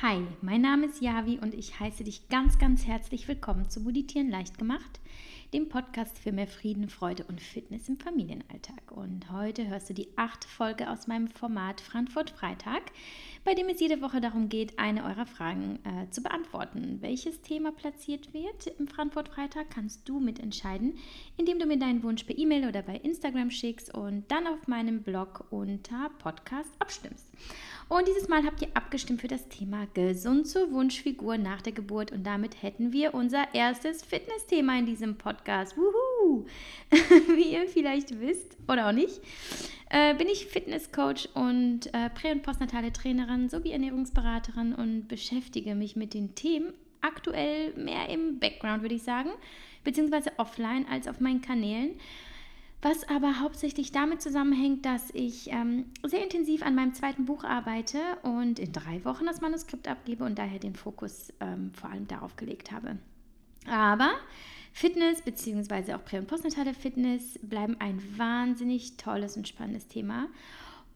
Hi, 0.00 0.22
mein 0.42 0.60
Name 0.60 0.86
ist 0.86 1.02
Javi 1.02 1.40
und 1.40 1.54
ich 1.54 1.80
heiße 1.80 2.04
dich 2.04 2.28
ganz, 2.28 2.60
ganz 2.60 2.86
herzlich 2.86 3.26
willkommen 3.26 3.68
zu 3.68 3.80
Meditieren 3.80 4.30
leicht 4.30 4.56
gemacht, 4.56 5.00
dem 5.52 5.68
Podcast 5.68 6.16
für 6.20 6.30
mehr 6.30 6.46
Frieden, 6.46 6.88
Freude 6.88 7.24
und 7.24 7.40
Fitness 7.40 7.88
im 7.88 7.98
Familienalltag. 7.98 8.92
Und 8.92 9.32
heute 9.32 9.66
hörst 9.66 9.90
du 9.90 9.94
die 9.94 10.06
achte 10.14 10.46
Folge 10.46 10.88
aus 10.88 11.08
meinem 11.08 11.26
Format 11.26 11.80
Frankfurt 11.80 12.30
Freitag, 12.30 12.82
bei 13.42 13.54
dem 13.54 13.68
es 13.68 13.80
jede 13.80 14.00
Woche 14.00 14.20
darum 14.20 14.48
geht, 14.48 14.78
eine 14.78 15.02
eurer 15.02 15.26
Fragen 15.26 15.80
äh, 15.82 16.08
zu 16.10 16.22
beantworten. 16.22 16.98
Welches 17.00 17.42
Thema 17.42 17.72
platziert 17.72 18.32
wird 18.32 18.68
im 18.78 18.86
Frankfurt 18.86 19.30
Freitag, 19.30 19.70
kannst 19.70 20.08
du 20.08 20.20
mitentscheiden, 20.20 20.96
indem 21.36 21.58
du 21.58 21.66
mir 21.66 21.76
deinen 21.76 22.04
Wunsch 22.04 22.22
per 22.22 22.38
E-Mail 22.38 22.68
oder 22.68 22.82
bei 22.82 22.94
Instagram 22.94 23.50
schickst 23.50 23.92
und 23.92 24.30
dann 24.30 24.46
auf 24.46 24.68
meinem 24.68 25.02
Blog 25.02 25.46
unter 25.50 26.08
Podcast 26.20 26.70
abstimmst. 26.78 27.26
Und 27.88 28.06
dieses 28.06 28.28
Mal 28.28 28.44
habt 28.44 28.60
ihr 28.60 28.68
abgestimmt 28.74 29.22
für 29.22 29.28
das 29.28 29.48
Thema 29.48 29.86
gesund 29.94 30.46
zur 30.46 30.70
Wunschfigur 30.72 31.38
nach 31.38 31.62
der 31.62 31.72
Geburt. 31.72 32.12
Und 32.12 32.24
damit 32.24 32.62
hätten 32.62 32.92
wir 32.92 33.14
unser 33.14 33.54
erstes 33.54 34.02
Fitnessthema 34.02 34.78
in 34.78 34.84
diesem 34.84 35.16
Podcast. 35.16 35.74
Wuhu! 35.78 36.44
Wie 36.90 37.52
ihr 37.52 37.66
vielleicht 37.66 38.20
wisst 38.20 38.58
oder 38.68 38.88
auch 38.88 38.92
nicht, 38.92 39.20
äh, 39.88 40.14
bin 40.14 40.28
ich 40.28 40.46
Fitnesscoach 40.46 41.30
und 41.32 41.86
äh, 41.94 42.10
prä- 42.10 42.32
und 42.32 42.42
postnatale 42.42 42.92
Trainerin 42.92 43.48
sowie 43.48 43.72
Ernährungsberaterin 43.72 44.74
und 44.74 45.08
beschäftige 45.08 45.74
mich 45.74 45.96
mit 45.96 46.12
den 46.12 46.34
Themen 46.34 46.74
aktuell 47.00 47.72
mehr 47.74 48.10
im 48.10 48.38
Background, 48.38 48.82
würde 48.82 48.96
ich 48.96 49.02
sagen, 49.02 49.30
beziehungsweise 49.82 50.32
offline 50.36 50.84
als 50.90 51.08
auf 51.08 51.20
meinen 51.20 51.40
Kanälen 51.40 51.92
was 52.80 53.08
aber 53.08 53.40
hauptsächlich 53.40 53.90
damit 53.90 54.22
zusammenhängt, 54.22 54.86
dass 54.86 55.10
ich 55.12 55.50
ähm, 55.50 55.86
sehr 56.04 56.22
intensiv 56.22 56.62
an 56.62 56.74
meinem 56.74 56.94
zweiten 56.94 57.24
Buch 57.24 57.42
arbeite 57.42 57.98
und 58.22 58.58
in 58.58 58.72
drei 58.72 59.04
Wochen 59.04 59.26
das 59.26 59.40
Manuskript 59.40 59.88
abgebe 59.88 60.24
und 60.24 60.38
daher 60.38 60.60
den 60.60 60.76
Fokus 60.76 61.32
ähm, 61.40 61.72
vor 61.74 61.90
allem 61.90 62.06
darauf 62.06 62.36
gelegt 62.36 62.70
habe. 62.70 62.98
Aber 63.68 64.10
Fitness 64.72 65.22
bzw. 65.22 65.94
auch 65.94 66.04
prä- 66.04 66.18
und 66.18 66.28
postnatale 66.28 66.72
Fitness 66.72 67.38
bleiben 67.42 67.76
ein 67.80 68.00
wahnsinnig 68.16 68.96
tolles 68.96 69.36
und 69.36 69.48
spannendes 69.48 69.88
Thema 69.88 70.28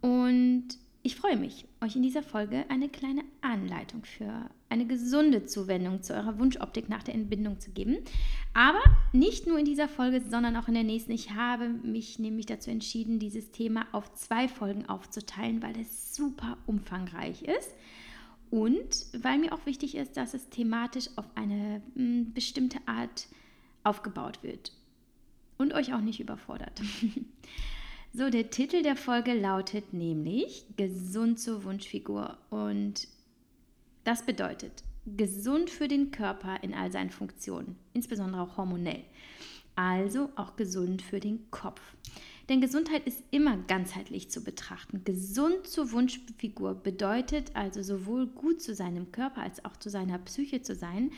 und 0.01 0.69
ich 1.05 1.17
freue 1.17 1.37
mich, 1.37 1.67
euch 1.81 1.97
in 1.97 2.03
dieser 2.03 2.23
Folge 2.23 2.65
eine 2.69 2.89
kleine 2.89 3.25
Anleitung 3.41 4.05
für 4.05 4.49
eine 4.69 4.87
gesunde 4.87 5.45
Zuwendung 5.47 6.03
zu 6.03 6.15
eurer 6.15 6.39
Wunschoptik 6.39 6.89
nach 6.89 7.03
der 7.03 7.15
Entbindung 7.15 7.59
zu 7.59 7.73
geben. 7.73 7.99
Aber 8.55 8.81
nicht 9.13 9.47
nur 9.47 9.59
in 9.59 9.65
dieser 9.65 9.89
Folge, 9.89 10.21
sondern 10.21 10.57
auch 10.57 10.69
in 10.69 10.75
der 10.75 10.85
nächsten. 10.85 11.11
Ich 11.11 11.33
habe 11.33 11.69
mich 11.69 12.21
nämlich 12.21 12.47
dazu 12.47 12.71
entschieden, 12.71 13.19
dieses 13.19 13.51
Thema 13.51 13.87
auf 13.91 14.15
zwei 14.15 14.47
Folgen 14.47 14.89
aufzuteilen, 14.89 15.61
weil 15.61 15.79
es 15.81 16.15
super 16.15 16.57
umfangreich 16.67 17.43
ist. 17.43 17.71
Und 18.51 19.07
weil 19.19 19.39
mir 19.39 19.53
auch 19.53 19.67
wichtig 19.67 19.97
ist, 19.97 20.17
dass 20.17 20.35
es 20.35 20.51
thematisch 20.51 21.09
auf 21.17 21.25
eine 21.35 21.83
hm, 21.95 22.33
bestimmte 22.33 22.79
Art 22.87 23.27
aufgebaut 23.83 24.43
wird 24.43 24.73
und 25.59 25.75
euch 25.75 25.95
auch 25.95 26.01
nicht 26.01 26.21
überfordert. 26.21 26.81
So, 28.15 28.29
der 28.29 28.51
Titel 28.51 28.83
der 28.83 28.97
Folge 28.97 29.33
lautet 29.33 29.95
nämlich 29.95 30.67
Gesund 30.77 31.41
zur 31.41 31.65
Wunschfigur 31.65 32.37
und 32.51 33.09
das 34.05 34.27
bedeutet 34.27 34.85
gesund 35.07 35.71
für 35.71 35.89
den 35.89 36.11
Körper 36.11 36.63
in 36.63 36.75
all 36.75 36.93
seinen 36.93 37.09
Funktionen, 37.09 37.75
insbesondere 37.95 38.43
auch 38.43 38.59
hormonell. 38.59 39.03
Also 39.77 40.29
auch 40.37 40.57
gesund 40.57 41.01
für 41.01 41.21
den 41.21 41.51
Kopf. 41.51 41.81
Denn 42.51 42.61
Gesundheit 42.61 43.07
ist 43.07 43.25
immer 43.31 43.57
ganzheitlich 43.57 44.31
zu 44.31 44.45
betrachten. 44.45 45.05
Gesund 45.05 45.67
zur 45.67 45.91
Wunschfigur 45.93 46.75
bedeutet 46.75 47.57
also 47.57 47.83
sowohl 47.83 48.27
gut 48.27 48.61
zu 48.61 48.75
seinem 48.75 49.11
Körper 49.11 49.41
als 49.41 49.65
auch 49.65 49.79
zu 49.79 49.89
seiner 49.89 50.19
Psyche 50.19 50.61
zu 50.61 50.75
sein 50.75 51.13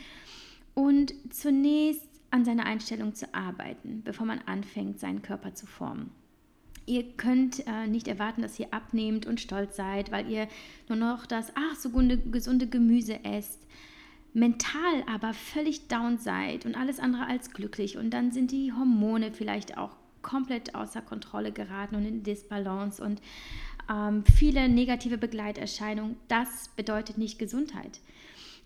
und 0.73 1.13
zunächst 1.29 2.07
an 2.31 2.45
seiner 2.45 2.65
Einstellung 2.65 3.13
zu 3.15 3.33
arbeiten, 3.35 4.01
bevor 4.05 4.25
man 4.25 4.39
anfängt, 4.45 5.01
seinen 5.01 5.21
Körper 5.21 5.53
zu 5.53 5.65
formen. 5.65 6.11
Ihr 6.87 7.03
könnt 7.17 7.65
äh, 7.65 7.87
nicht 7.87 8.07
erwarten, 8.07 8.41
dass 8.41 8.59
ihr 8.59 8.73
abnehmt 8.73 9.25
und 9.25 9.41
stolz 9.41 9.75
seid, 9.75 10.11
weil 10.11 10.29
ihr 10.29 10.47
nur 10.87 10.97
noch 10.97 11.25
das, 11.25 11.51
ach, 11.55 11.75
so 11.75 11.89
gesunde, 11.89 12.17
gesunde 12.17 12.67
Gemüse 12.67 13.23
esst. 13.23 13.59
Mental 14.33 15.03
aber 15.07 15.33
völlig 15.33 15.87
down 15.87 16.17
seid 16.17 16.65
und 16.65 16.75
alles 16.75 16.99
andere 16.99 17.25
als 17.25 17.51
glücklich. 17.51 17.97
Und 17.97 18.11
dann 18.11 18.31
sind 18.31 18.51
die 18.51 18.73
Hormone 18.73 19.31
vielleicht 19.31 19.77
auch 19.77 19.95
komplett 20.21 20.75
außer 20.75 21.01
Kontrolle 21.01 21.51
geraten 21.51 21.95
und 21.95 22.05
in 22.05 22.23
Disbalance 22.23 23.01
und 23.01 23.21
ähm, 23.89 24.23
viele 24.35 24.67
negative 24.67 25.17
Begleiterscheinungen. 25.17 26.17
Das 26.27 26.69
bedeutet 26.75 27.17
nicht 27.17 27.39
Gesundheit. 27.39 27.99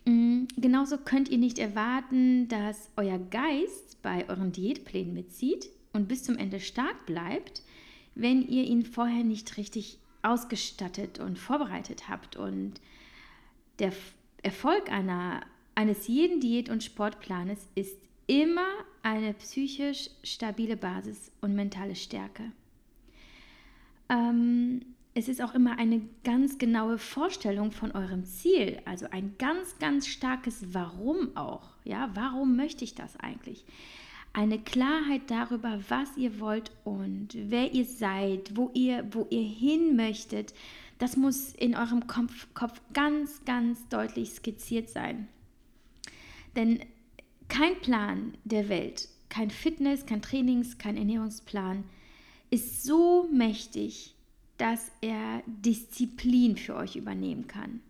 Mhm. 0.06 0.48
Genauso 0.58 0.98
könnt 0.98 1.30
ihr 1.30 1.38
nicht 1.38 1.60
erwarten, 1.60 2.48
dass 2.48 2.90
euer 2.98 3.20
Geist 3.20 4.02
bei 4.02 4.28
euren 4.28 4.52
Diätplänen 4.52 5.14
mitzieht 5.14 5.70
und 5.94 6.08
bis 6.08 6.24
zum 6.24 6.38
Ende 6.38 6.60
stark 6.60 7.06
bleibt 7.06 7.62
wenn 8.22 8.48
ihr 8.48 8.64
ihn 8.64 8.84
vorher 8.84 9.24
nicht 9.24 9.58
richtig 9.58 10.00
ausgestattet 10.22 11.20
und 11.20 11.40
vorbereitet 11.40 12.10
habt. 12.10 12.36
Und 12.36 12.82
der 13.80 13.94
Erfolg 14.44 14.92
einer, 14.92 15.42
eines 15.76 16.08
jeden 16.08 16.40
Diät- 16.40 16.70
und 16.70 16.84
Sportplanes 16.84 17.68
ist 17.76 17.98
immer 18.28 18.68
eine 19.02 19.34
psychisch 19.34 20.10
stabile 20.24 20.78
Basis 20.78 21.32
und 21.42 21.56
mentale 21.56 21.96
Stärke. 21.96 22.52
Ähm, 24.10 24.82
es 25.14 25.28
ist 25.28 25.42
auch 25.42 25.56
immer 25.56 25.80
eine 25.80 26.02
ganz 26.24 26.58
genaue 26.58 26.98
Vorstellung 26.98 27.72
von 27.72 27.92
eurem 27.92 28.26
Ziel, 28.26 28.80
also 28.86 29.08
ein 29.10 29.36
ganz, 29.38 29.78
ganz 29.80 30.08
starkes 30.08 30.74
Warum 30.74 31.36
auch. 31.36 31.72
Ja, 31.84 32.12
warum 32.14 32.56
möchte 32.56 32.84
ich 32.84 32.96
das 32.96 33.18
eigentlich? 33.18 33.66
Eine 34.34 34.60
Klarheit 34.60 35.24
darüber, 35.28 35.80
was 35.90 36.16
ihr 36.18 36.40
wollt 36.40 36.72
und 36.84 37.30
wer 37.34 37.74
ihr 37.74 37.86
seid, 37.86 38.56
wo 38.56 38.70
ihr, 38.74 39.08
wo 39.12 39.28
ihr 39.30 39.44
hin 39.44 39.96
möchtet. 39.96 40.54
Das 40.98 41.18
muss 41.18 41.54
in 41.54 41.76
eurem 41.76 42.08
Kopf, 42.08 42.48
Kopf 42.54 42.82
ganz, 42.94 43.44
ganz 43.46 43.88
deutlich 43.90 44.32
skizziert 44.32 44.90
sein. 44.90 45.28
Denn 46.56 46.80
kein 47.48 47.80
Plan 47.82 48.34
der 48.44 48.70
Welt, 48.70 49.10
kein 49.30 49.50
Fitness, 49.50 50.06
kein 50.06 50.22
Trainings, 50.22 50.78
kein 50.78 50.98
Ernährungsplan 50.98 51.84
ist 52.50 52.84
so 52.84 53.28
mächtig, 53.32 54.16
dass 54.58 54.92
er 55.02 55.44
Disziplin 55.46 56.58
für 56.58 56.76
euch 56.76 56.96
übernehmen 56.96 57.48
kann. 57.48 57.82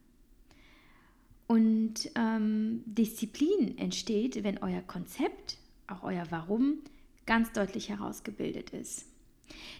Und 1.47 2.11
ähm, 2.15 2.83
Disziplin 2.85 3.77
entsteht, 3.77 4.43
wenn 4.43 4.59
euer 4.59 4.81
Konzept, 4.81 5.57
auch 5.91 6.03
euer 6.03 6.25
Warum 6.29 6.79
ganz 7.25 7.51
deutlich 7.51 7.89
herausgebildet 7.89 8.71
ist. 8.71 9.05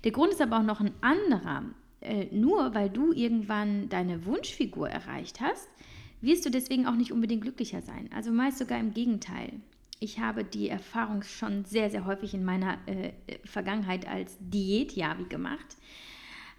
Der 0.04 0.12
Grund 0.12 0.32
ist 0.32 0.42
aber 0.42 0.60
auch 0.60 0.64
noch 0.64 0.80
ein 0.80 0.94
anderer. 1.02 1.64
Äh, 2.02 2.28
nur 2.32 2.74
weil 2.74 2.90
du 2.90 3.12
irgendwann 3.12 3.90
deine 3.90 4.26
Wunschfigur 4.26 4.90
erreicht 4.90 5.42
hast, 5.42 5.68
wirst 6.22 6.46
du 6.46 6.50
deswegen 6.50 6.86
auch 6.86 6.96
nicht 6.96 7.12
unbedingt 7.12 7.42
glücklicher 7.42 7.82
sein. 7.82 8.10
Also 8.16 8.32
meist 8.32 8.58
sogar 8.58 8.80
im 8.80 8.94
Gegenteil. 8.94 9.54
Ich 10.00 10.20
habe 10.20 10.44
die 10.44 10.70
Erfahrung 10.70 11.24
schon 11.24 11.66
sehr, 11.66 11.90
sehr 11.90 12.06
häufig 12.06 12.34
in 12.34 12.46
meiner 12.46 12.78
äh, 12.86 13.12
Vergangenheit 13.44 14.08
als 14.08 14.38
Diät-Javi 14.40 15.26
gemacht. 15.26 15.76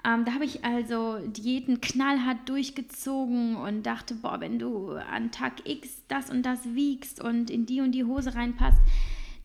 Ähm, 0.04 0.24
da 0.24 0.32
habe 0.32 0.44
ich 0.44 0.64
also 0.64 1.18
Diäten 1.26 1.80
knallhart 1.80 2.48
durchgezogen 2.48 3.56
und 3.56 3.84
dachte, 3.84 4.14
boah, 4.14 4.40
wenn 4.40 4.58
du 4.58 4.90
an 4.92 5.30
Tag 5.30 5.68
X 5.68 6.02
das 6.08 6.30
und 6.30 6.42
das 6.42 6.74
wiegst 6.74 7.22
und 7.22 7.50
in 7.50 7.66
die 7.66 7.80
und 7.80 7.92
die 7.92 8.04
Hose 8.04 8.34
reinpasst, 8.34 8.80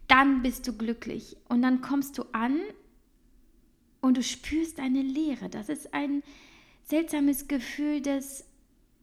dann 0.08 0.42
bist 0.42 0.68
du 0.68 0.74
glücklich. 0.74 1.38
Und 1.50 1.62
dann 1.62 1.82
kommst 1.82 2.18
du 2.18 2.24
an 2.32 2.60
und 4.02 4.18
du 4.18 4.24
spürst 4.24 4.80
eine 4.80 5.02
Leere. 5.02 5.50
Das 5.50 5.70
ist 5.70 5.94
ein 5.94 6.24
seltsames 6.84 7.48
Gefühl 7.48 8.02
des, 8.02 8.46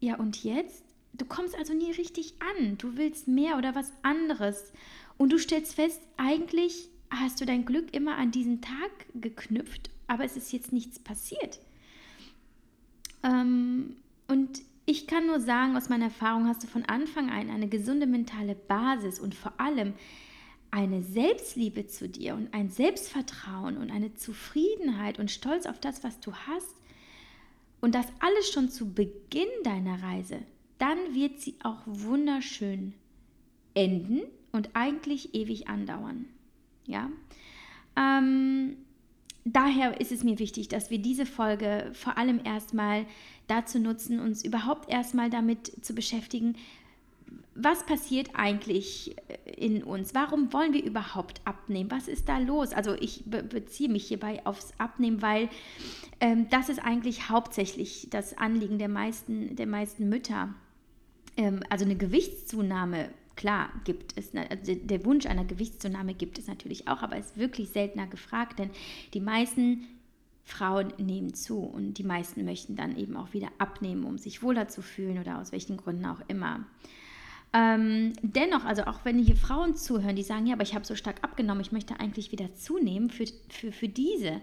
ja 0.00 0.16
und 0.16 0.42
jetzt? 0.44 0.84
Du 1.14 1.26
kommst 1.26 1.56
also 1.56 1.74
nie 1.74 1.90
richtig 1.90 2.34
an. 2.58 2.78
Du 2.78 2.96
willst 2.96 3.28
mehr 3.28 3.58
oder 3.58 3.74
was 3.74 3.92
anderes. 4.02 4.72
Und 5.18 5.32
du 5.32 5.38
stellst 5.38 5.74
fest, 5.74 6.00
eigentlich 6.16 6.88
hast 7.10 7.40
du 7.40 7.44
dein 7.44 7.64
Glück 7.64 7.94
immer 7.94 8.16
an 8.16 8.30
diesen 8.30 8.60
Tag 8.60 8.90
geknüpft, 9.14 9.90
aber 10.06 10.24
es 10.24 10.36
ist 10.36 10.52
jetzt 10.52 10.72
nichts 10.72 10.98
passiert. 10.98 11.60
Ähm, 13.22 13.96
und 14.28 14.62
ich 14.86 15.06
kann 15.06 15.26
nur 15.26 15.40
sagen, 15.40 15.76
aus 15.76 15.88
meiner 15.88 16.06
Erfahrung 16.06 16.48
hast 16.48 16.62
du 16.62 16.66
von 16.66 16.84
Anfang 16.86 17.30
an 17.30 17.50
eine 17.50 17.68
gesunde 17.68 18.06
mentale 18.06 18.54
Basis 18.54 19.20
und 19.20 19.34
vor 19.34 19.52
allem 19.58 19.94
eine 20.72 21.02
Selbstliebe 21.02 21.86
zu 21.86 22.08
dir 22.08 22.34
und 22.34 22.52
ein 22.52 22.70
Selbstvertrauen 22.70 23.76
und 23.76 23.92
eine 23.92 24.14
Zufriedenheit 24.14 25.20
und 25.20 25.30
Stolz 25.30 25.66
auf 25.66 25.78
das, 25.78 26.02
was 26.02 26.18
du 26.18 26.32
hast, 26.32 26.74
und 27.82 27.96
das 27.96 28.06
alles 28.20 28.50
schon 28.50 28.70
zu 28.70 28.94
Beginn 28.94 29.48
deiner 29.64 30.02
Reise, 30.02 30.38
dann 30.78 30.98
wird 31.14 31.40
sie 31.40 31.56
auch 31.62 31.80
wunderschön 31.84 32.94
enden 33.74 34.22
und 34.52 34.70
eigentlich 34.74 35.34
ewig 35.34 35.68
andauern. 35.68 36.26
Ja, 36.86 37.10
ähm, 37.96 38.76
daher 39.44 40.00
ist 40.00 40.12
es 40.12 40.22
mir 40.22 40.38
wichtig, 40.38 40.68
dass 40.68 40.90
wir 40.90 40.98
diese 40.98 41.26
Folge 41.26 41.90
vor 41.92 42.16
allem 42.16 42.40
erstmal 42.44 43.04
dazu 43.48 43.80
nutzen, 43.80 44.20
uns 44.20 44.44
überhaupt 44.44 44.88
erstmal 44.88 45.28
damit 45.28 45.84
zu 45.84 45.92
beschäftigen, 45.94 46.56
was 47.54 47.84
passiert 47.84 48.30
eigentlich 48.34 49.16
in 49.44 49.82
uns? 49.82 50.14
Warum 50.14 50.52
wollen 50.52 50.72
wir 50.72 50.82
überhaupt 50.82 51.40
abnehmen? 51.44 51.90
Was 51.90 52.08
ist 52.08 52.28
da 52.28 52.38
los? 52.38 52.72
Also 52.72 52.94
ich 52.94 53.24
be 53.26 53.42
beziehe 53.42 53.90
mich 53.90 54.06
hierbei 54.06 54.44
aufs 54.46 54.72
Abnehmen, 54.78 55.22
weil 55.22 55.48
ähm, 56.20 56.48
das 56.50 56.68
ist 56.68 56.78
eigentlich 56.78 57.28
hauptsächlich 57.28 58.08
das 58.10 58.36
Anliegen 58.38 58.78
der 58.78 58.88
meisten, 58.88 59.54
der 59.56 59.66
meisten 59.66 60.08
Mütter. 60.08 60.54
Ähm, 61.36 61.60
also 61.68 61.84
eine 61.84 61.96
Gewichtszunahme, 61.96 63.10
klar, 63.36 63.70
gibt 63.84 64.16
es. 64.16 64.34
Also 64.34 64.74
der 64.74 65.04
Wunsch 65.04 65.26
einer 65.26 65.44
Gewichtszunahme 65.44 66.14
gibt 66.14 66.38
es 66.38 66.46
natürlich 66.46 66.88
auch, 66.88 67.02
aber 67.02 67.16
ist 67.16 67.36
wirklich 67.36 67.68
seltener 67.68 68.06
gefragt, 68.06 68.58
denn 68.58 68.70
die 69.12 69.20
meisten 69.20 69.86
Frauen 70.44 70.92
nehmen 70.98 71.34
zu 71.34 71.60
und 71.60 71.98
die 71.98 72.04
meisten 72.04 72.44
möchten 72.44 72.76
dann 72.76 72.96
eben 72.96 73.16
auch 73.16 73.32
wieder 73.32 73.48
abnehmen, 73.58 74.04
um 74.04 74.18
sich 74.18 74.42
wohler 74.42 74.68
zu 74.68 74.82
fühlen 74.82 75.18
oder 75.18 75.38
aus 75.38 75.52
welchen 75.52 75.76
Gründen 75.76 76.06
auch 76.06 76.20
immer. 76.28 76.66
Ähm, 77.54 78.14
dennoch, 78.22 78.64
also 78.64 78.84
auch 78.84 79.04
wenn 79.04 79.18
hier 79.18 79.36
Frauen 79.36 79.76
zuhören, 79.76 80.16
die 80.16 80.22
sagen, 80.22 80.46
ja, 80.46 80.54
aber 80.54 80.62
ich 80.62 80.74
habe 80.74 80.86
so 80.86 80.94
stark 80.94 81.22
abgenommen, 81.22 81.60
ich 81.60 81.72
möchte 81.72 82.00
eigentlich 82.00 82.32
wieder 82.32 82.54
zunehmen, 82.54 83.10
für, 83.10 83.26
für, 83.50 83.72
für 83.72 83.88
diese 83.88 84.40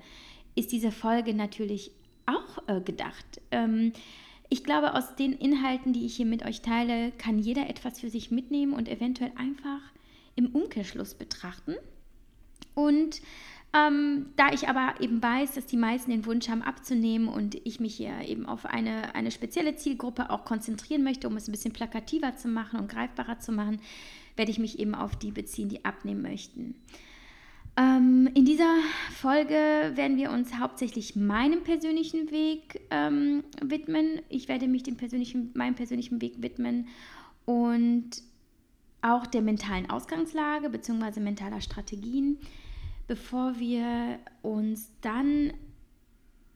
ist 0.55 0.71
diese 0.71 0.91
Folge 0.91 1.33
natürlich 1.33 1.91
auch 2.25 2.67
äh, 2.67 2.81
gedacht. 2.81 3.41
Ähm, 3.51 3.93
ich 4.49 4.63
glaube, 4.63 4.93
aus 4.95 5.15
den 5.15 5.33
Inhalten, 5.33 5.93
die 5.93 6.05
ich 6.05 6.15
hier 6.15 6.25
mit 6.25 6.45
euch 6.45 6.61
teile, 6.61 7.11
kann 7.11 7.39
jeder 7.39 7.69
etwas 7.69 7.99
für 7.99 8.09
sich 8.09 8.31
mitnehmen 8.31 8.73
und 8.73 8.87
eventuell 8.87 9.31
einfach 9.35 9.81
im 10.35 10.47
Umkehrschluss 10.47 11.13
betrachten. 11.13 11.75
Und 12.73 13.21
ähm, 13.71 14.27
da 14.35 14.51
ich 14.51 14.67
aber 14.67 14.95
eben 14.99 15.21
weiß, 15.21 15.53
dass 15.53 15.67
die 15.67 15.77
meisten 15.77 16.09
den 16.09 16.25
Wunsch 16.25 16.49
haben 16.49 16.63
abzunehmen 16.63 17.27
und 17.27 17.55
ich 17.65 17.79
mich 17.79 17.95
hier 17.95 18.19
eben 18.25 18.47
auf 18.47 18.65
eine, 18.65 19.13
eine 19.13 19.29
spezielle 19.29 19.75
Zielgruppe 19.75 20.31
auch 20.31 20.43
konzentrieren 20.43 21.03
möchte, 21.03 21.27
um 21.27 21.37
es 21.37 21.47
ein 21.47 21.51
bisschen 21.51 21.73
plakativer 21.73 22.35
zu 22.35 22.47
machen 22.47 22.79
und 22.79 22.89
greifbarer 22.89 23.39
zu 23.39 23.51
machen, 23.51 23.79
werde 24.35 24.51
ich 24.51 24.57
mich 24.57 24.79
eben 24.79 24.95
auf 24.95 25.15
die 25.15 25.31
beziehen, 25.31 25.69
die 25.69 25.85
abnehmen 25.85 26.23
möchten. 26.23 26.75
Ähm, 27.77 28.27
in 28.33 28.43
dieser 28.43 28.75
Folge 29.11 29.53
werden 29.93 30.17
wir 30.17 30.31
uns 30.31 30.57
hauptsächlich 30.57 31.15
meinem 31.15 31.63
persönlichen 31.63 32.31
Weg 32.31 32.81
ähm, 32.89 33.43
widmen. 33.61 34.19
Ich 34.29 34.47
werde 34.47 34.67
mich 34.67 34.81
dem 34.81 34.97
persönlichen, 34.97 35.51
meinem 35.53 35.75
persönlichen 35.75 36.21
Weg 36.21 36.41
widmen 36.41 36.87
und 37.45 38.23
auch 39.01 39.27
der 39.27 39.41
mentalen 39.41 39.89
Ausgangslage 39.89 40.69
bzw. 40.69 41.19
mentaler 41.19 41.61
Strategien 41.61 42.39
bevor 43.09 43.59
wir 43.59 44.19
uns 44.43 44.91
dann 45.01 45.51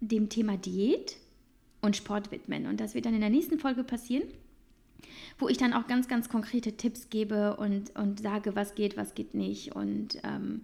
dem 0.01 0.29
Thema 0.29 0.55
Diät 0.55 1.17
und 1.81 1.95
Sport 1.95 2.29
widmen. 2.31 2.67
Und 2.67 2.79
das 2.79 2.93
wird 2.93 3.07
dann 3.07 3.15
in 3.15 3.21
der 3.21 3.31
nächsten 3.31 3.57
Folge 3.57 3.83
passieren, 3.83 4.27
wo 5.39 5.49
ich 5.49 5.57
dann 5.57 5.73
auch 5.73 5.87
ganz, 5.87 6.07
ganz 6.07 6.29
konkrete 6.29 6.77
Tipps 6.77 7.09
gebe 7.09 7.57
und, 7.57 7.95
und 7.95 8.19
sage, 8.19 8.55
was 8.55 8.75
geht, 8.75 8.97
was 8.97 9.15
geht 9.15 9.33
nicht. 9.33 9.75
Und 9.75 10.19
ähm, 10.23 10.61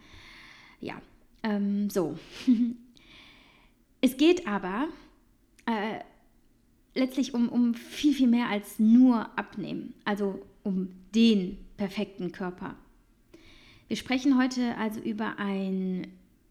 ja, 0.80 1.02
ähm, 1.42 1.90
so. 1.90 2.20
es 4.02 4.16
geht 4.18 4.48
aber 4.48 4.90
äh, 5.66 6.02
letztlich 6.94 7.34
um, 7.34 7.50
um 7.50 7.74
viel, 7.74 8.14
viel 8.14 8.28
mehr 8.28 8.48
als 8.48 8.78
nur 8.78 9.36
abnehmen. 9.40 9.96
Also 10.06 10.40
um 10.62 10.90
den 11.16 11.58
perfekten 11.78 12.32
Körper. 12.32 12.76
Wir 13.90 13.98
sprechen 13.98 14.38
heute 14.38 14.78
also 14.78 15.00
über 15.00 15.40
ein 15.40 16.06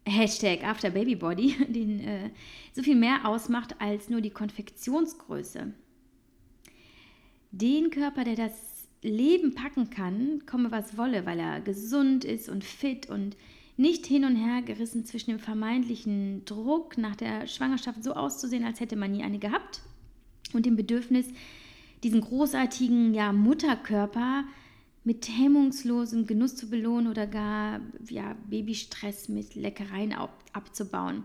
Hashtag 0.05 0.65
After 0.65 0.91
Baby 0.91 1.15
Body, 1.15 1.55
den 1.69 2.01
äh, 2.01 2.31
so 2.73 2.83
viel 2.83 2.97
mehr 2.97 3.27
ausmacht 3.27 3.77
als 3.81 4.11
nur 4.11 4.21
die 4.21 4.31
Konfektionsgröße. 4.31 5.73
Den 7.53 7.91
Körper, 7.91 8.25
der 8.25 8.35
das 8.35 8.89
Leben 9.03 9.55
packen 9.55 9.89
kann, 9.89 10.47
komme 10.47 10.73
was 10.73 10.99
wolle, 10.99 11.27
weil 11.27 11.39
er 11.39 11.61
gesund 11.61 12.25
ist 12.25 12.49
und 12.49 12.65
fit 12.65 13.09
und 13.09 13.37
nicht 13.77 14.05
hin 14.05 14.25
und 14.25 14.35
her 14.35 14.63
gerissen 14.63 15.05
zwischen 15.05 15.31
dem 15.31 15.39
vermeintlichen 15.39 16.45
Druck 16.45 16.99
nach 16.99 17.15
der 17.15 17.47
Schwangerschaft 17.47 18.03
so 18.03 18.15
auszusehen, 18.15 18.65
als 18.65 18.81
hätte 18.81 18.97
man 18.97 19.13
nie 19.13 19.23
eine 19.23 19.39
gehabt 19.39 19.83
und 20.53 20.67
dem 20.67 20.75
Bedürfnis, 20.75 21.27
diesen 22.03 22.21
großartigen 22.21 23.15
ja, 23.15 23.33
Mutterkörper 23.33 24.43
mit 25.05 25.29
hemmungslosem 25.29 26.27
Genuss 26.27 26.57
zu 26.57 26.69
belohnen 26.69 27.09
oder 27.09 27.27
gar 27.27 27.81
ja, 28.09 28.37
Babystress 28.49 29.29
mit 29.29 29.55
Leckereien 29.55 30.13
ab, 30.13 30.45
abzubauen. 30.53 31.25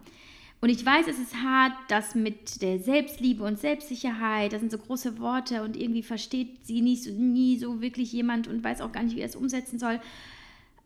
Und 0.62 0.70
ich 0.70 0.86
weiß, 0.86 1.08
es 1.10 1.20
ist 1.20 1.36
hart, 1.44 1.74
das 1.90 2.16
mit 2.16 2.62
der 2.62 2.80
Selbstliebe 2.80 3.44
und 3.44 3.60
Selbstsicherheit, 3.60 4.54
das 4.54 4.62
sind 4.62 4.72
so 4.72 4.78
große 4.78 5.20
Worte 5.20 5.62
und 5.62 5.76
irgendwie 5.76 6.04
versteht 6.04 6.66
sie 6.66 6.80
nicht, 6.80 7.06
nie 7.08 7.58
so 7.58 7.82
wirklich 7.82 8.14
jemand 8.14 8.48
und 8.48 8.64
weiß 8.64 8.80
auch 8.80 8.94
gar 8.94 9.04
nicht, 9.04 9.18
wie 9.18 9.20
er 9.20 9.28
es 9.28 9.36
umsetzen 9.36 9.78
soll. 9.78 10.00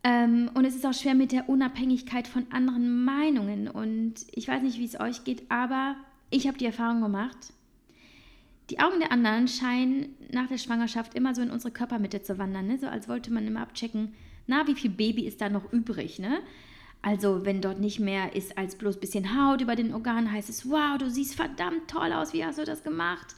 Ähm, 0.04 0.50
und 0.56 0.66
es 0.66 0.76
ist 0.76 0.86
auch 0.86 0.96
schwer 0.96 1.14
mit 1.14 1.32
der 1.32 1.48
Unabhängigkeit 1.48 2.28
von 2.28 2.48
anderen 2.52 3.06
Meinungen. 3.06 3.68
Und 3.68 4.16
ich 4.32 4.48
weiß 4.48 4.64
nicht, 4.64 4.80
wie 4.80 4.86
es 4.86 5.00
euch 5.00 5.24
geht, 5.26 5.44
aber 5.50 5.96
ich 6.32 6.48
habe 6.48 6.58
die 6.58 6.66
Erfahrung 6.66 7.02
gemacht, 7.02 7.38
die 8.70 8.80
Augen 8.80 9.00
der 9.00 9.12
anderen 9.12 9.48
scheinen 9.48 10.16
nach 10.32 10.48
der 10.48 10.58
Schwangerschaft 10.58 11.14
immer 11.14 11.34
so 11.34 11.42
in 11.42 11.52
unsere 11.52 11.72
Körpermitte 11.72 12.22
zu 12.22 12.38
wandern, 12.38 12.68
ne? 12.68 12.78
so 12.78 12.88
als 12.88 13.08
wollte 13.08 13.32
man 13.32 13.48
immer 13.48 13.62
abchecken, 13.62 14.14
na, 14.46 14.68
wie 14.68 14.76
viel 14.76 14.92
Baby 14.92 15.26
ist 15.26 15.42
da 15.42 15.50
noch 15.50 15.72
übrig, 15.72 16.20
ne? 16.20 16.40
Also, 17.02 17.46
wenn 17.46 17.62
dort 17.62 17.80
nicht 17.80 18.00
mehr 18.00 18.36
ist 18.36 18.58
als 18.58 18.76
bloß 18.76 18.98
ein 18.98 19.00
bisschen 19.00 19.38
Haut 19.38 19.62
über 19.62 19.76
den 19.76 19.94
Organen, 19.94 20.32
heißt 20.32 20.50
es, 20.50 20.70
wow, 20.70 20.98
du 20.98 21.10
siehst 21.10 21.36
verdammt 21.36 21.90
toll 21.90 22.12
aus, 22.12 22.34
wie 22.34 22.44
hast 22.44 22.58
du 22.58 22.66
das 22.66 22.84
gemacht? 22.84 23.36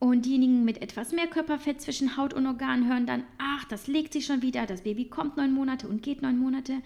Und 0.00 0.26
diejenigen 0.26 0.64
mit 0.64 0.82
etwas 0.82 1.12
mehr 1.12 1.28
Körperfett 1.28 1.80
zwischen 1.80 2.16
Haut 2.16 2.34
und 2.34 2.46
Organen 2.46 2.88
hören 2.88 3.06
dann, 3.06 3.22
ach, 3.38 3.64
das 3.64 3.86
legt 3.86 4.12
sich 4.12 4.26
schon 4.26 4.42
wieder, 4.42 4.66
das 4.66 4.82
Baby 4.82 5.06
kommt 5.06 5.36
neun 5.36 5.52
Monate 5.52 5.88
und 5.88 6.02
geht 6.02 6.20
neun 6.20 6.38
Monate. 6.38 6.82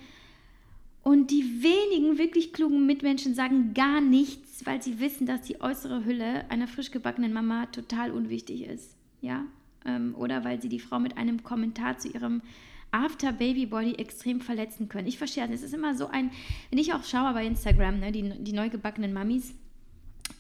Und 1.09 1.31
die 1.31 1.63
wenigen 1.63 2.19
wirklich 2.19 2.53
klugen 2.53 2.85
Mitmenschen 2.85 3.35
sagen 3.35 3.73
gar 3.73 4.03
nichts, 4.03 4.67
weil 4.67 4.83
sie 4.83 5.01
wissen, 5.01 5.27
dass 5.27 5.41
die 5.41 5.59
äußere 5.59 6.05
Hülle 6.05 6.45
einer 6.51 6.69
frisch 6.69 6.91
gebackenen 6.91 7.33
Mama 7.33 7.65
total 7.65 8.11
unwichtig 8.11 8.67
ist. 8.67 8.95
Ja? 9.23 9.47
Ähm, 9.87 10.15
oder 10.19 10.45
weil 10.45 10.61
sie 10.61 10.69
die 10.69 10.81
Frau 10.81 11.01
mit 11.01 11.17
einem 11.17 11.43
Kommentar 11.43 11.97
zu 11.97 12.09
ihrem 12.09 12.43
After 12.91 13.33
Baby 13.33 13.65
Body 13.65 13.95
extrem 13.95 14.43
verletzen 14.43 14.91
können. 14.91 15.09
Ich 15.09 15.17
verstehe, 15.17 15.49
es 15.51 15.63
ist 15.63 15.73
immer 15.73 15.95
so 15.95 16.09
ein, 16.09 16.31
wenn 16.69 16.79
ich 16.79 16.93
auch 16.93 17.05
schaue 17.05 17.33
bei 17.33 17.47
Instagram, 17.47 18.01
ne, 18.01 18.13
die, 18.13 18.31
die 18.41 18.53
neu 18.53 18.69
gebackenen 18.69 19.15
Mamis, 19.15 19.55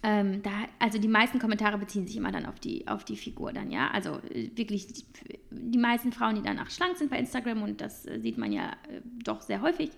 ähm, 0.02 0.42
da, 0.42 0.50
also 0.78 0.98
die 0.98 1.08
meisten 1.08 1.38
Kommentare 1.38 1.78
beziehen 1.78 2.06
sich 2.06 2.18
immer 2.18 2.30
dann 2.30 2.44
auf 2.44 2.60
die, 2.60 2.86
auf 2.86 3.06
die 3.06 3.16
Figur 3.16 3.54
dann, 3.54 3.70
ja. 3.70 3.90
Also 3.92 4.18
äh, 4.34 4.50
wirklich 4.54 4.86
die, 4.86 5.04
die 5.50 5.78
meisten 5.78 6.12
Frauen, 6.12 6.34
die 6.34 6.42
danach 6.42 6.70
schlank 6.70 6.98
sind 6.98 7.10
bei 7.10 7.18
Instagram 7.18 7.62
und 7.62 7.80
das 7.80 8.04
äh, 8.04 8.20
sieht 8.20 8.36
man 8.36 8.52
ja 8.52 8.72
äh, 8.90 9.00
doch 9.24 9.40
sehr 9.40 9.62
häufig 9.62 9.92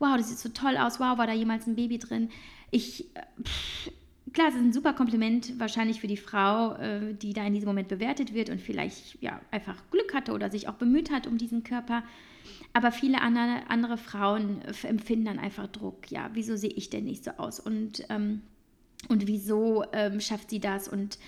wow, 0.00 0.16
das 0.16 0.28
sieht 0.28 0.38
so 0.38 0.48
toll 0.48 0.76
aus, 0.76 0.98
wow, 0.98 1.16
war 1.16 1.26
da 1.26 1.32
jemals 1.32 1.66
ein 1.66 1.76
Baby 1.76 1.98
drin. 1.98 2.30
Ich, 2.70 3.06
pff, 3.42 3.92
klar, 4.32 4.48
es 4.48 4.54
ist 4.54 4.60
ein 4.60 4.72
super 4.72 4.92
Kompliment 4.94 5.58
wahrscheinlich 5.60 6.00
für 6.00 6.08
die 6.08 6.16
Frau, 6.16 6.74
äh, 6.74 7.14
die 7.14 7.32
da 7.32 7.44
in 7.44 7.54
diesem 7.54 7.68
Moment 7.68 7.88
bewertet 7.88 8.34
wird 8.34 8.50
und 8.50 8.60
vielleicht 8.60 9.22
ja 9.22 9.40
einfach 9.50 9.76
Glück 9.90 10.12
hatte 10.14 10.32
oder 10.32 10.50
sich 10.50 10.68
auch 10.68 10.74
bemüht 10.74 11.10
hat 11.10 11.26
um 11.26 11.38
diesen 11.38 11.62
Körper. 11.62 12.02
Aber 12.72 12.92
viele 12.92 13.20
andere, 13.20 13.68
andere 13.68 13.96
Frauen 13.96 14.62
empfinden 14.82 15.26
dann 15.26 15.38
einfach 15.38 15.66
Druck. 15.66 16.10
Ja, 16.10 16.30
wieso 16.32 16.56
sehe 16.56 16.70
ich 16.70 16.90
denn 16.90 17.04
nicht 17.04 17.24
so 17.24 17.32
aus? 17.32 17.60
Und, 17.60 18.04
ähm, 18.08 18.42
und 19.08 19.26
wieso 19.26 19.84
ähm, 19.92 20.20
schafft 20.20 20.50
sie 20.50 20.60
das? 20.60 20.88
Und 20.88 21.18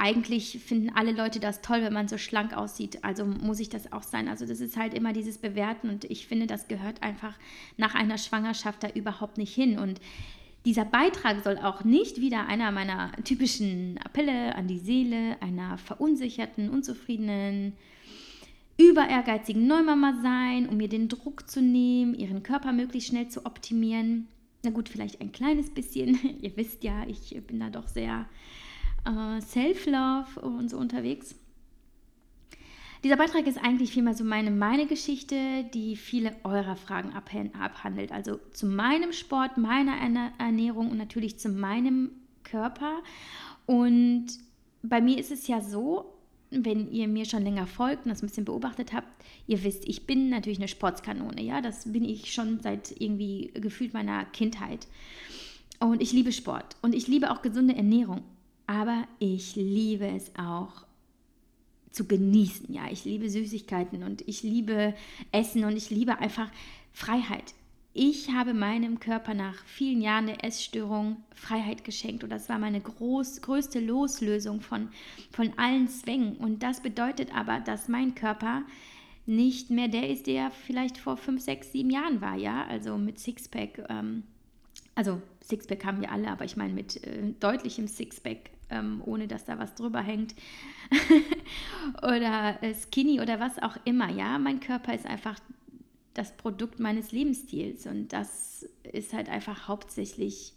eigentlich 0.00 0.58
finden 0.64 0.90
alle 0.94 1.12
Leute 1.12 1.40
das 1.40 1.60
toll, 1.60 1.82
wenn 1.82 1.92
man 1.92 2.08
so 2.08 2.16
schlank 2.16 2.56
aussieht. 2.56 3.04
Also 3.04 3.26
muss 3.26 3.60
ich 3.60 3.68
das 3.68 3.92
auch 3.92 4.02
sein. 4.02 4.28
Also 4.28 4.46
das 4.46 4.60
ist 4.60 4.76
halt 4.76 4.94
immer 4.94 5.12
dieses 5.12 5.38
Bewerten 5.38 5.90
und 5.90 6.04
ich 6.04 6.26
finde, 6.26 6.46
das 6.46 6.68
gehört 6.68 7.02
einfach 7.02 7.38
nach 7.76 7.94
einer 7.94 8.16
Schwangerschaft 8.16 8.82
da 8.82 8.88
überhaupt 8.88 9.36
nicht 9.36 9.54
hin. 9.54 9.78
Und 9.78 10.00
dieser 10.64 10.86
Beitrag 10.86 11.44
soll 11.44 11.58
auch 11.58 11.84
nicht 11.84 12.18
wieder 12.18 12.46
einer 12.46 12.72
meiner 12.72 13.12
typischen 13.24 13.98
Appelle 13.98 14.54
an 14.54 14.68
die 14.68 14.78
Seele 14.78 15.36
einer 15.42 15.76
verunsicherten, 15.76 16.70
unzufriedenen, 16.70 17.74
über 18.78 19.06
ehrgeizigen 19.06 19.66
Neumama 19.66 20.18
sein, 20.22 20.66
um 20.66 20.80
ihr 20.80 20.88
den 20.88 21.08
Druck 21.08 21.50
zu 21.50 21.60
nehmen, 21.60 22.14
ihren 22.14 22.42
Körper 22.42 22.72
möglichst 22.72 23.10
schnell 23.10 23.28
zu 23.28 23.44
optimieren. 23.44 24.28
Na 24.64 24.70
gut, 24.70 24.88
vielleicht 24.88 25.20
ein 25.20 25.32
kleines 25.32 25.68
bisschen. 25.68 26.18
Ihr 26.40 26.56
wisst 26.56 26.84
ja, 26.84 27.04
ich 27.06 27.38
bin 27.46 27.60
da 27.60 27.68
doch 27.68 27.86
sehr 27.86 28.26
äh, 29.04 29.40
Self-Love 29.40 30.40
und 30.40 30.70
so 30.70 30.78
unterwegs. 30.78 31.34
Dieser 33.02 33.16
Beitrag 33.16 33.46
ist 33.46 33.56
eigentlich 33.56 33.92
vielmehr 33.92 34.14
so 34.14 34.24
meine, 34.24 34.50
meine 34.50 34.86
Geschichte, 34.86 35.64
die 35.72 35.96
viele 35.96 36.36
eurer 36.44 36.76
Fragen 36.76 37.12
abhandelt. 37.14 38.12
Also 38.12 38.38
zu 38.52 38.66
meinem 38.66 39.12
Sport, 39.12 39.56
meiner 39.56 39.94
Ernährung 40.38 40.90
und 40.90 40.98
natürlich 40.98 41.38
zu 41.38 41.48
meinem 41.48 42.10
Körper. 42.44 43.02
Und 43.64 44.26
bei 44.82 45.00
mir 45.00 45.16
ist 45.16 45.30
es 45.30 45.46
ja 45.46 45.62
so, 45.62 46.12
wenn 46.50 46.90
ihr 46.90 47.08
mir 47.08 47.24
schon 47.24 47.42
länger 47.42 47.66
folgt 47.66 48.04
und 48.04 48.10
das 48.10 48.22
ein 48.22 48.26
bisschen 48.26 48.44
beobachtet 48.44 48.92
habt, 48.92 49.08
ihr 49.46 49.62
wisst, 49.62 49.88
ich 49.88 50.06
bin 50.06 50.28
natürlich 50.28 50.58
eine 50.58 50.68
Sportskanone, 50.68 51.40
ja, 51.42 51.60
das 51.60 51.90
bin 51.92 52.04
ich 52.04 52.32
schon 52.32 52.60
seit 52.60 53.00
irgendwie 53.00 53.52
gefühlt 53.54 53.94
meiner 53.94 54.24
Kindheit. 54.26 54.88
Und 55.78 56.02
ich 56.02 56.12
liebe 56.12 56.32
Sport 56.32 56.76
und 56.82 56.94
ich 56.94 57.06
liebe 57.06 57.30
auch 57.30 57.40
gesunde 57.40 57.76
Ernährung, 57.76 58.22
aber 58.70 59.06
ich 59.18 59.56
liebe 59.56 60.06
es 60.06 60.30
auch 60.36 60.86
zu 61.90 62.06
genießen, 62.06 62.72
ja, 62.72 62.88
ich 62.90 63.04
liebe 63.04 63.28
Süßigkeiten 63.28 64.02
und 64.04 64.22
ich 64.28 64.42
liebe 64.42 64.94
Essen 65.32 65.64
und 65.64 65.76
ich 65.76 65.90
liebe 65.90 66.18
einfach 66.18 66.50
Freiheit 66.92 67.54
ich 67.92 68.30
habe 68.30 68.54
meinem 68.54 69.00
Körper 69.00 69.34
nach 69.34 69.64
vielen 69.64 70.00
Jahren 70.00 70.26
der 70.26 70.44
Essstörung 70.44 71.16
Freiheit 71.34 71.82
geschenkt 71.82 72.22
und 72.22 72.30
das 72.30 72.48
war 72.48 72.58
meine 72.58 72.80
groß, 72.80 73.42
größte 73.42 73.80
Loslösung 73.80 74.60
von, 74.60 74.90
von 75.32 75.52
allen 75.58 75.88
Zwängen. 75.88 76.36
Und 76.36 76.62
das 76.62 76.80
bedeutet 76.80 77.34
aber, 77.34 77.58
dass 77.58 77.88
mein 77.88 78.14
Körper 78.14 78.62
nicht 79.26 79.70
mehr 79.70 79.88
der 79.88 80.08
ist, 80.08 80.28
der 80.28 80.50
vielleicht 80.50 80.98
vor 80.98 81.16
fünf, 81.16 81.42
sechs, 81.42 81.72
sieben 81.72 81.90
Jahren 81.90 82.20
war, 82.20 82.36
ja, 82.36 82.64
also 82.66 82.96
mit 82.96 83.18
Sixpack. 83.18 83.84
Ähm, 83.88 84.22
also 84.94 85.20
Sixpack 85.42 85.84
haben 85.84 86.00
wir 86.00 86.12
alle, 86.12 86.28
aber 86.28 86.44
ich 86.44 86.56
meine 86.56 86.72
mit 86.72 87.02
äh, 87.04 87.32
deutlichem 87.40 87.88
Sixpack, 87.88 88.50
ähm, 88.70 89.02
ohne 89.04 89.28
dass 89.28 89.44
da 89.44 89.58
was 89.58 89.74
drüber 89.74 90.00
hängt. 90.00 90.34
oder 92.02 92.62
äh, 92.62 92.74
Skinny 92.74 93.20
oder 93.20 93.40
was 93.40 93.58
auch 93.62 93.76
immer, 93.84 94.10
ja. 94.10 94.38
Mein 94.38 94.60
Körper 94.60 94.94
ist 94.94 95.06
einfach 95.06 95.38
das 96.14 96.36
Produkt 96.36 96.80
meines 96.80 97.12
Lebensstils. 97.12 97.86
Und 97.86 98.12
das 98.12 98.66
ist 98.82 99.12
halt 99.12 99.28
einfach 99.28 99.68
hauptsächlich, 99.68 100.52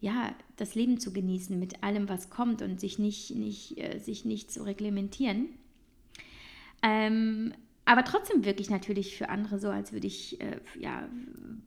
ja, 0.00 0.34
das 0.56 0.74
Leben 0.74 0.98
zu 0.98 1.12
genießen 1.12 1.58
mit 1.58 1.82
allem, 1.82 2.08
was 2.08 2.30
kommt 2.30 2.62
und 2.62 2.80
sich 2.80 2.98
nicht, 2.98 3.34
nicht, 3.34 3.78
äh, 3.78 3.98
sich 3.98 4.24
nicht 4.24 4.52
zu 4.52 4.64
reglementieren. 4.64 5.48
Ähm, 6.82 7.54
aber 7.86 8.04
trotzdem 8.04 8.44
wirklich 8.44 8.70
natürlich 8.70 9.16
für 9.16 9.28
andere 9.28 9.58
so, 9.58 9.68
als 9.68 9.92
würde 9.92 10.06
ich 10.06 10.40
äh, 10.40 10.58
ja, 10.78 11.06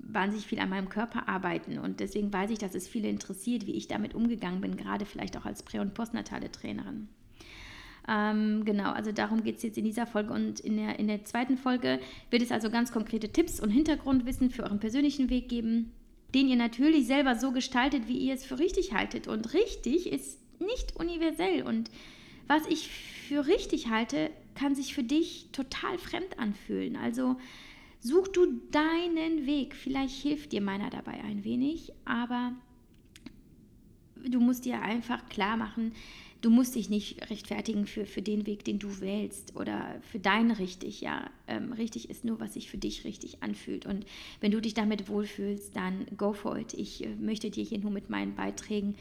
wahnsinnig 0.03 0.47
viel 0.47 0.59
an 0.59 0.69
meinem 0.69 0.89
Körper 0.89 1.29
arbeiten. 1.29 1.77
Und 1.77 2.00
deswegen 2.00 2.33
weiß 2.33 2.50
ich, 2.50 2.57
dass 2.57 2.74
es 2.74 2.88
viele 2.88 3.07
interessiert, 3.07 3.67
wie 3.67 3.75
ich 3.75 3.88
damit 3.88 4.15
umgegangen 4.15 4.62
bin, 4.62 4.77
gerade 4.77 5.05
vielleicht 5.05 5.38
auch 5.38 5.45
als 5.45 5.63
prä- 5.63 5.79
und 5.79 5.93
postnatale 5.93 6.51
Trainerin. 6.51 7.07
Ähm, 8.07 8.63
genau, 8.65 8.91
also 8.91 9.12
darum 9.12 9.43
geht 9.43 9.57
es 9.57 9.63
jetzt 9.63 9.77
in 9.77 9.83
dieser 9.83 10.07
Folge 10.07 10.33
und 10.33 10.59
in 10.62 10.77
der, 10.77 10.97
in 10.97 11.07
der 11.07 11.25
zweiten 11.25 11.57
Folge 11.57 12.00
wird 12.31 12.41
es 12.41 12.51
also 12.51 12.69
ganz 12.69 12.91
konkrete 12.91 13.29
Tipps 13.29 13.59
und 13.59 13.69
Hintergrundwissen 13.69 14.50
für 14.50 14.63
euren 14.63 14.79
persönlichen 14.79 15.29
Weg 15.29 15.50
geben, 15.50 15.91
den 16.33 16.47
ihr 16.47 16.55
natürlich 16.55 17.05
selber 17.05 17.36
so 17.36 17.51
gestaltet, 17.51 18.07
wie 18.07 18.17
ihr 18.17 18.33
es 18.33 18.45
für 18.45 18.59
richtig 18.59 18.93
haltet. 18.93 19.27
Und 19.27 19.53
richtig 19.53 20.12
ist 20.12 20.39
nicht 20.59 20.95
universell 20.95 21.63
und 21.63 21.91
was 22.47 22.65
ich 22.67 22.88
für 22.88 23.45
richtig 23.45 23.89
halte, 23.89 24.31
kann 24.58 24.76
sich 24.76 24.94
für 24.94 25.04
dich 25.04 25.50
total 25.52 25.98
fremd 26.00 26.40
anfühlen. 26.40 26.96
Also 26.96 27.38
such 28.00 28.28
du 28.30 28.60
deinen 28.72 29.46
Weg. 29.46 29.76
Vielleicht 29.76 30.22
hilft 30.22 30.52
dir 30.52 30.62
meiner 30.62 30.90
dabei 30.90 31.24
ein 31.24 31.44
wenig, 31.44 31.94
aber 32.06 32.54
du 34.26 34.40
musst 34.40 34.66
dir 34.66 34.82
einfach 34.82 35.30
klar 35.30 35.58
machen, 35.58 35.94
du 36.42 36.50
musst 36.50 36.76
dich 36.76 36.90
nicht 36.90 37.30
rechtfertigen 37.30 37.86
für, 37.86 38.06
für 38.06 38.22
den 38.22 38.46
Weg, 38.46 38.64
den 38.66 38.80
du 38.80 39.00
wählst 39.00 39.56
oder 39.56 40.02
für 40.12 40.20
dein 40.20 40.52
richtig. 40.52 41.02
Ja, 41.02 41.30
ähm, 41.48 41.74
richtig 41.74 42.10
ist 42.10 42.26
nur, 42.26 42.40
was 42.40 42.56
sich 42.56 42.70
für 42.70 42.78
dich 42.78 43.06
richtig 43.06 43.44
anfühlt. 43.44 43.86
Und 43.86 44.06
wenn 44.42 44.52
du 44.52 44.60
dich 44.60 44.74
damit 44.74 45.08
wohlfühlst, 45.08 45.76
dann 45.76 46.06
go 46.18 46.34
for 46.34 46.58
it. 46.58 46.74
Ich 46.74 47.04
äh, 47.04 47.16
möchte 47.16 47.50
dir 47.50 47.64
hier 47.64 47.80
nur 47.80 47.92
mit 47.92 48.10
meinen 48.10 48.36
Beiträgen 48.36 48.96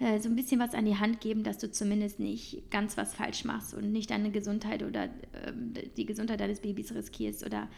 äh, 0.00 0.18
so 0.18 0.30
ein 0.30 0.36
bisschen 0.36 0.60
was 0.60 0.74
an 0.74 0.86
die 0.86 0.96
Hand 0.96 1.20
geben, 1.20 1.44
dass 1.44 1.58
du 1.58 1.70
zumindest 1.70 2.18
nicht 2.18 2.70
ganz 2.70 2.96
was 2.96 3.14
falsch 3.14 3.44
machst 3.44 3.74
und 3.74 3.92
nicht 3.92 4.10
deine 4.10 4.30
Gesundheit 4.30 4.82
oder 4.82 5.04
äh, 5.04 5.52
die 5.96 6.06
Gesundheit 6.06 6.40
deines 6.40 6.60
Babys 6.60 6.94
riskierst 6.94 7.44
oder 7.44 7.68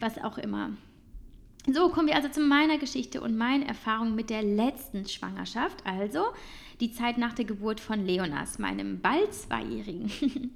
was 0.00 0.16
auch 0.18 0.38
immer. 0.38 0.70
So, 1.70 1.90
kommen 1.90 2.06
wir 2.06 2.16
also 2.16 2.28
zu 2.28 2.40
meiner 2.40 2.78
Geschichte 2.78 3.20
und 3.20 3.36
meinen 3.36 3.62
Erfahrungen 3.62 4.14
mit 4.14 4.30
der 4.30 4.42
letzten 4.42 5.06
Schwangerschaft, 5.06 5.84
also 5.84 6.24
die 6.80 6.92
Zeit 6.92 7.18
nach 7.18 7.34
der 7.34 7.44
Geburt 7.44 7.80
von 7.80 8.06
Leonas, 8.06 8.58
meinem 8.58 9.00
bald 9.00 9.34
Zweijährigen. 9.34 10.10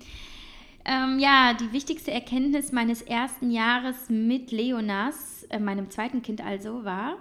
ähm, 0.84 1.18
ja, 1.18 1.52
die 1.52 1.72
wichtigste 1.72 2.12
Erkenntnis 2.12 2.72
meines 2.72 3.02
ersten 3.02 3.50
Jahres 3.50 4.08
mit 4.08 4.52
Leonas, 4.52 5.44
äh, 5.50 5.58
meinem 5.58 5.90
zweiten 5.90 6.22
Kind 6.22 6.42
also, 6.42 6.84
war, 6.84 7.16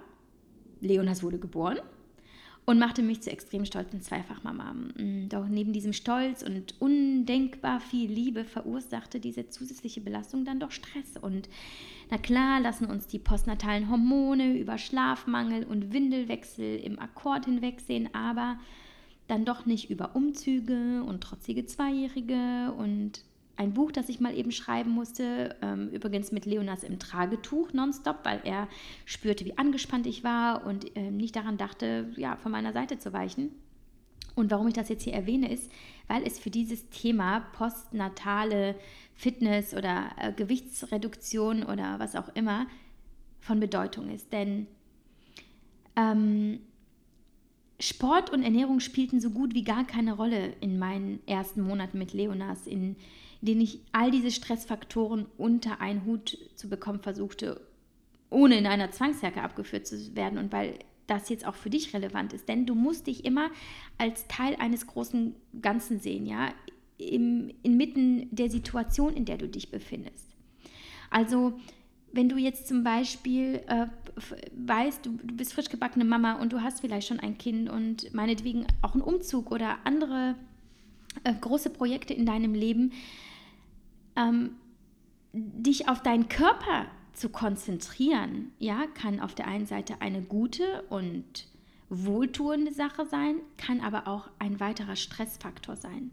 Leonas 0.80 1.22
wurde 1.22 1.38
geboren 1.38 1.80
und 2.66 2.78
machte 2.78 3.02
mich 3.02 3.22
zur 3.22 3.32
extrem 3.32 3.64
stolzen 3.64 4.02
Zweifachmama. 4.02 4.72
Mm, 4.72 5.28
doch 5.28 5.48
neben 5.48 5.72
diesem 5.72 5.92
Stolz 5.92 6.42
und 6.42 6.80
undenkbar 6.80 7.80
viel 7.80 8.10
Liebe 8.10 8.44
verursachte 8.44 9.18
diese 9.20 9.48
zusätzliche 9.48 10.00
Belastung 10.00 10.44
dann 10.44 10.60
doch 10.60 10.70
Stress. 10.70 11.16
Und 11.20 11.48
na 12.10 12.18
klar 12.18 12.60
lassen 12.60 12.86
uns 12.86 13.06
die 13.06 13.18
postnatalen 13.18 13.90
Hormone 13.90 14.56
über 14.58 14.78
Schlafmangel 14.78 15.64
und 15.64 15.92
Windelwechsel 15.92 16.76
im 16.80 16.98
Akkord 16.98 17.46
hinwegsehen, 17.46 18.14
aber 18.14 18.58
dann 19.26 19.44
doch 19.44 19.64
nicht 19.64 19.90
über 19.90 20.16
Umzüge 20.16 21.02
und 21.04 21.22
trotzige 21.22 21.64
Zweijährige 21.64 22.72
und 22.76 23.22
ein 23.56 23.74
Buch, 23.74 23.92
das 23.92 24.08
ich 24.08 24.20
mal 24.20 24.36
eben 24.36 24.52
schreiben 24.52 24.90
musste, 24.90 25.56
ähm, 25.60 25.90
übrigens 25.90 26.32
mit 26.32 26.46
Leonas 26.46 26.82
im 26.82 26.98
Tragetuch 26.98 27.72
nonstop, 27.72 28.20
weil 28.24 28.40
er 28.44 28.68
spürte, 29.04 29.44
wie 29.44 29.58
angespannt 29.58 30.06
ich 30.06 30.24
war 30.24 30.64
und 30.64 30.86
ähm, 30.96 31.16
nicht 31.16 31.36
daran 31.36 31.58
dachte, 31.58 32.10
ja, 32.16 32.36
von 32.36 32.52
meiner 32.52 32.72
Seite 32.72 32.98
zu 32.98 33.12
weichen. 33.12 33.50
Und 34.34 34.50
warum 34.50 34.68
ich 34.68 34.74
das 34.74 34.88
jetzt 34.88 35.02
hier 35.02 35.12
erwähne, 35.12 35.52
ist, 35.52 35.70
weil 36.08 36.22
es 36.26 36.38
für 36.38 36.50
dieses 36.50 36.88
Thema 36.88 37.40
postnatale 37.52 38.76
Fitness 39.14 39.74
oder 39.74 40.10
äh, 40.16 40.32
Gewichtsreduktion 40.32 41.62
oder 41.62 41.98
was 41.98 42.16
auch 42.16 42.28
immer 42.34 42.66
von 43.40 43.60
Bedeutung 43.60 44.08
ist. 44.08 44.32
Denn 44.32 44.66
ähm, 45.96 46.60
Sport 47.80 48.30
und 48.30 48.42
Ernährung 48.42 48.80
spielten 48.80 49.20
so 49.20 49.30
gut 49.30 49.54
wie 49.54 49.64
gar 49.64 49.86
keine 49.86 50.12
Rolle 50.12 50.54
in 50.60 50.78
meinen 50.78 51.20
ersten 51.26 51.62
Monaten 51.62 51.98
mit 51.98 52.12
Leonas, 52.12 52.66
in 52.66 52.96
denen 53.40 53.60
ich 53.60 53.80
all 53.92 54.10
diese 54.10 54.30
Stressfaktoren 54.30 55.26
unter 55.38 55.80
einen 55.80 56.04
Hut 56.04 56.38
zu 56.54 56.68
bekommen 56.68 57.00
versuchte, 57.00 57.60
ohne 58.28 58.58
in 58.58 58.66
einer 58.66 58.90
Zwangsjacke 58.90 59.42
abgeführt 59.42 59.86
zu 59.86 60.14
werden 60.14 60.38
und 60.38 60.52
weil 60.52 60.78
das 61.06 61.28
jetzt 61.28 61.44
auch 61.46 61.56
für 61.56 61.70
dich 61.70 61.92
relevant 61.92 62.32
ist. 62.32 62.48
Denn 62.48 62.66
du 62.66 62.74
musst 62.74 63.06
dich 63.06 63.24
immer 63.24 63.50
als 63.98 64.28
Teil 64.28 64.56
eines 64.56 64.86
großen 64.86 65.34
Ganzen 65.60 65.98
sehen, 65.98 66.26
ja, 66.26 66.52
Im, 66.98 67.50
inmitten 67.62 68.28
der 68.30 68.50
Situation, 68.50 69.14
in 69.14 69.24
der 69.24 69.38
du 69.38 69.48
dich 69.48 69.70
befindest. 69.70 70.36
Also, 71.10 71.58
wenn 72.12 72.28
du 72.28 72.36
jetzt 72.36 72.68
zum 72.68 72.84
Beispiel 72.84 73.62
äh, 73.66 73.86
weißt, 74.54 75.06
du, 75.06 75.12
du 75.12 75.34
bist 75.34 75.52
frisch 75.52 75.68
gebackene 75.68 76.04
Mama 76.04 76.34
und 76.34 76.52
du 76.52 76.60
hast 76.60 76.80
vielleicht 76.80 77.08
schon 77.08 77.20
ein 77.20 77.38
Kind 77.38 77.70
und 77.70 78.12
meinetwegen 78.14 78.66
auch 78.82 78.94
einen 78.94 79.02
Umzug 79.02 79.50
oder 79.50 79.78
andere 79.84 80.36
äh, 81.24 81.34
große 81.34 81.70
Projekte 81.70 82.14
in 82.14 82.26
deinem 82.26 82.54
Leben, 82.54 82.92
ähm, 84.20 84.56
dich 85.32 85.88
auf 85.88 86.02
deinen 86.02 86.28
Körper 86.28 86.86
zu 87.12 87.28
konzentrieren, 87.28 88.52
ja, 88.58 88.86
kann 88.94 89.20
auf 89.20 89.34
der 89.34 89.46
einen 89.46 89.66
Seite 89.66 90.00
eine 90.00 90.22
gute 90.22 90.82
und 90.88 91.46
wohltuende 91.88 92.72
Sache 92.72 93.06
sein, 93.06 93.36
kann 93.56 93.80
aber 93.80 94.06
auch 94.06 94.30
ein 94.38 94.60
weiterer 94.60 94.96
Stressfaktor 94.96 95.76
sein. 95.76 96.10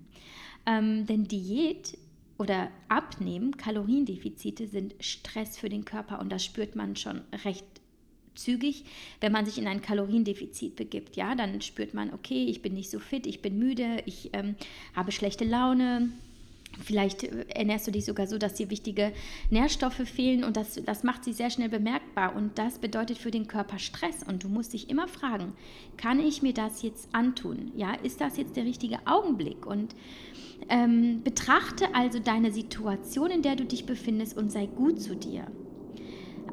Ähm, 0.65 1.05
denn 1.05 1.27
Diät 1.27 1.97
oder 2.37 2.69
Abnehmen, 2.89 3.57
Kaloriendefizite 3.57 4.67
sind 4.67 4.95
Stress 4.99 5.57
für 5.57 5.69
den 5.69 5.85
Körper 5.85 6.19
und 6.19 6.31
das 6.31 6.43
spürt 6.43 6.75
man 6.75 6.95
schon 6.95 7.21
recht 7.45 7.65
zügig, 8.35 8.85
wenn 9.19 9.31
man 9.31 9.45
sich 9.45 9.57
in 9.57 9.67
ein 9.67 9.81
Kaloriendefizit 9.81 10.75
begibt. 10.75 11.15
Ja, 11.15 11.35
dann 11.35 11.61
spürt 11.61 11.93
man, 11.93 12.13
okay, 12.13 12.45
ich 12.45 12.61
bin 12.61 12.73
nicht 12.73 12.89
so 12.89 12.99
fit, 12.99 13.25
ich 13.25 13.41
bin 13.41 13.57
müde, 13.57 14.03
ich 14.05 14.31
ähm, 14.33 14.55
habe 14.95 15.11
schlechte 15.11 15.45
Laune, 15.45 16.11
Vielleicht 16.83 17.23
äh, 17.23 17.45
ernährst 17.49 17.87
du 17.87 17.91
dich 17.91 18.05
sogar 18.05 18.27
so, 18.27 18.37
dass 18.37 18.55
dir 18.55 18.69
wichtige 18.69 19.13
Nährstoffe 19.49 20.07
fehlen 20.07 20.43
und 20.43 20.57
das, 20.57 20.79
das 20.85 21.03
macht 21.03 21.23
sie 21.23 21.33
sehr 21.33 21.49
schnell 21.49 21.69
bemerkbar 21.69 22.35
und 22.35 22.57
das 22.57 22.79
bedeutet 22.79 23.17
für 23.17 23.31
den 23.31 23.47
Körper 23.47 23.79
Stress 23.79 24.23
und 24.23 24.43
du 24.43 24.49
musst 24.49 24.73
dich 24.73 24.89
immer 24.89 25.07
fragen, 25.07 25.53
kann 25.97 26.19
ich 26.19 26.41
mir 26.41 26.53
das 26.53 26.81
jetzt 26.81 27.09
antun? 27.13 27.71
Ja, 27.75 27.93
ist 28.03 28.21
das 28.21 28.37
jetzt 28.37 28.55
der 28.55 28.65
richtige 28.65 28.99
Augenblick? 29.05 29.65
Und 29.65 29.95
ähm, 30.69 31.21
betrachte 31.23 31.93
also 31.95 32.19
deine 32.19 32.51
Situation, 32.51 33.31
in 33.31 33.41
der 33.41 33.55
du 33.55 33.65
dich 33.65 33.85
befindest 33.85 34.37
und 34.37 34.51
sei 34.51 34.65
gut 34.65 35.01
zu 35.01 35.15
dir. 35.15 35.47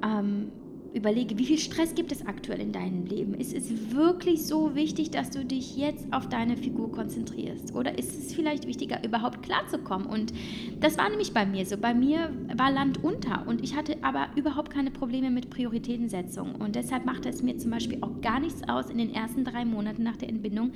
Ähm, 0.03 0.53
überlege, 0.95 1.37
wie 1.39 1.45
viel 1.45 1.59
Stress 1.59 1.95
gibt 1.95 2.13
es 2.13 2.25
aktuell 2.27 2.61
in 2.61 2.73
deinem 2.73 3.05
Leben? 3.05 3.35
Ist 3.35 3.53
es 3.53 3.93
wirklich 3.93 4.47
so 4.47 4.75
wichtig, 4.75 5.11
dass 5.11 5.31
du 5.31 5.45
dich 5.45 5.77
jetzt 5.77 6.07
auf 6.13 6.29
deine 6.29 6.57
Figur 6.57 6.93
konzentrierst? 6.93 7.75
Oder 7.75 7.99
ist 7.99 8.17
es 8.17 8.33
vielleicht 8.33 8.67
wichtiger, 8.67 9.05
überhaupt 9.05 9.43
klarzukommen? 9.43 10.07
Und 10.07 10.33
das 10.81 10.97
war 10.97 11.09
nämlich 11.09 11.35
bei 11.35 11.45
mir 11.45 11.67
so. 11.67 11.77
Bei 11.77 11.93
mir 11.93 12.33
war 12.57 12.71
Land 12.71 13.03
unter 13.03 13.47
und 13.47 13.63
ich 13.63 13.75
hatte 13.75 13.97
aber 14.03 14.29
überhaupt 14.37 14.73
keine 14.73 14.91
Probleme 14.93 15.31
mit 15.31 15.51
Prioritätensetzung. 15.51 16.55
Und 16.55 16.77
deshalb 16.77 17.05
machte 17.05 17.29
es 17.29 17.43
mir 17.43 17.59
zum 17.59 17.73
Beispiel 17.73 17.99
auch 18.01 18.21
gar 18.21 18.39
nichts 18.39 18.63
aus, 18.69 18.89
in 18.89 18.99
den 18.99 19.13
ersten 19.13 19.45
drei 19.45 19.65
Monaten 19.65 20.05
nach 20.05 20.17
der 20.17 20.29
Entbindung 20.29 20.73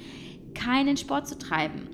keinen 0.54 0.96
Sport 0.96 1.28
zu 1.28 1.38
treiben. 1.38 1.88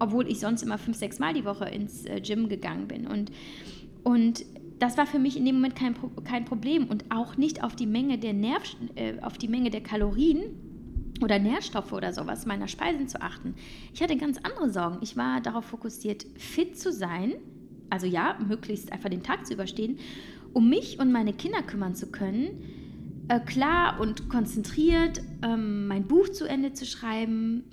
obwohl 0.00 0.26
ich 0.28 0.40
sonst 0.40 0.62
immer 0.62 0.78
fünf, 0.78 0.96
sechs 0.96 1.18
Mal 1.18 1.34
die 1.34 1.44
Woche 1.44 1.66
ins 1.66 2.04
äh, 2.06 2.20
Gym 2.20 2.48
gegangen 2.48 2.88
bin. 2.88 3.06
Und, 3.06 3.30
und 4.02 4.44
das 4.80 4.96
war 4.96 5.06
für 5.06 5.18
mich 5.18 5.36
in 5.36 5.44
dem 5.44 5.56
Moment 5.56 5.76
kein, 5.76 5.94
kein 6.24 6.44
Problem 6.44 6.86
und 6.88 7.04
auch 7.10 7.36
nicht 7.36 7.62
auf 7.62 7.76
die 7.76 7.86
Menge 7.86 8.18
der 8.18 8.32
Nerv, 8.32 8.62
äh, 8.96 9.20
auf 9.20 9.38
die 9.38 9.46
Menge 9.46 9.70
der 9.70 9.82
Kalorien 9.82 10.42
oder 11.22 11.38
Nährstoffe 11.38 11.92
oder 11.92 12.12
sowas 12.12 12.46
meiner 12.46 12.66
Speisen 12.66 13.06
zu 13.06 13.20
achten. 13.20 13.54
Ich 13.92 14.02
hatte 14.02 14.16
ganz 14.16 14.38
andere 14.38 14.70
Sorgen. 14.70 14.98
Ich 15.02 15.16
war 15.16 15.42
darauf 15.42 15.66
fokussiert, 15.66 16.24
fit 16.38 16.78
zu 16.78 16.92
sein, 16.92 17.34
also 17.90 18.06
ja, 18.06 18.38
möglichst 18.48 18.90
einfach 18.90 19.10
den 19.10 19.22
Tag 19.22 19.46
zu 19.46 19.52
überstehen, 19.52 19.98
um 20.54 20.68
mich 20.68 20.98
und 20.98 21.12
meine 21.12 21.34
Kinder 21.34 21.62
kümmern 21.62 21.94
zu 21.94 22.10
können, 22.10 22.48
äh, 23.28 23.38
klar 23.40 24.00
und 24.00 24.30
konzentriert 24.30 25.20
ähm, 25.42 25.86
mein 25.88 26.06
Buch 26.06 26.30
zu 26.30 26.46
Ende 26.46 26.72
zu 26.72 26.86
schreiben, 26.86 27.64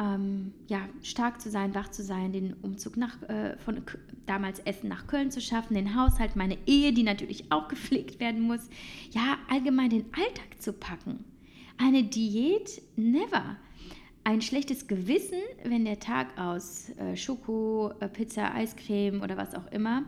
ähm, 0.00 0.52
ja, 0.68 0.80
stark 1.02 1.40
zu 1.40 1.50
sein, 1.50 1.74
wach 1.74 1.90
zu 1.90 2.02
sein, 2.02 2.32
den 2.32 2.54
Umzug 2.54 2.96
nach, 2.96 3.20
äh, 3.22 3.56
von 3.58 3.82
damals 4.26 4.60
Essen 4.60 4.88
nach 4.88 5.06
Köln 5.06 5.30
zu 5.30 5.40
schaffen, 5.40 5.74
den 5.74 5.96
Haushalt, 5.96 6.36
meine 6.36 6.58
Ehe, 6.66 6.92
die 6.92 7.02
natürlich 7.02 7.50
auch 7.50 7.68
gepflegt 7.68 8.20
werden 8.20 8.42
muss, 8.42 8.68
ja, 9.10 9.38
allgemein 9.50 9.90
den 9.90 10.06
Alltag 10.12 10.60
zu 10.60 10.72
packen. 10.72 11.24
Eine 11.78 12.04
Diät, 12.04 12.82
never. 12.96 13.56
Ein 14.24 14.42
schlechtes 14.42 14.86
Gewissen, 14.88 15.38
wenn 15.64 15.84
der 15.84 16.00
Tag 16.00 16.38
aus 16.38 16.90
äh, 16.98 17.16
Schoko, 17.16 17.92
äh, 18.00 18.08
Pizza, 18.08 18.54
Eiscreme 18.54 19.22
oder 19.22 19.36
was 19.36 19.54
auch 19.54 19.66
immer 19.72 20.04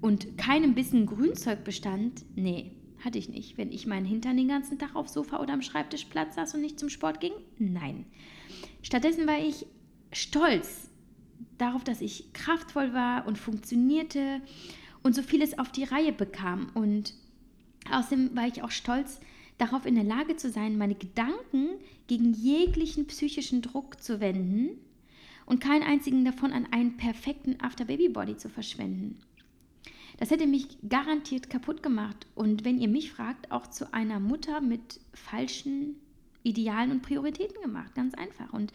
und 0.00 0.38
keinem 0.38 0.74
Bissen 0.74 1.06
Grünzeug 1.06 1.64
bestand, 1.64 2.24
nee, 2.34 2.72
hatte 3.04 3.18
ich 3.18 3.28
nicht. 3.28 3.58
Wenn 3.58 3.72
ich 3.72 3.86
meinen 3.86 4.06
Hintern 4.06 4.36
den 4.36 4.48
ganzen 4.48 4.78
Tag 4.78 4.94
aufs 4.94 5.12
Sofa 5.12 5.40
oder 5.40 5.52
am 5.52 5.62
Schreibtisch 5.62 6.06
Platz 6.06 6.36
saß 6.36 6.54
und 6.54 6.62
nicht 6.62 6.78
zum 6.78 6.88
Sport 6.88 7.20
ging, 7.20 7.32
nein. 7.58 8.06
Stattdessen 8.88 9.26
war 9.26 9.38
ich 9.38 9.66
stolz 10.12 10.88
darauf, 11.58 11.84
dass 11.84 12.00
ich 12.00 12.32
kraftvoll 12.32 12.94
war 12.94 13.26
und 13.26 13.36
funktionierte 13.36 14.40
und 15.02 15.14
so 15.14 15.20
vieles 15.20 15.58
auf 15.58 15.70
die 15.70 15.84
Reihe 15.84 16.10
bekam. 16.10 16.70
Und 16.72 17.12
außerdem 17.92 18.34
war 18.34 18.46
ich 18.46 18.62
auch 18.62 18.70
stolz 18.70 19.20
darauf, 19.58 19.84
in 19.84 19.94
der 19.94 20.04
Lage 20.04 20.36
zu 20.36 20.48
sein, 20.48 20.78
meine 20.78 20.94
Gedanken 20.94 21.68
gegen 22.06 22.32
jeglichen 22.32 23.06
psychischen 23.08 23.60
Druck 23.60 24.02
zu 24.02 24.20
wenden 24.20 24.70
und 25.44 25.60
keinen 25.60 25.82
einzigen 25.82 26.24
davon 26.24 26.54
an 26.54 26.64
einen 26.72 26.96
perfekten 26.96 27.60
After-Baby-Body 27.60 28.38
zu 28.38 28.48
verschwenden. 28.48 29.18
Das 30.16 30.30
hätte 30.30 30.46
mich 30.46 30.66
garantiert 30.88 31.50
kaputt 31.50 31.82
gemacht 31.82 32.26
und 32.34 32.64
wenn 32.64 32.80
ihr 32.80 32.88
mich 32.88 33.12
fragt, 33.12 33.52
auch 33.52 33.66
zu 33.66 33.92
einer 33.92 34.18
Mutter 34.18 34.62
mit 34.62 34.98
falschen 35.12 35.96
Idealen 36.42 36.90
und 36.92 37.02
Prioritäten 37.02 37.60
gemacht, 37.62 37.94
ganz 37.94 38.14
einfach. 38.14 38.52
Und 38.52 38.72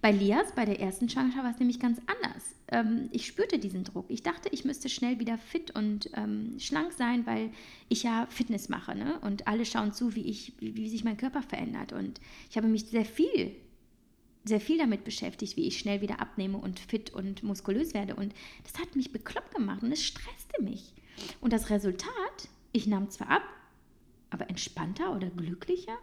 bei 0.00 0.10
Lias, 0.10 0.52
bei 0.54 0.64
der 0.64 0.80
ersten 0.80 1.08
Schwangerschaft, 1.08 1.44
war 1.44 1.52
es 1.52 1.58
nämlich 1.58 1.78
ganz 1.78 2.00
anders. 2.06 2.54
Ähm, 2.68 3.08
ich 3.12 3.26
spürte 3.26 3.58
diesen 3.58 3.84
Druck. 3.84 4.06
Ich 4.08 4.22
dachte, 4.22 4.48
ich 4.50 4.64
müsste 4.64 4.88
schnell 4.88 5.20
wieder 5.20 5.38
fit 5.38 5.70
und 5.76 6.10
ähm, 6.14 6.56
schlank 6.58 6.92
sein, 6.92 7.24
weil 7.26 7.50
ich 7.88 8.02
ja 8.02 8.26
Fitness 8.30 8.68
mache. 8.68 8.96
Ne? 8.96 9.18
Und 9.20 9.46
alle 9.46 9.64
schauen 9.64 9.92
zu, 9.92 10.14
wie, 10.14 10.26
ich, 10.26 10.54
wie, 10.58 10.74
wie 10.76 10.88
sich 10.88 11.04
mein 11.04 11.16
Körper 11.16 11.42
verändert. 11.42 11.92
Und 11.92 12.20
ich 12.50 12.56
habe 12.56 12.68
mich 12.68 12.86
sehr 12.86 13.04
viel 13.04 13.54
sehr 14.44 14.60
viel 14.60 14.78
damit 14.78 15.04
beschäftigt, 15.04 15.56
wie 15.56 15.68
ich 15.68 15.78
schnell 15.78 16.00
wieder 16.00 16.20
abnehme 16.20 16.58
und 16.58 16.80
fit 16.80 17.10
und 17.10 17.42
muskulös 17.42 17.94
werde. 17.94 18.16
Und 18.16 18.34
das 18.64 18.80
hat 18.80 18.96
mich 18.96 19.12
bekloppt 19.12 19.54
gemacht 19.54 19.82
und 19.84 19.92
es 19.92 20.02
stresste 20.02 20.60
mich. 20.62 20.94
Und 21.40 21.52
das 21.52 21.70
Resultat, 21.70 22.48
ich 22.72 22.86
nahm 22.86 23.10
zwar 23.10 23.30
ab, 23.30 23.42
aber 24.30 24.48
entspannter 24.48 25.14
oder 25.14 25.30
glücklicher 25.30 25.96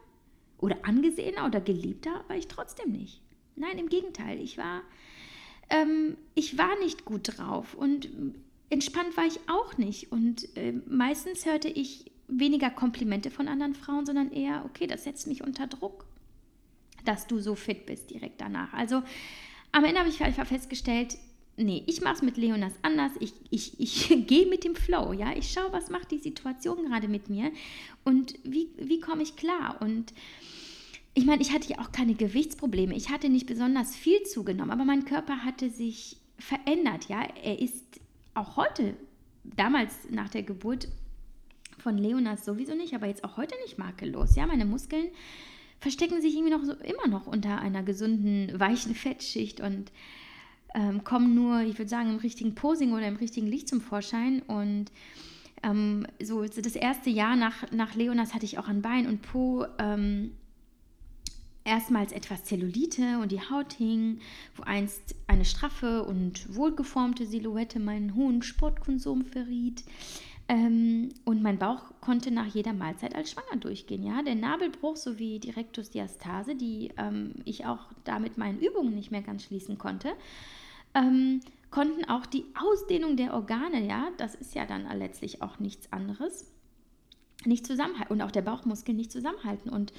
oder 0.59 0.77
angesehener 0.83 1.45
oder 1.45 1.61
geliebter 1.61 2.23
war 2.27 2.35
ich 2.35 2.47
trotzdem 2.47 2.91
nicht. 2.91 3.21
Nein, 3.55 3.77
im 3.77 3.89
Gegenteil, 3.89 4.39
ich 4.39 4.57
war, 4.57 4.81
ähm, 5.69 6.17
ich 6.35 6.57
war 6.57 6.77
nicht 6.79 7.05
gut 7.05 7.37
drauf 7.37 7.73
und 7.73 8.09
entspannt 8.69 9.17
war 9.17 9.25
ich 9.25 9.39
auch 9.47 9.77
nicht. 9.77 10.11
Und 10.11 10.55
äh, 10.57 10.73
meistens 10.87 11.45
hörte 11.45 11.67
ich 11.67 12.11
weniger 12.27 12.69
Komplimente 12.69 13.31
von 13.31 13.47
anderen 13.47 13.73
Frauen, 13.73 14.05
sondern 14.05 14.31
eher, 14.31 14.63
okay, 14.65 14.87
das 14.87 15.03
setzt 15.03 15.27
mich 15.27 15.43
unter 15.43 15.67
Druck, 15.67 16.05
dass 17.05 17.27
du 17.27 17.39
so 17.39 17.55
fit 17.55 17.85
bist 17.85 18.09
direkt 18.11 18.39
danach. 18.41 18.73
Also 18.73 19.01
am 19.71 19.83
Ende 19.83 19.99
habe 19.99 20.09
ich 20.09 20.23
einfach 20.23 20.47
festgestellt, 20.47 21.17
nee, 21.59 21.83
ich 21.85 22.01
mache 22.01 22.15
es 22.15 22.21
mit 22.21 22.37
Leonas 22.37 22.73
anders. 22.81 23.11
Ich, 23.19 23.33
ich, 23.49 23.79
ich 23.79 24.07
gehe 24.27 24.47
mit 24.47 24.63
dem 24.63 24.75
Flow, 24.75 25.13
ja. 25.13 25.35
Ich 25.35 25.51
schaue, 25.51 25.71
was 25.71 25.89
macht 25.89 26.11
die 26.11 26.17
Situation 26.17 26.85
gerade 26.85 27.07
mit 27.07 27.29
mir 27.29 27.51
und 28.03 28.35
wie, 28.43 28.69
wie 28.77 28.99
komme 28.99 29.23
ich 29.23 29.35
klar. 29.35 29.77
Und 29.81 30.13
ich 31.13 31.25
meine, 31.25 31.41
ich 31.41 31.51
hatte 31.51 31.69
ja 31.69 31.79
auch 31.79 31.91
keine 31.91 32.15
Gewichtsprobleme. 32.15 32.95
Ich 32.95 33.09
hatte 33.09 33.29
nicht 33.29 33.45
besonders 33.45 33.95
viel 33.95 34.23
zugenommen, 34.23 34.71
aber 34.71 34.85
mein 34.85 35.05
Körper 35.05 35.43
hatte 35.43 35.69
sich 35.69 36.17
verändert, 36.37 37.09
ja. 37.09 37.21
Er 37.43 37.59
ist 37.59 37.99
auch 38.33 38.55
heute, 38.55 38.95
damals 39.43 40.09
nach 40.09 40.29
der 40.29 40.43
Geburt 40.43 40.87
von 41.77 41.97
Leonas 41.97 42.45
sowieso 42.45 42.75
nicht, 42.75 42.93
aber 42.93 43.07
jetzt 43.07 43.23
auch 43.23 43.37
heute 43.37 43.55
nicht 43.63 43.77
makellos, 43.77 44.35
ja. 44.35 44.47
Meine 44.47 44.65
Muskeln 44.65 45.09
verstecken 45.79 46.21
sich 46.21 46.35
irgendwie 46.35 46.51
noch 46.51 46.63
so 46.63 46.73
immer 46.73 47.07
noch 47.07 47.25
unter 47.25 47.59
einer 47.59 47.83
gesunden, 47.83 48.59
weichen 48.59 48.95
Fettschicht 48.95 49.61
und 49.61 49.91
ähm, 50.73 51.03
kommen 51.03 51.35
nur, 51.35 51.61
ich 51.61 51.77
würde 51.77 51.89
sagen, 51.89 52.09
im 52.09 52.17
richtigen 52.17 52.55
Posing 52.55 52.93
oder 52.93 53.07
im 53.07 53.15
richtigen 53.15 53.47
Licht 53.47 53.67
zum 53.67 53.81
Vorschein. 53.81 54.41
Und 54.43 54.91
ähm, 55.63 56.05
so 56.21 56.43
das 56.43 56.75
erste 56.75 57.09
Jahr 57.09 57.35
nach, 57.35 57.71
nach 57.71 57.95
Leonas 57.95 58.33
hatte 58.33 58.45
ich 58.45 58.59
auch 58.59 58.67
an 58.67 58.81
Bein 58.81 59.07
und 59.07 59.21
Po 59.21 59.65
ähm, 59.77 60.31
erstmals 61.63 62.11
etwas 62.11 62.43
Zellulite 62.45 63.19
und 63.21 63.31
die 63.31 63.41
Haut 63.41 63.73
hing, 63.73 64.19
wo 64.55 64.63
einst 64.63 65.15
eine 65.27 65.45
straffe 65.45 66.03
und 66.03 66.55
wohlgeformte 66.55 67.25
Silhouette 67.25 67.79
meinen 67.79 68.15
hohen 68.15 68.41
Sportkonsum 68.41 69.25
verriet. 69.25 69.83
Ähm, 70.47 71.09
und 71.25 71.43
mein 71.43 71.59
Bauch 71.59 71.93
konnte 72.01 72.31
nach 72.31 72.47
jeder 72.47 72.73
Mahlzeit 72.73 73.13
als 73.13 73.31
schwanger 73.31 73.57
durchgehen. 73.59 74.03
Ja? 74.03 74.23
Der 74.23 74.33
Nabelbruch 74.33 74.95
sowie 74.95 75.39
die 75.39 75.51
Rektusdiastase, 75.51 76.55
die 76.55 76.89
ähm, 76.97 77.35
ich 77.45 77.67
auch 77.67 77.91
da 78.03 78.17
mit 78.17 78.39
meinen 78.39 78.59
Übungen 78.59 78.95
nicht 78.95 79.11
mehr 79.11 79.21
ganz 79.21 79.43
schließen 79.43 79.77
konnte, 79.77 80.09
ähm, 80.93 81.41
konnten 81.71 82.05
auch 82.05 82.25
die 82.25 82.45
Ausdehnung 82.55 83.15
der 83.15 83.33
Organe, 83.33 83.85
ja, 83.85 84.09
das 84.17 84.35
ist 84.35 84.55
ja 84.55 84.65
dann 84.65 84.87
letztlich 84.97 85.41
auch 85.41 85.59
nichts 85.59 85.91
anderes, 85.91 86.51
nicht 87.45 87.65
zusammenhalten 87.65 88.13
und 88.13 88.21
auch 88.21 88.31
der 88.31 88.41
Bauchmuskel 88.41 88.95
nicht 88.95 89.11
zusammenhalten. 89.11 89.69
Und, 89.69 89.93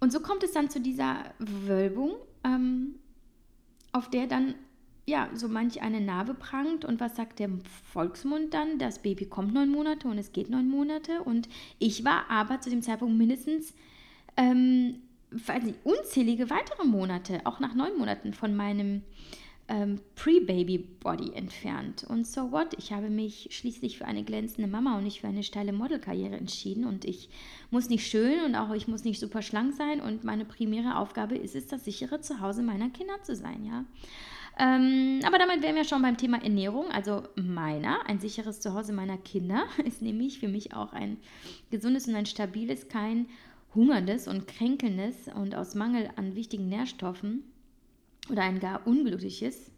und 0.00 0.12
so 0.12 0.20
kommt 0.20 0.42
es 0.42 0.52
dann 0.52 0.70
zu 0.70 0.80
dieser 0.80 1.18
Wölbung, 1.38 2.14
ähm, 2.44 2.96
auf 3.92 4.10
der 4.10 4.26
dann 4.26 4.54
ja, 5.08 5.30
so 5.34 5.48
manch 5.48 5.82
eine 5.82 6.00
Narbe 6.00 6.34
prangt. 6.34 6.84
Und 6.84 7.00
was 7.00 7.16
sagt 7.16 7.38
der 7.38 7.48
Volksmund 7.92 8.52
dann? 8.52 8.78
Das 8.78 8.98
Baby 8.98 9.26
kommt 9.26 9.54
neun 9.54 9.70
Monate 9.70 10.08
und 10.08 10.18
es 10.18 10.32
geht 10.32 10.50
neun 10.50 10.68
Monate. 10.68 11.22
Und 11.22 11.48
ich 11.78 12.04
war 12.04 12.28
aber 12.28 12.60
zu 12.60 12.70
dem 12.70 12.82
Zeitpunkt 12.82 13.16
mindestens 13.16 13.72
ähm, 14.36 15.00
unzählige 15.84 16.50
weitere 16.50 16.84
Monate, 16.84 17.40
auch 17.44 17.60
nach 17.60 17.74
neun 17.74 17.96
Monaten 17.96 18.34
von 18.34 18.56
meinem 18.56 19.02
ähm, 19.68 20.00
Pre-Baby-Body 20.14 21.32
entfernt. 21.32 22.04
Und 22.04 22.26
so 22.26 22.52
what? 22.52 22.74
Ich 22.78 22.92
habe 22.92 23.10
mich 23.10 23.48
schließlich 23.50 23.98
für 23.98 24.04
eine 24.04 24.22
glänzende 24.22 24.68
Mama 24.68 24.96
und 24.96 25.04
nicht 25.04 25.20
für 25.20 25.28
eine 25.28 25.42
steile 25.42 25.72
Modelkarriere 25.72 26.36
entschieden. 26.36 26.84
Und 26.84 27.04
ich 27.04 27.28
muss 27.70 27.88
nicht 27.88 28.06
schön 28.06 28.44
und 28.44 28.54
auch 28.54 28.72
ich 28.72 28.86
muss 28.86 29.04
nicht 29.04 29.18
super 29.18 29.42
schlank 29.42 29.74
sein. 29.74 30.00
Und 30.00 30.24
meine 30.24 30.44
primäre 30.44 30.96
Aufgabe 30.98 31.36
ist 31.36 31.56
es, 31.56 31.66
das 31.66 31.84
sichere 31.84 32.20
Zuhause 32.20 32.62
meiner 32.62 32.90
Kinder 32.90 33.20
zu 33.22 33.34
sein, 33.34 33.64
ja. 33.64 33.84
Ähm, 34.58 35.20
aber 35.26 35.38
damit 35.38 35.62
wären 35.62 35.74
wir 35.74 35.84
schon 35.84 36.00
beim 36.00 36.16
Thema 36.16 36.42
Ernährung. 36.42 36.90
Also 36.90 37.24
meiner, 37.34 38.06
ein 38.08 38.20
sicheres 38.20 38.60
Zuhause 38.60 38.92
meiner 38.92 39.18
Kinder, 39.18 39.64
ist 39.84 40.00
nämlich 40.00 40.38
für 40.38 40.48
mich 40.48 40.74
auch 40.74 40.92
ein 40.92 41.18
gesundes 41.70 42.06
und 42.06 42.14
ein 42.14 42.26
stabiles, 42.26 42.88
kein 42.88 43.26
hungerndes 43.74 44.28
und 44.28 44.46
kränkelndes 44.46 45.28
und 45.34 45.54
aus 45.54 45.74
Mangel 45.74 46.08
an 46.16 46.34
wichtigen 46.34 46.68
Nährstoffen 46.68 47.44
oder 48.30 48.42
ein 48.42 48.60
gar 48.60 48.86
unglückliches, 48.86 49.70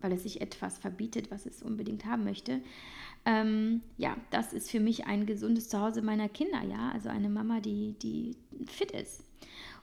weil 0.00 0.12
es 0.12 0.22
sich 0.22 0.40
etwas 0.40 0.78
verbietet, 0.78 1.30
was 1.30 1.46
es 1.46 1.62
unbedingt 1.62 2.04
haben 2.04 2.24
möchte. 2.24 2.60
Ähm, 3.24 3.80
ja, 3.96 4.16
das 4.30 4.52
ist 4.52 4.70
für 4.70 4.80
mich 4.80 5.06
ein 5.06 5.26
gesundes 5.26 5.68
Zuhause 5.68 6.02
meiner 6.02 6.28
Kinder, 6.28 6.62
ja, 6.62 6.90
also 6.92 7.08
eine 7.08 7.30
Mama, 7.30 7.60
die, 7.60 7.94
die 8.02 8.36
fit 8.66 8.90
ist. 8.90 9.24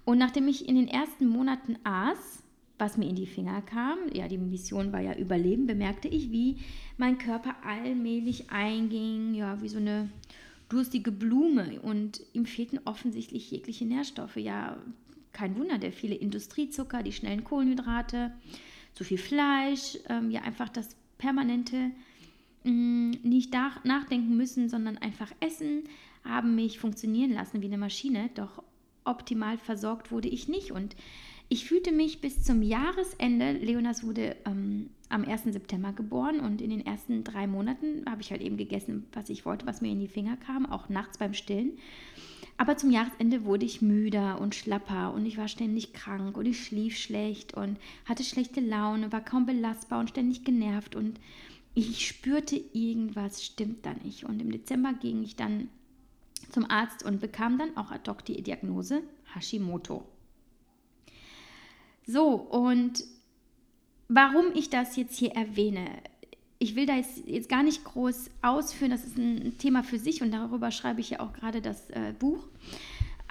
Und 0.05 0.17
nachdem 0.17 0.47
ich 0.47 0.67
in 0.67 0.75
den 0.75 0.87
ersten 0.87 1.27
Monaten 1.27 1.77
aß, 1.83 2.43
was 2.77 2.97
mir 2.97 3.07
in 3.07 3.15
die 3.15 3.27
Finger 3.27 3.61
kam, 3.61 3.97
ja, 4.13 4.27
die 4.27 4.37
Mission 4.37 4.91
war 4.91 5.01
ja 5.01 5.15
Überleben, 5.15 5.67
bemerkte 5.67 6.07
ich, 6.07 6.31
wie 6.31 6.57
mein 6.97 7.17
Körper 7.17 7.55
allmählich 7.63 8.49
einging, 8.49 9.35
ja, 9.35 9.61
wie 9.61 9.69
so 9.69 9.77
eine 9.77 10.09
durstige 10.69 11.11
Blume 11.11 11.79
und 11.81 12.21
ihm 12.33 12.45
fehlten 12.45 12.79
offensichtlich 12.85 13.51
jegliche 13.51 13.85
Nährstoffe, 13.85 14.37
ja, 14.37 14.77
kein 15.33 15.57
Wunder, 15.57 15.77
der 15.77 15.91
viele 15.91 16.15
Industriezucker, 16.15 17.03
die 17.03 17.11
schnellen 17.11 17.43
Kohlenhydrate, 17.43 18.33
zu 18.93 19.03
viel 19.03 19.17
Fleisch, 19.17 19.97
ähm, 20.09 20.31
ja 20.31 20.41
einfach 20.41 20.69
das 20.69 20.95
permanente 21.17 21.91
mh, 22.63 22.71
mm, 22.71 23.11
nicht 23.23 23.53
nach, 23.53 23.83
nachdenken 23.83 24.35
müssen, 24.35 24.69
sondern 24.69 24.97
einfach 24.97 25.31
essen, 25.39 25.83
haben 26.23 26.55
mich 26.55 26.79
funktionieren 26.79 27.33
lassen 27.33 27.61
wie 27.61 27.67
eine 27.67 27.77
Maschine, 27.77 28.29
doch 28.35 28.63
optimal 29.03 29.57
versorgt 29.57 30.11
wurde 30.11 30.27
ich 30.27 30.47
nicht 30.47 30.71
und 30.71 30.95
ich 31.49 31.65
fühlte 31.65 31.91
mich 31.91 32.21
bis 32.21 32.43
zum 32.43 32.61
Jahresende, 32.61 33.51
Leonas 33.51 34.05
wurde 34.05 34.37
ähm, 34.45 34.89
am 35.09 35.25
1. 35.25 35.43
September 35.45 35.91
geboren 35.91 36.39
und 36.39 36.61
in 36.61 36.69
den 36.69 36.85
ersten 36.85 37.25
drei 37.25 37.45
Monaten 37.45 38.05
habe 38.09 38.21
ich 38.21 38.31
halt 38.31 38.41
eben 38.41 38.55
gegessen, 38.55 39.05
was 39.11 39.29
ich 39.29 39.45
wollte, 39.45 39.65
was 39.65 39.81
mir 39.81 39.91
in 39.91 39.99
die 39.99 40.07
Finger 40.07 40.37
kam, 40.37 40.65
auch 40.65 40.87
nachts 40.87 41.17
beim 41.17 41.33
Stillen. 41.33 41.71
Aber 42.61 42.77
zum 42.77 42.91
Jahresende 42.91 43.43
wurde 43.43 43.65
ich 43.65 43.81
müder 43.81 44.39
und 44.39 44.53
schlapper 44.53 45.15
und 45.15 45.25
ich 45.25 45.39
war 45.39 45.47
ständig 45.47 45.93
krank 45.93 46.37
und 46.37 46.45
ich 46.45 46.63
schlief 46.63 46.95
schlecht 46.95 47.55
und 47.55 47.79
hatte 48.05 48.23
schlechte 48.23 48.59
Laune, 48.59 49.11
war 49.11 49.21
kaum 49.25 49.47
belastbar 49.47 49.99
und 49.99 50.09
ständig 50.09 50.43
genervt 50.43 50.95
und 50.95 51.19
ich 51.73 52.05
spürte, 52.05 52.61
irgendwas 52.71 53.43
stimmt 53.43 53.83
da 53.83 53.95
nicht. 54.03 54.25
Und 54.25 54.39
im 54.39 54.51
Dezember 54.51 54.93
ging 54.93 55.23
ich 55.23 55.35
dann 55.35 55.69
zum 56.51 56.69
Arzt 56.69 57.03
und 57.03 57.19
bekam 57.19 57.57
dann 57.57 57.75
auch 57.77 57.89
ad 57.89 58.07
hoc 58.07 58.23
die 58.25 58.43
Diagnose 58.43 59.01
Hashimoto. 59.33 60.07
So, 62.05 62.27
und 62.35 63.03
warum 64.07 64.53
ich 64.53 64.69
das 64.69 64.97
jetzt 64.97 65.17
hier 65.17 65.31
erwähne, 65.31 65.87
ich 66.61 66.75
will 66.75 66.85
da 66.85 66.95
jetzt, 66.95 67.27
jetzt 67.27 67.49
gar 67.49 67.63
nicht 67.63 67.83
groß 67.83 68.29
ausführen, 68.43 68.91
das 68.91 69.03
ist 69.03 69.17
ein 69.17 69.57
Thema 69.57 69.83
für 69.83 69.97
sich 69.97 70.21
und 70.21 70.31
darüber 70.31 70.69
schreibe 70.69 71.01
ich 71.01 71.09
ja 71.09 71.19
auch 71.19 71.33
gerade 71.33 71.59
das 71.59 71.89
äh, 71.89 72.13
Buch. 72.17 72.47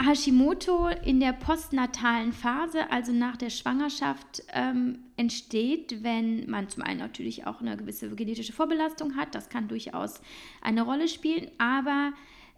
Hashimoto 0.04 0.88
in 1.04 1.20
der 1.20 1.32
postnatalen 1.32 2.32
Phase, 2.32 2.90
also 2.90 3.12
nach 3.12 3.36
der 3.36 3.50
Schwangerschaft, 3.50 4.42
ähm, 4.52 4.98
entsteht, 5.16 6.02
wenn 6.02 6.50
man 6.50 6.68
zum 6.68 6.82
einen 6.82 6.98
natürlich 6.98 7.46
auch 7.46 7.60
eine 7.60 7.76
gewisse 7.76 8.10
genetische 8.16 8.52
Vorbelastung 8.52 9.14
hat. 9.14 9.34
Das 9.34 9.48
kann 9.48 9.68
durchaus 9.68 10.20
eine 10.60 10.82
Rolle 10.82 11.06
spielen, 11.06 11.50
aber 11.58 12.12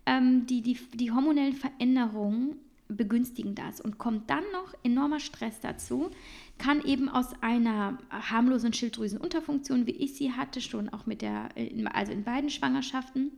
ähm, 0.06 0.46
die, 0.46 0.62
die, 0.62 0.78
die 0.94 1.11
hormonellen 1.11 1.54
Veränderungen 1.54 2.56
begünstigen 2.96 3.55
das 3.55 3.81
und 3.81 3.98
kommt 3.98 4.31
dann 4.31 4.44
noch 4.52 4.74
enormer 4.83 5.20
Stress 5.20 5.61
dazu, 5.61 6.11
kann 6.59 6.85
eben 6.85 7.09
aus 7.09 7.35
einer 7.40 7.98
harmlosen 8.11 8.72
Schilddrüsenunterfunktion, 8.72 9.87
wie 9.87 9.92
ich 9.92 10.14
sie 10.14 10.33
hatte, 10.33 10.61
schon 10.61 10.88
auch 10.88 11.07
mit 11.07 11.22
der, 11.22 11.48
also 11.92 12.12
in 12.12 12.24
beiden 12.24 12.50
Schwangerschaften, 12.50 13.33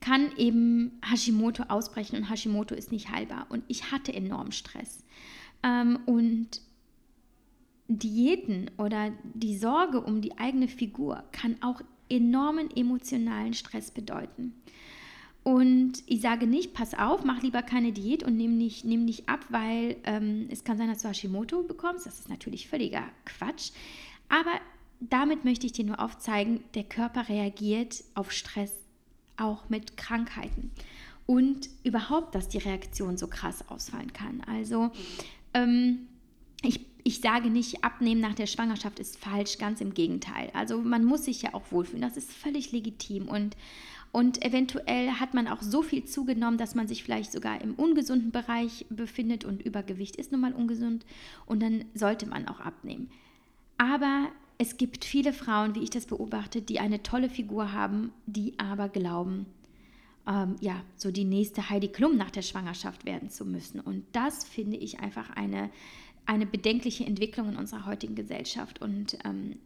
kann 0.00 0.30
eben 0.36 0.98
Hashimoto 1.02 1.64
ausbrechen 1.64 2.16
und 2.16 2.30
Hashimoto 2.30 2.74
ist 2.74 2.92
nicht 2.92 3.10
heilbar. 3.10 3.46
Und 3.48 3.64
ich 3.66 3.90
hatte 3.90 4.12
enormen 4.12 4.52
Stress. 4.52 5.04
Ähm, 5.62 5.98
und 6.06 6.60
Diäten 7.88 8.70
oder 8.78 9.12
die 9.34 9.56
Sorge 9.56 10.00
um 10.00 10.20
die 10.20 10.38
eigene 10.38 10.68
Figur 10.68 11.24
kann 11.32 11.56
auch 11.62 11.80
enormen 12.08 12.70
emotionalen 12.74 13.54
Stress 13.54 13.90
bedeuten. 13.90 14.54
Und 15.46 16.02
ich 16.06 16.22
sage 16.22 16.48
nicht, 16.48 16.74
pass 16.74 16.92
auf, 16.92 17.22
mach 17.22 17.40
lieber 17.40 17.62
keine 17.62 17.92
Diät 17.92 18.24
und 18.24 18.36
nimm 18.36 18.58
nicht, 18.58 18.84
nimm 18.84 19.04
nicht 19.04 19.28
ab, 19.28 19.46
weil 19.48 19.96
ähm, 20.02 20.48
es 20.50 20.64
kann 20.64 20.76
sein, 20.76 20.88
dass 20.88 21.02
du 21.02 21.08
Hashimoto 21.08 21.62
bekommst. 21.62 22.04
Das 22.04 22.18
ist 22.18 22.28
natürlich 22.28 22.66
völliger 22.66 23.04
Quatsch. 23.24 23.70
Aber 24.28 24.50
damit 24.98 25.44
möchte 25.44 25.64
ich 25.64 25.70
dir 25.70 25.84
nur 25.84 26.00
aufzeigen, 26.00 26.64
der 26.74 26.82
Körper 26.82 27.28
reagiert 27.28 28.02
auf 28.16 28.32
Stress 28.32 28.72
auch 29.36 29.68
mit 29.68 29.96
Krankheiten. 29.96 30.72
Und 31.26 31.68
überhaupt, 31.84 32.34
dass 32.34 32.48
die 32.48 32.58
Reaktion 32.58 33.16
so 33.16 33.28
krass 33.28 33.68
ausfallen 33.68 34.12
kann. 34.12 34.40
Also 34.48 34.90
ähm, 35.54 36.08
ich, 36.60 36.80
ich 37.04 37.20
sage 37.20 37.50
nicht, 37.50 37.84
abnehmen 37.84 38.20
nach 38.20 38.34
der 38.34 38.48
Schwangerschaft 38.48 38.98
ist 38.98 39.16
falsch, 39.16 39.58
ganz 39.58 39.80
im 39.80 39.94
Gegenteil. 39.94 40.50
Also 40.54 40.80
man 40.80 41.04
muss 41.04 41.26
sich 41.26 41.42
ja 41.42 41.54
auch 41.54 41.70
wohlfühlen, 41.70 42.02
das 42.02 42.16
ist 42.16 42.32
völlig 42.32 42.72
legitim. 42.72 43.28
Und 43.28 43.56
und 44.16 44.42
eventuell 44.42 45.10
hat 45.10 45.34
man 45.34 45.46
auch 45.46 45.60
so 45.60 45.82
viel 45.82 46.06
zugenommen, 46.06 46.56
dass 46.56 46.74
man 46.74 46.88
sich 46.88 47.04
vielleicht 47.04 47.32
sogar 47.32 47.60
im 47.60 47.74
ungesunden 47.74 48.30
Bereich 48.30 48.86
befindet 48.88 49.44
und 49.44 49.60
Übergewicht 49.60 50.16
ist 50.16 50.32
nun 50.32 50.40
mal 50.40 50.54
ungesund 50.54 51.04
und 51.44 51.62
dann 51.62 51.84
sollte 51.92 52.24
man 52.24 52.48
auch 52.48 52.60
abnehmen. 52.60 53.10
Aber 53.76 54.28
es 54.56 54.78
gibt 54.78 55.04
viele 55.04 55.34
Frauen, 55.34 55.74
wie 55.74 55.82
ich 55.82 55.90
das 55.90 56.06
beobachte, 56.06 56.62
die 56.62 56.80
eine 56.80 57.02
tolle 57.02 57.28
Figur 57.28 57.72
haben, 57.72 58.10
die 58.24 58.58
aber 58.58 58.88
glauben, 58.88 59.44
ähm, 60.26 60.56
ja, 60.60 60.82
so 60.96 61.10
die 61.10 61.24
nächste 61.24 61.68
Heidi 61.68 61.88
Klum 61.88 62.16
nach 62.16 62.30
der 62.30 62.40
Schwangerschaft 62.40 63.04
werden 63.04 63.28
zu 63.28 63.44
müssen. 63.44 63.80
Und 63.80 64.06
das 64.12 64.44
finde 64.44 64.78
ich 64.78 64.98
einfach 64.98 65.28
eine, 65.28 65.68
eine 66.24 66.46
bedenkliche 66.46 67.04
Entwicklung 67.04 67.50
in 67.50 67.56
unserer 67.56 67.84
heutigen 67.84 68.14
Gesellschaft. 68.14 68.80
Und 68.80 69.18
ähm, 69.26 69.58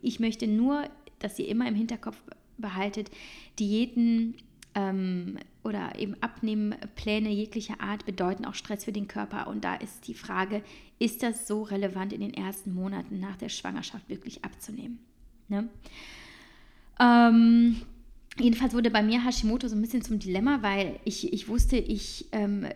ich 0.00 0.20
möchte 0.20 0.46
nur, 0.46 0.84
dass 1.18 1.40
ihr 1.40 1.48
immer 1.48 1.66
im 1.66 1.74
Hinterkopf 1.74 2.22
behaltet, 2.58 3.10
Diäten 3.58 4.34
ähm, 4.74 5.38
oder 5.62 5.98
eben 5.98 6.14
Abnehmpläne 6.20 7.30
jeglicher 7.30 7.80
Art 7.80 8.04
bedeuten 8.04 8.44
auch 8.44 8.54
Stress 8.54 8.84
für 8.84 8.92
den 8.92 9.08
Körper. 9.08 9.46
Und 9.46 9.64
da 9.64 9.74
ist 9.74 10.06
die 10.08 10.14
Frage, 10.14 10.62
ist 10.98 11.22
das 11.22 11.46
so 11.46 11.62
relevant 11.62 12.12
in 12.12 12.20
den 12.20 12.34
ersten 12.34 12.74
Monaten 12.74 13.20
nach 13.20 13.36
der 13.36 13.48
Schwangerschaft 13.48 14.08
wirklich 14.08 14.44
abzunehmen? 14.44 14.98
Ne? 15.48 15.68
Ähm, 17.00 17.80
jedenfalls 18.38 18.74
wurde 18.74 18.90
bei 18.90 19.02
mir 19.02 19.24
Hashimoto 19.24 19.68
so 19.68 19.76
ein 19.76 19.82
bisschen 19.82 20.02
zum 20.02 20.18
Dilemma, 20.18 20.62
weil 20.62 20.98
ich, 21.04 21.32
ich 21.32 21.48
wusste, 21.48 21.76
ich, 21.76 22.26
ähm, 22.32 22.66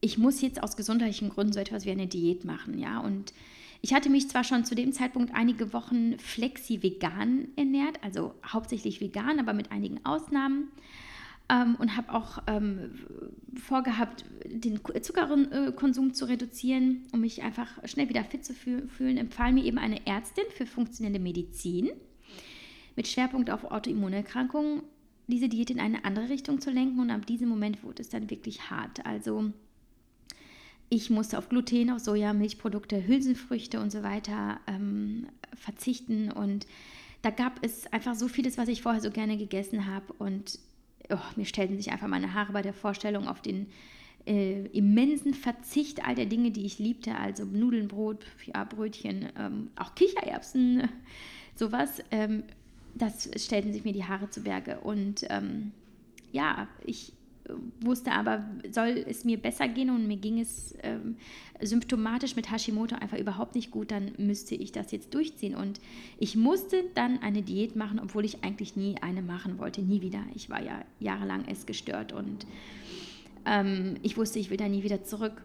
ich 0.00 0.18
muss 0.18 0.40
jetzt 0.40 0.62
aus 0.62 0.76
gesundheitlichen 0.76 1.30
Gründen 1.30 1.52
so 1.52 1.60
etwas 1.60 1.84
wie 1.84 1.90
eine 1.90 2.06
Diät 2.06 2.44
machen, 2.44 2.78
ja, 2.78 3.00
und 3.00 3.32
ich 3.80 3.94
hatte 3.94 4.10
mich 4.10 4.28
zwar 4.28 4.44
schon 4.44 4.64
zu 4.64 4.74
dem 4.74 4.92
Zeitpunkt 4.92 5.34
einige 5.34 5.72
Wochen 5.72 6.18
flexi-vegan 6.18 7.48
ernährt, 7.56 8.02
also 8.02 8.34
hauptsächlich 8.44 9.00
vegan, 9.00 9.38
aber 9.38 9.52
mit 9.52 9.70
einigen 9.70 10.04
Ausnahmen. 10.04 10.70
Ähm, 11.50 11.76
und 11.78 11.96
habe 11.96 12.12
auch 12.12 12.42
ähm, 12.46 12.90
vorgehabt, 13.54 14.24
den 14.44 14.80
Zuckerkonsum 15.00 16.12
zu 16.12 16.26
reduzieren, 16.26 17.06
um 17.12 17.20
mich 17.20 17.42
einfach 17.42 17.68
schnell 17.88 18.10
wieder 18.10 18.22
fit 18.24 18.44
zu 18.44 18.52
fühlen, 18.52 19.16
empfahl 19.16 19.52
mir 19.52 19.64
eben 19.64 19.78
eine 19.78 20.06
Ärztin 20.06 20.44
für 20.50 20.66
funktionelle 20.66 21.18
Medizin 21.18 21.90
mit 22.96 23.08
Schwerpunkt 23.08 23.48
auf 23.50 23.64
Autoimmunerkrankungen, 23.64 24.82
diese 25.28 25.48
Diät 25.48 25.70
in 25.70 25.80
eine 25.80 26.04
andere 26.04 26.28
Richtung 26.28 26.60
zu 26.60 26.70
lenken. 26.70 27.00
Und 27.00 27.10
ab 27.10 27.24
diesem 27.24 27.48
Moment 27.48 27.82
wurde 27.82 28.02
es 28.02 28.10
dann 28.10 28.28
wirklich 28.28 28.70
hart. 28.70 29.06
Also 29.06 29.52
ich 30.90 31.10
musste 31.10 31.38
auf 31.38 31.48
Gluten, 31.48 31.90
auf 31.90 32.00
Soja, 32.00 32.32
Milchprodukte, 32.32 33.06
Hülsenfrüchte 33.06 33.80
und 33.80 33.90
so 33.90 34.02
weiter 34.02 34.60
ähm, 34.66 35.26
verzichten. 35.54 36.30
Und 36.30 36.66
da 37.22 37.30
gab 37.30 37.64
es 37.64 37.86
einfach 37.92 38.14
so 38.14 38.28
vieles, 38.28 38.56
was 38.58 38.68
ich 38.68 38.82
vorher 38.82 39.00
so 39.00 39.10
gerne 39.10 39.36
gegessen 39.36 39.86
habe. 39.86 40.12
Und 40.18 40.58
oh, 41.10 41.18
mir 41.36 41.44
stellten 41.44 41.76
sich 41.76 41.92
einfach 41.92 42.08
meine 42.08 42.32
Haare 42.34 42.52
bei 42.52 42.62
der 42.62 42.72
Vorstellung 42.72 43.28
auf 43.28 43.42
den 43.42 43.66
äh, 44.26 44.66
immensen 44.68 45.34
Verzicht 45.34 46.06
all 46.06 46.14
der 46.14 46.26
Dinge, 46.26 46.52
die 46.52 46.64
ich 46.64 46.78
liebte. 46.78 47.14
Also 47.16 47.44
Nudeln, 47.44 47.88
Brot, 47.88 48.24
ja, 48.46 48.64
Brötchen, 48.64 49.28
ähm, 49.38 49.70
auch 49.76 49.94
Kichererbsen, 49.94 50.88
sowas. 51.54 52.02
Ähm, 52.10 52.44
das 52.94 53.30
stellten 53.36 53.72
sich 53.72 53.84
mir 53.84 53.92
die 53.92 54.04
Haare 54.04 54.30
zu 54.30 54.42
Berge. 54.42 54.80
Und 54.80 55.24
ähm, 55.28 55.72
ja, 56.32 56.66
ich 56.84 57.12
wusste 57.80 58.12
aber, 58.12 58.44
soll 58.70 59.04
es 59.08 59.24
mir 59.24 59.38
besser 59.38 59.68
gehen 59.68 59.90
und 59.90 60.06
mir 60.06 60.16
ging 60.16 60.40
es 60.40 60.74
ähm, 60.82 61.16
symptomatisch 61.60 62.36
mit 62.36 62.50
Hashimoto 62.50 62.96
einfach 62.96 63.18
überhaupt 63.18 63.54
nicht 63.54 63.70
gut, 63.70 63.90
dann 63.90 64.12
müsste 64.18 64.54
ich 64.54 64.72
das 64.72 64.90
jetzt 64.92 65.14
durchziehen. 65.14 65.54
Und 65.54 65.80
ich 66.18 66.36
musste 66.36 66.84
dann 66.94 67.18
eine 67.18 67.42
Diät 67.42 67.76
machen, 67.76 68.00
obwohl 68.00 68.24
ich 68.24 68.44
eigentlich 68.44 68.76
nie 68.76 68.96
eine 69.00 69.22
machen 69.22 69.58
wollte, 69.58 69.82
nie 69.82 70.02
wieder. 70.02 70.22
Ich 70.34 70.50
war 70.50 70.62
ja 70.62 70.84
jahrelang 71.00 71.46
essgestört 71.46 72.12
und 72.12 72.46
ähm, 73.46 73.96
ich 74.02 74.16
wusste, 74.16 74.38
ich 74.38 74.50
will 74.50 74.56
da 74.56 74.68
nie 74.68 74.82
wieder 74.82 75.04
zurück. 75.04 75.42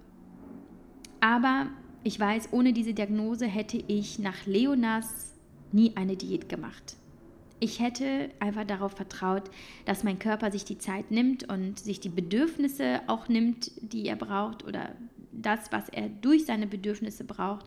Aber 1.20 1.68
ich 2.04 2.20
weiß, 2.20 2.50
ohne 2.52 2.74
diese 2.74 2.94
Diagnose 2.94 3.46
hätte 3.46 3.82
ich 3.88 4.20
nach 4.20 4.46
Leonas 4.46 5.34
nie 5.72 5.94
eine 5.96 6.18
Diät 6.18 6.50
gemacht. 6.50 6.98
Ich 7.64 7.80
hätte 7.80 8.30
einfach 8.42 8.66
darauf 8.66 8.92
vertraut, 8.92 9.44
dass 9.86 10.04
mein 10.04 10.20
Körper 10.20 10.52
sich 10.52 10.66
die 10.66 10.80
Zeit 10.80 11.12
nimmt 11.12 11.50
und 11.50 11.80
sich 11.80 12.02
die 12.02 12.10
Bedürfnisse 12.10 13.00
auch 13.08 13.30
nimmt, 13.30 13.72
die 13.82 14.06
er 14.06 14.18
braucht 14.18 14.66
oder 14.66 14.94
das, 15.32 15.72
was 15.72 15.88
er 15.88 16.10
durch 16.10 16.46
seine 16.46 16.68
Bedürfnisse 16.68 17.24
braucht 17.24 17.66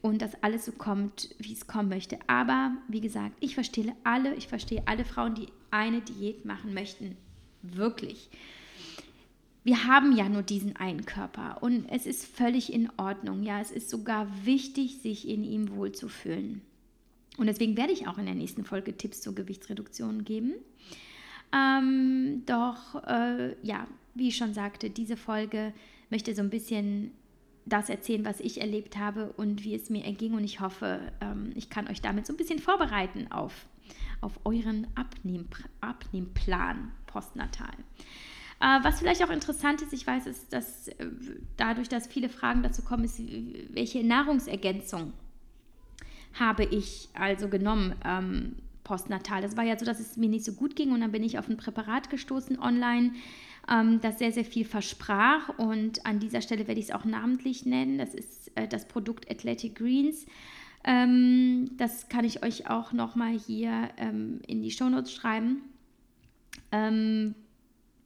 und 0.00 0.22
dass 0.22 0.42
alles 0.42 0.64
so 0.64 0.72
kommt, 0.72 1.28
wie 1.38 1.52
es 1.52 1.66
kommen 1.66 1.90
möchte. 1.90 2.18
Aber 2.26 2.72
wie 2.88 3.02
gesagt, 3.02 3.36
ich 3.40 3.54
verstehe 3.54 3.94
alle, 4.02 4.34
ich 4.34 4.48
verstehe 4.48 4.82
alle 4.86 5.04
Frauen, 5.04 5.34
die 5.34 5.48
eine 5.70 6.00
Diät 6.00 6.46
machen 6.46 6.72
möchten. 6.72 7.14
Wirklich. 7.60 8.30
Wir 9.62 9.84
haben 9.84 10.16
ja 10.16 10.30
nur 10.30 10.42
diesen 10.42 10.74
einen 10.76 11.04
Körper 11.04 11.58
und 11.60 11.84
es 11.90 12.06
ist 12.06 12.24
völlig 12.24 12.72
in 12.72 12.88
Ordnung. 12.96 13.42
Ja, 13.42 13.60
es 13.60 13.72
ist 13.72 13.90
sogar 13.90 14.26
wichtig, 14.46 15.02
sich 15.02 15.28
in 15.28 15.44
ihm 15.44 15.76
wohlzufühlen. 15.76 16.62
Und 17.38 17.46
deswegen 17.46 17.76
werde 17.76 17.92
ich 17.92 18.06
auch 18.06 18.18
in 18.18 18.26
der 18.26 18.34
nächsten 18.34 18.64
Folge 18.64 18.96
Tipps 18.96 19.22
zur 19.22 19.34
Gewichtsreduktion 19.34 20.24
geben. 20.24 20.54
Ähm, 21.54 22.42
doch, 22.44 23.02
äh, 23.06 23.54
ja, 23.62 23.86
wie 24.14 24.28
ich 24.28 24.36
schon 24.36 24.52
sagte, 24.52 24.90
diese 24.90 25.16
Folge 25.16 25.72
möchte 26.10 26.34
so 26.34 26.42
ein 26.42 26.50
bisschen 26.50 27.12
das 27.64 27.88
erzählen, 27.88 28.24
was 28.24 28.40
ich 28.40 28.60
erlebt 28.60 28.96
habe 28.98 29.32
und 29.36 29.64
wie 29.64 29.74
es 29.74 29.88
mir 29.88 30.04
erging. 30.04 30.34
Und 30.34 30.44
ich 30.44 30.60
hoffe, 30.60 31.00
ähm, 31.20 31.52
ich 31.54 31.70
kann 31.70 31.88
euch 31.88 32.00
damit 32.00 32.26
so 32.26 32.32
ein 32.32 32.36
bisschen 32.36 32.58
vorbereiten 32.58 33.30
auf, 33.30 33.66
auf 34.20 34.40
euren 34.44 34.86
Abnehm, 34.94 35.46
Abnehmplan 35.80 36.92
postnatal. 37.06 37.74
Äh, 38.60 38.82
was 38.82 38.98
vielleicht 38.98 39.22
auch 39.22 39.30
interessant 39.30 39.80
ist, 39.82 39.92
ich 39.92 40.06
weiß, 40.06 40.26
ist, 40.26 40.52
dass 40.52 40.88
äh, 40.88 41.06
dadurch, 41.56 41.88
dass 41.88 42.08
viele 42.08 42.28
Fragen 42.28 42.62
dazu 42.62 42.82
kommen, 42.82 43.04
ist, 43.04 43.20
welche 43.72 44.04
Nahrungsergänzung 44.04 45.12
habe 46.34 46.64
ich 46.64 47.08
also 47.14 47.48
genommen 47.48 47.94
ähm, 48.04 48.56
postnatal. 48.84 49.42
Das 49.42 49.56
war 49.56 49.64
ja 49.64 49.78
so, 49.78 49.84
dass 49.84 50.00
es 50.00 50.16
mir 50.16 50.28
nicht 50.28 50.44
so 50.44 50.52
gut 50.52 50.74
ging 50.74 50.92
und 50.92 51.00
dann 51.00 51.12
bin 51.12 51.22
ich 51.22 51.38
auf 51.38 51.48
ein 51.48 51.56
Präparat 51.56 52.10
gestoßen 52.10 52.58
online, 52.58 53.12
ähm, 53.70 54.00
das 54.00 54.18
sehr, 54.18 54.32
sehr 54.32 54.44
viel 54.44 54.64
versprach 54.64 55.50
und 55.58 56.06
an 56.06 56.18
dieser 56.18 56.40
Stelle 56.40 56.66
werde 56.66 56.80
ich 56.80 56.86
es 56.86 56.94
auch 56.94 57.04
namentlich 57.04 57.66
nennen. 57.66 57.98
Das 57.98 58.14
ist 58.14 58.50
äh, 58.54 58.66
das 58.66 58.88
Produkt 58.88 59.30
Athletic 59.30 59.76
Greens. 59.76 60.26
Ähm, 60.84 61.70
das 61.76 62.08
kann 62.08 62.24
ich 62.24 62.42
euch 62.42 62.70
auch 62.70 62.92
nochmal 62.92 63.38
hier 63.38 63.90
ähm, 63.98 64.40
in 64.46 64.62
die 64.62 64.70
Shownotes 64.70 65.12
schreiben. 65.12 65.62
Ähm, 66.72 67.34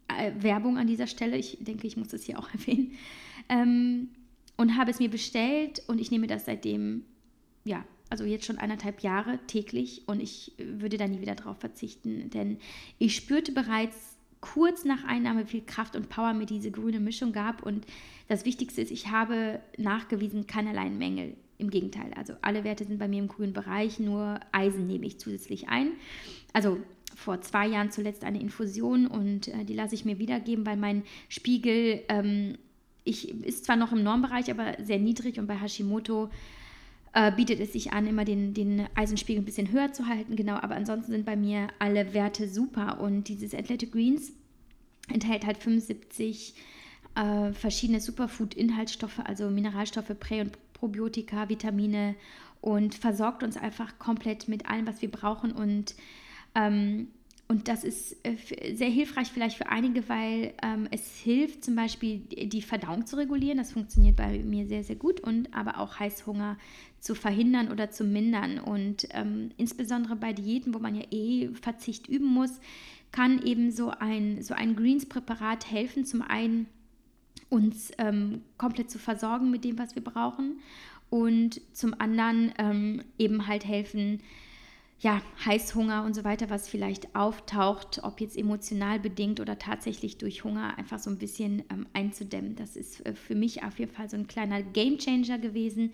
äh, 0.08 0.32
Werbung 0.42 0.78
an 0.78 0.86
dieser 0.86 1.06
Stelle, 1.06 1.36
ich 1.36 1.58
denke, 1.60 1.86
ich 1.86 1.96
muss 1.96 2.08
das 2.08 2.24
hier 2.24 2.38
auch 2.38 2.48
erwähnen. 2.52 2.92
Ähm, 3.48 4.08
und 4.56 4.76
habe 4.76 4.90
es 4.90 4.98
mir 4.98 5.10
bestellt 5.10 5.82
und 5.86 6.00
ich 6.00 6.10
nehme 6.10 6.26
das 6.26 6.44
seitdem, 6.44 7.04
ja, 7.64 7.84
also 8.12 8.24
jetzt 8.24 8.44
schon 8.44 8.58
eineinhalb 8.58 9.00
Jahre 9.00 9.38
täglich 9.46 10.02
und 10.06 10.20
ich 10.20 10.52
würde 10.58 10.98
da 10.98 11.08
nie 11.08 11.22
wieder 11.22 11.34
drauf 11.34 11.58
verzichten, 11.58 12.28
denn 12.28 12.58
ich 12.98 13.16
spürte 13.16 13.52
bereits 13.52 14.18
kurz 14.42 14.84
nach 14.84 15.04
Einnahme 15.04 15.46
viel 15.46 15.62
Kraft 15.62 15.96
und 15.96 16.10
Power 16.10 16.34
mir 16.34 16.44
diese 16.44 16.70
grüne 16.70 17.00
Mischung 17.00 17.32
gab 17.32 17.62
und 17.62 17.86
das 18.28 18.44
Wichtigste 18.44 18.82
ist, 18.82 18.90
ich 18.90 19.10
habe 19.10 19.60
nachgewiesen 19.78 20.46
keinerlei 20.46 20.90
Mängel. 20.90 21.36
Im 21.56 21.70
Gegenteil, 21.70 22.12
also 22.14 22.34
alle 22.42 22.64
Werte 22.64 22.84
sind 22.84 22.98
bei 22.98 23.08
mir 23.08 23.20
im 23.20 23.28
grünen 23.28 23.52
Bereich, 23.52 24.00
nur 24.00 24.40
Eisen 24.50 24.86
nehme 24.88 25.06
ich 25.06 25.18
zusätzlich 25.18 25.68
ein. 25.68 25.92
Also 26.52 26.78
vor 27.14 27.40
zwei 27.40 27.68
Jahren 27.68 27.92
zuletzt 27.92 28.24
eine 28.24 28.40
Infusion 28.40 29.06
und 29.06 29.48
äh, 29.48 29.64
die 29.64 29.74
lasse 29.74 29.94
ich 29.94 30.04
mir 30.04 30.18
wiedergeben, 30.18 30.66
weil 30.66 30.76
mein 30.76 31.04
Spiegel 31.28 32.02
ähm, 32.08 32.58
ich, 33.04 33.30
ist 33.44 33.64
zwar 33.64 33.76
noch 33.76 33.92
im 33.92 34.02
Normbereich, 34.02 34.50
aber 34.50 34.74
sehr 34.82 34.98
niedrig 34.98 35.38
und 35.38 35.46
bei 35.46 35.54
Hashimoto 35.54 36.30
äh, 37.12 37.30
bietet 37.32 37.60
es 37.60 37.72
sich 37.72 37.92
an, 37.92 38.06
immer 38.06 38.24
den, 38.24 38.54
den 38.54 38.86
Eisenspiegel 38.94 39.42
ein 39.42 39.44
bisschen 39.44 39.70
höher 39.70 39.92
zu 39.92 40.06
halten. 40.06 40.36
Genau, 40.36 40.54
aber 40.54 40.74
ansonsten 40.74 41.12
sind 41.12 41.26
bei 41.26 41.36
mir 41.36 41.68
alle 41.78 42.14
Werte 42.14 42.48
super 42.48 43.00
und 43.00 43.28
dieses 43.28 43.54
Athletic 43.54 43.92
Greens 43.92 44.32
enthält 45.08 45.46
halt 45.46 45.58
75 45.58 46.54
äh, 47.14 47.52
verschiedene 47.52 48.00
Superfood-Inhaltsstoffe, 48.00 49.20
also 49.24 49.50
Mineralstoffe, 49.50 50.18
Prä- 50.18 50.40
und 50.40 50.56
Probiotika, 50.72 51.48
Vitamine 51.48 52.14
und 52.60 52.94
versorgt 52.94 53.42
uns 53.42 53.56
einfach 53.56 53.98
komplett 53.98 54.48
mit 54.48 54.70
allem, 54.70 54.86
was 54.86 55.02
wir 55.02 55.10
brauchen 55.10 55.52
und 55.52 55.94
ähm, 56.54 57.08
und 57.48 57.68
das 57.68 57.84
ist 57.84 58.16
äh, 58.24 58.74
sehr 58.74 58.88
hilfreich 58.88 59.28
vielleicht 59.28 59.58
für 59.58 59.68
einige, 59.68 60.08
weil 60.08 60.54
ähm, 60.62 60.88
es 60.90 61.18
hilft 61.18 61.64
zum 61.64 61.74
Beispiel 61.74 62.20
die 62.20 62.62
Verdauung 62.62 63.04
zu 63.04 63.16
regulieren. 63.16 63.58
Das 63.58 63.72
funktioniert 63.72 64.16
bei 64.16 64.38
mir 64.38 64.66
sehr, 64.66 64.84
sehr 64.84 64.96
gut 64.96 65.20
und 65.20 65.52
aber 65.52 65.78
auch 65.78 65.98
Heißhunger 65.98 66.56
zu 66.98 67.14
verhindern 67.14 67.70
oder 67.70 67.90
zu 67.90 68.04
mindern. 68.04 68.58
Und 68.58 69.06
ähm, 69.10 69.50
insbesondere 69.58 70.16
bei 70.16 70.32
Diäten, 70.32 70.72
wo 70.72 70.78
man 70.78 70.94
ja 70.94 71.04
eh 71.10 71.48
Verzicht 71.60 72.08
üben 72.08 72.26
muss, 72.26 72.58
kann 73.10 73.42
eben 73.44 73.70
so 73.70 73.90
ein, 73.90 74.42
so 74.42 74.54
ein 74.54 74.74
Greens-Präparat 74.74 75.70
helfen, 75.70 76.06
zum 76.06 76.22
einen 76.22 76.66
uns 77.50 77.92
ähm, 77.98 78.40
komplett 78.56 78.90
zu 78.90 78.98
versorgen 78.98 79.50
mit 79.50 79.64
dem, 79.64 79.78
was 79.78 79.94
wir 79.94 80.02
brauchen 80.02 80.60
und 81.10 81.60
zum 81.74 81.94
anderen 82.00 82.54
ähm, 82.56 83.02
eben 83.18 83.46
halt 83.46 83.66
helfen, 83.66 84.22
ja, 85.02 85.20
Heißhunger 85.44 86.04
und 86.04 86.14
so 86.14 86.22
weiter, 86.22 86.48
was 86.48 86.68
vielleicht 86.68 87.16
auftaucht, 87.16 88.00
ob 88.04 88.20
jetzt 88.20 88.38
emotional 88.38 89.00
bedingt 89.00 89.40
oder 89.40 89.58
tatsächlich 89.58 90.16
durch 90.16 90.44
Hunger, 90.44 90.78
einfach 90.78 91.00
so 91.00 91.10
ein 91.10 91.18
bisschen 91.18 91.64
ähm, 91.70 91.88
einzudämmen. 91.92 92.54
Das 92.54 92.76
ist 92.76 93.04
äh, 93.04 93.12
für 93.14 93.34
mich 93.34 93.64
auf 93.64 93.80
jeden 93.80 93.90
Fall 93.90 94.08
so 94.08 94.16
ein 94.16 94.28
kleiner 94.28 94.62
Gamechanger 94.62 95.38
gewesen 95.38 95.92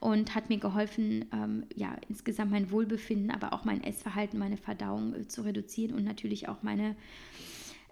und 0.00 0.34
hat 0.34 0.48
mir 0.48 0.58
geholfen, 0.58 1.26
ähm, 1.32 1.66
ja, 1.76 1.96
insgesamt 2.08 2.50
mein 2.50 2.72
Wohlbefinden, 2.72 3.30
aber 3.30 3.52
auch 3.52 3.64
mein 3.64 3.84
Essverhalten, 3.84 4.40
meine 4.40 4.56
Verdauung 4.56 5.14
äh, 5.14 5.28
zu 5.28 5.42
reduzieren 5.42 5.94
und 5.94 6.02
natürlich 6.02 6.48
auch 6.48 6.64
meine, 6.64 6.96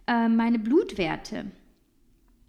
äh, 0.09 0.29
meine 0.29 0.59
Blutwerte. 0.59 1.47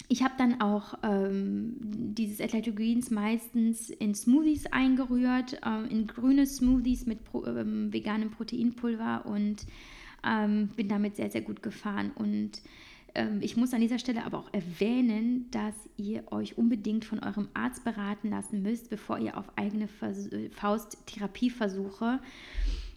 Ich 0.10 0.24
habe 0.24 0.36
dann 0.38 0.62
auch 0.62 0.94
ähm, 1.04 1.76
dieses 1.80 2.40
Athletic 2.40 2.78
Greens 2.78 3.12
meistens 3.12 3.90
in 3.90 4.16
Smoothies 4.16 4.66
eingerührt, 4.68 5.60
ähm, 5.66 5.86
in 5.90 6.08
grüne 6.08 6.46
Smoothies 6.46 7.06
mit 7.06 7.26
pro, 7.26 7.46
ähm, 7.46 7.92
veganem 7.92 8.32
Proteinpulver 8.32 9.26
und 9.26 9.66
ähm, 10.26 10.70
bin 10.76 10.88
damit 10.88 11.18
sehr, 11.18 11.30
sehr 11.30 11.42
gut 11.42 11.62
gefahren. 11.62 12.12
Und 12.16 12.62
ähm, 13.16 13.40
ich 13.42 13.58
muss 13.58 13.74
an 13.74 13.82
dieser 13.82 14.00
Stelle 14.00 14.24
aber 14.24 14.40
auch 14.40 14.54
erwähnen, 14.54 15.52
dass 15.52 15.76
ihr 15.98 16.32
euch 16.32 16.58
unbedingt 16.58 17.04
von 17.04 17.20
eurem 17.20 17.50
Arzt 17.54 17.84
beraten 17.84 18.30
lassen 18.30 18.62
müsst, 18.62 18.90
bevor 18.90 19.20
ihr 19.20 19.38
auf 19.38 19.58
eigene 19.58 19.90
Vers 19.90 20.30
Faust 20.52 21.06
Therapieversuche 21.08 22.20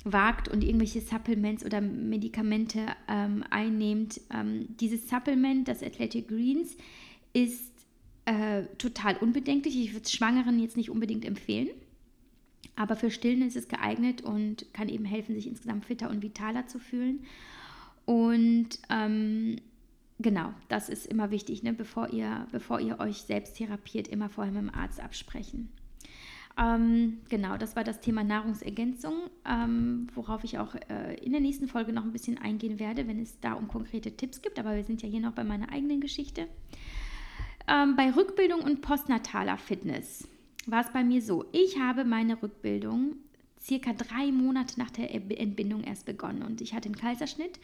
wagt 0.04 0.48
und 0.48 0.64
irgendwelche 0.64 1.00
Supplements 1.00 1.64
oder 1.64 1.80
Medikamente 1.80 2.86
ähm, 3.08 3.44
einnehmt. 3.50 4.20
Ähm, 4.32 4.66
dieses 4.80 5.08
Supplement, 5.08 5.68
das 5.68 5.82
Athletic 5.82 6.28
Greens, 6.28 6.76
ist 7.32 7.70
äh, 8.24 8.64
total 8.78 9.16
unbedenklich. 9.16 9.76
Ich 9.78 9.92
würde 9.92 10.04
es 10.04 10.12
Schwangeren 10.12 10.58
jetzt 10.58 10.76
nicht 10.76 10.90
unbedingt 10.90 11.24
empfehlen. 11.24 11.68
Aber 12.76 12.96
für 12.96 13.10
Stillen 13.10 13.42
ist 13.42 13.56
es 13.56 13.68
geeignet 13.68 14.22
und 14.22 14.72
kann 14.72 14.88
eben 14.88 15.04
helfen, 15.04 15.34
sich 15.34 15.46
insgesamt 15.46 15.84
fitter 15.84 16.08
und 16.08 16.22
vitaler 16.22 16.66
zu 16.66 16.78
fühlen. 16.78 17.20
Und 18.06 18.68
ähm, 18.88 19.56
genau, 20.18 20.54
das 20.68 20.88
ist 20.88 21.06
immer 21.06 21.30
wichtig, 21.30 21.62
ne? 21.62 21.74
bevor, 21.74 22.10
ihr, 22.10 22.46
bevor 22.52 22.80
ihr 22.80 22.98
euch 22.98 23.18
selbst 23.18 23.56
therapiert, 23.56 24.08
immer 24.08 24.30
vorher 24.30 24.52
mit 24.52 24.62
dem 24.62 24.74
Arzt 24.74 25.00
absprechen. 25.00 25.68
Ähm, 26.60 27.18
genau, 27.30 27.56
das 27.56 27.74
war 27.74 27.84
das 27.84 28.00
Thema 28.00 28.22
Nahrungsergänzung, 28.22 29.14
ähm, 29.48 30.08
worauf 30.14 30.44
ich 30.44 30.58
auch 30.58 30.74
äh, 30.74 31.14
in 31.14 31.32
der 31.32 31.40
nächsten 31.40 31.68
Folge 31.68 31.92
noch 31.92 32.04
ein 32.04 32.12
bisschen 32.12 32.36
eingehen 32.36 32.78
werde, 32.78 33.08
wenn 33.08 33.18
es 33.18 33.40
da 33.40 33.54
um 33.54 33.66
konkrete 33.66 34.14
Tipps 34.14 34.42
gibt. 34.42 34.58
Aber 34.58 34.76
wir 34.76 34.84
sind 34.84 35.02
ja 35.02 35.08
hier 35.08 35.20
noch 35.20 35.32
bei 35.32 35.44
meiner 35.44 35.72
eigenen 35.72 36.00
Geschichte. 36.00 36.48
Ähm, 37.66 37.96
bei 37.96 38.10
Rückbildung 38.10 38.60
und 38.60 38.82
postnataler 38.82 39.56
Fitness 39.56 40.28
war 40.66 40.82
es 40.82 40.92
bei 40.92 41.02
mir 41.02 41.22
so. 41.22 41.46
Ich 41.52 41.78
habe 41.78 42.04
meine 42.04 42.42
Rückbildung 42.42 43.16
circa 43.58 43.94
drei 43.94 44.30
Monate 44.30 44.78
nach 44.78 44.90
der 44.90 45.14
Entbindung 45.14 45.82
erst 45.84 46.04
begonnen 46.04 46.42
und 46.42 46.60
ich 46.60 46.74
hatte 46.74 46.86
einen 46.86 46.96
Kaiserschnitt. 46.96 47.58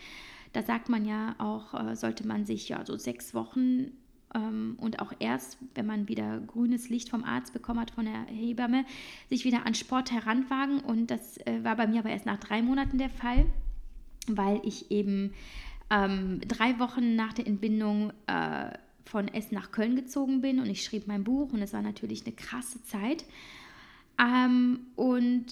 Da 0.55 0.63
sagt 0.63 0.89
man 0.89 1.05
ja 1.05 1.35
auch, 1.37 1.75
äh, 1.75 1.97
sollte 1.97 2.27
man 2.27 2.47
sich 2.47 2.71
ja 2.71 2.85
so 2.87 2.97
sechs 2.97 3.35
Wochen 3.35 3.93
und 4.39 5.01
auch 5.01 5.13
erst, 5.19 5.59
wenn 5.75 5.87
man 5.87 6.09
wieder 6.09 6.41
grünes 6.41 6.89
Licht 6.89 7.09
vom 7.09 7.25
Arzt 7.25 7.53
bekommen 7.53 7.81
hat, 7.81 7.91
von 7.91 8.05
der 8.05 8.25
Hebamme, 8.27 8.85
sich 9.29 9.45
wieder 9.45 9.67
an 9.67 9.75
Sport 9.75 10.13
heranwagen. 10.13 10.81
Und 10.81 11.11
das 11.11 11.39
äh, 11.47 11.63
war 11.63 11.77
bei 11.77 11.87
mir 11.87 12.01
aber 12.01 12.11
erst 12.11 12.27
nach 12.27 12.39
drei 12.39 12.63
Monaten 12.63 12.99
der 12.99 13.11
Fall, 13.11 13.47
weil 14.29 14.61
ich 14.65 14.91
eben 14.91 15.33
ähm, 15.91 16.41
drei 16.47 16.79
Wochen 16.79 17.17
nach 17.17 17.33
der 17.33 17.47
Entbindung 17.47 18.13
äh, 18.27 18.71
von 19.05 19.29
Essen 19.29 19.55
nach 19.55 19.71
Köln 19.71 19.97
gezogen 19.97 20.41
bin 20.41 20.59
und 20.59 20.67
ich 20.67 20.83
schrieb 20.83 21.07
mein 21.07 21.25
Buch 21.25 21.53
und 21.53 21.63
es 21.63 21.73
war 21.73 21.83
natürlich 21.83 22.27
eine 22.27 22.35
krasse 22.35 22.83
Zeit. 22.83 23.25
Ähm, 24.19 24.81
und 24.97 25.47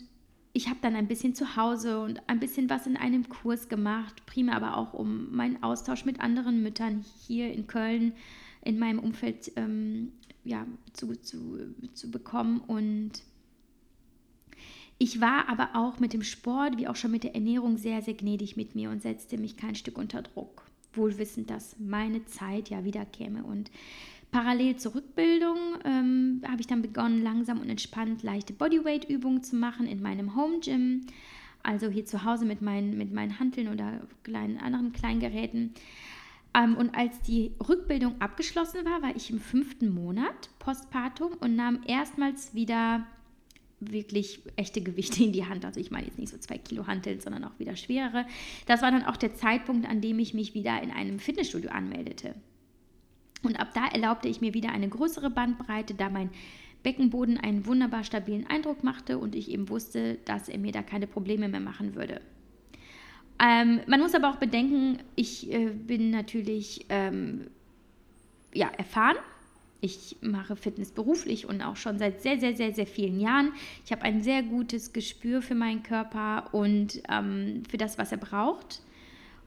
ich 0.52 0.68
habe 0.68 0.78
dann 0.82 0.96
ein 0.96 1.08
bisschen 1.08 1.34
zu 1.34 1.56
Hause 1.56 2.00
und 2.00 2.20
ein 2.28 2.40
bisschen 2.40 2.70
was 2.70 2.86
in 2.86 2.96
einem 2.96 3.28
Kurs 3.28 3.68
gemacht, 3.68 4.26
primär 4.26 4.56
aber 4.56 4.76
auch 4.76 4.92
um 4.92 5.34
meinen 5.34 5.62
Austausch 5.62 6.04
mit 6.04 6.20
anderen 6.20 6.62
Müttern 6.62 7.04
hier 7.26 7.52
in 7.52 7.66
Köln 7.66 8.12
in 8.64 8.78
meinem 8.78 8.98
Umfeld 8.98 9.52
ähm, 9.56 10.12
ja, 10.44 10.66
zu, 10.92 11.14
zu, 11.20 11.58
zu 11.94 12.10
bekommen. 12.10 12.60
Und 12.60 13.22
ich 14.98 15.20
war 15.20 15.48
aber 15.48 15.70
auch 15.74 15.98
mit 15.98 16.12
dem 16.12 16.22
Sport, 16.22 16.78
wie 16.78 16.88
auch 16.88 16.96
schon 16.96 17.10
mit 17.10 17.24
der 17.24 17.34
Ernährung, 17.34 17.76
sehr, 17.76 18.02
sehr 18.02 18.14
gnädig 18.14 18.56
mit 18.56 18.74
mir 18.74 18.90
und 18.90 19.02
setzte 19.02 19.38
mich 19.38 19.56
kein 19.56 19.74
Stück 19.74 19.98
unter 19.98 20.22
Druck. 20.22 20.62
Wohl 20.92 21.18
wissend, 21.18 21.50
dass 21.50 21.76
meine 21.78 22.24
Zeit 22.26 22.70
ja 22.70 22.84
wieder 22.84 23.04
käme. 23.04 23.42
Und 23.42 23.70
parallel 24.30 24.76
zur 24.76 24.94
Rückbildung 24.94 25.58
ähm, 25.84 26.42
habe 26.46 26.60
ich 26.60 26.66
dann 26.66 26.82
begonnen, 26.82 27.22
langsam 27.22 27.60
und 27.60 27.68
entspannt 27.68 28.22
leichte 28.22 28.52
Bodyweight-Übungen 28.52 29.42
zu 29.42 29.56
machen 29.56 29.86
in 29.86 30.00
meinem 30.00 30.36
Home 30.36 30.60
Gym. 30.60 31.06
Also 31.64 31.88
hier 31.88 32.04
zu 32.04 32.24
Hause 32.24 32.44
mit 32.44 32.62
meinen, 32.62 32.96
mit 32.96 33.12
meinen 33.12 33.40
Hanteln 33.40 33.68
oder 33.68 34.06
kleinen 34.22 34.58
anderen 34.58 34.92
Kleingeräten. 34.92 35.74
Ähm, 36.54 36.76
und 36.76 36.94
als 36.94 37.20
die 37.22 37.52
Rückbildung 37.68 38.20
abgeschlossen 38.20 38.84
war, 38.84 39.02
war 39.02 39.16
ich 39.16 39.30
im 39.30 39.40
fünften 39.40 39.92
Monat 39.92 40.50
postpartum 40.58 41.32
und 41.40 41.56
nahm 41.56 41.80
erstmals 41.86 42.54
wieder 42.54 43.06
wirklich 43.80 44.40
echte 44.56 44.80
Gewichte 44.80 45.22
in 45.24 45.32
die 45.32 45.46
Hand. 45.46 45.64
Also 45.64 45.80
ich 45.80 45.90
meine 45.90 46.06
jetzt 46.06 46.18
nicht 46.18 46.30
so 46.30 46.38
zwei 46.38 46.58
Kilo 46.58 46.86
Hanteln, 46.86 47.20
sondern 47.20 47.44
auch 47.44 47.58
wieder 47.58 47.76
schwerere. 47.76 48.26
Das 48.66 48.82
war 48.82 48.90
dann 48.90 49.04
auch 49.04 49.16
der 49.16 49.34
Zeitpunkt, 49.34 49.88
an 49.88 50.00
dem 50.00 50.18
ich 50.18 50.32
mich 50.32 50.54
wieder 50.54 50.82
in 50.82 50.90
einem 50.90 51.18
Fitnessstudio 51.18 51.70
anmeldete. 51.70 52.34
Und 53.42 53.60
ab 53.60 53.72
da 53.74 53.86
erlaubte 53.86 54.28
ich 54.28 54.40
mir 54.40 54.54
wieder 54.54 54.70
eine 54.70 54.88
größere 54.88 55.30
Bandbreite, 55.30 55.94
da 55.94 56.08
mein 56.08 56.30
Beckenboden 56.82 57.38
einen 57.38 57.66
wunderbar 57.66 58.04
stabilen 58.04 58.46
Eindruck 58.46 58.84
machte 58.84 59.18
und 59.18 59.34
ich 59.34 59.50
eben 59.50 59.68
wusste, 59.68 60.18
dass 60.24 60.48
er 60.48 60.58
mir 60.58 60.72
da 60.72 60.82
keine 60.82 61.06
Probleme 61.06 61.48
mehr 61.48 61.60
machen 61.60 61.94
würde. 61.94 62.20
Ähm, 63.42 63.80
man 63.86 64.00
muss 64.00 64.14
aber 64.14 64.30
auch 64.30 64.36
bedenken, 64.36 64.98
ich 65.16 65.52
äh, 65.52 65.70
bin 65.70 66.10
natürlich 66.10 66.86
ähm, 66.88 67.48
ja, 68.52 68.68
erfahren. 68.68 69.16
Ich 69.80 70.16
mache 70.22 70.56
Fitness 70.56 70.92
beruflich 70.92 71.46
und 71.46 71.60
auch 71.60 71.76
schon 71.76 71.98
seit 71.98 72.22
sehr, 72.22 72.40
sehr, 72.40 72.56
sehr, 72.56 72.72
sehr 72.72 72.86
vielen 72.86 73.20
Jahren. 73.20 73.52
Ich 73.84 73.92
habe 73.92 74.02
ein 74.02 74.22
sehr 74.22 74.42
gutes 74.42 74.94
Gespür 74.94 75.42
für 75.42 75.54
meinen 75.54 75.82
Körper 75.82 76.54
und 76.54 77.02
ähm, 77.10 77.64
für 77.68 77.76
das, 77.76 77.98
was 77.98 78.10
er 78.10 78.18
braucht. 78.18 78.80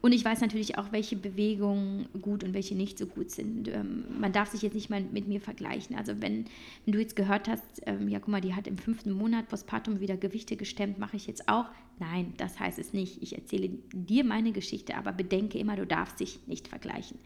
Und 0.02 0.12
ich 0.12 0.24
weiß 0.24 0.42
natürlich 0.42 0.78
auch, 0.78 0.92
welche 0.92 1.16
Bewegungen 1.16 2.08
gut 2.22 2.44
und 2.44 2.54
welche 2.54 2.76
nicht 2.76 3.00
so 3.00 3.08
gut 3.08 3.32
sind. 3.32 3.68
Ähm, 3.68 4.06
man 4.20 4.32
darf 4.32 4.50
sich 4.50 4.62
jetzt 4.62 4.76
nicht 4.76 4.90
mal 4.90 5.02
mit 5.02 5.28
mir 5.28 5.42
vergleichen. 5.42 5.96
Also 5.96 6.22
wenn, 6.22 6.46
wenn 6.86 6.94
du 6.94 7.00
jetzt 7.00 7.16
gehört 7.16 7.48
hast, 7.48 7.64
ähm, 7.88 8.08
ja 8.08 8.20
guck 8.20 8.30
mal, 8.30 8.42
die 8.42 8.54
hat 8.54 8.68
im 8.68 8.78
fünften 8.78 9.12
Monat 9.12 9.50
Postpartum 9.50 10.00
wieder 10.00 10.18
Gewichte 10.18 10.56
gestemmt, 10.56 11.00
mache 11.00 11.18
ich 11.18 11.26
jetzt 11.26 11.50
auch. 11.50 11.66
Nein, 12.00 12.34
das 12.38 12.60
heißt 12.60 12.78
es 12.78 12.94
nicht. 12.94 13.22
Ich 13.24 13.36
erzähle 13.36 13.70
dir 13.92 14.24
meine 14.24 14.52
Geschichte, 14.52 14.96
aber 14.96 15.12
bedenke 15.12 15.58
immer, 15.58 15.76
du 15.76 15.86
darfst 15.86 16.20
dich 16.20 16.40
nicht 16.48 16.68
vergleichen. 16.68 17.18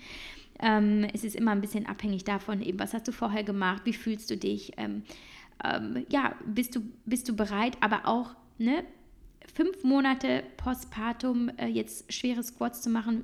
Ähm, 0.59 1.05
es 1.13 1.23
ist 1.23 1.35
immer 1.35 1.51
ein 1.51 1.61
bisschen 1.61 1.85
abhängig 1.85 2.23
davon, 2.23 2.61
eben, 2.61 2.79
was 2.79 2.93
hast 2.93 3.07
du 3.07 3.11
vorher 3.11 3.43
gemacht, 3.43 3.81
wie 3.85 3.93
fühlst 3.93 4.29
du 4.29 4.37
dich, 4.37 4.73
ähm, 4.77 5.03
ähm, 5.63 6.05
ja, 6.09 6.35
bist 6.45 6.75
du, 6.75 6.81
bist 7.05 7.27
du 7.27 7.35
bereit, 7.35 7.77
aber 7.81 8.05
auch, 8.05 8.35
ne, 8.57 8.83
fünf 9.53 9.83
Monate 9.83 10.43
postpartum 10.57 11.49
äh, 11.57 11.67
jetzt 11.67 12.11
schwere 12.13 12.43
Squats 12.43 12.81
zu 12.81 12.89
machen, 12.89 13.23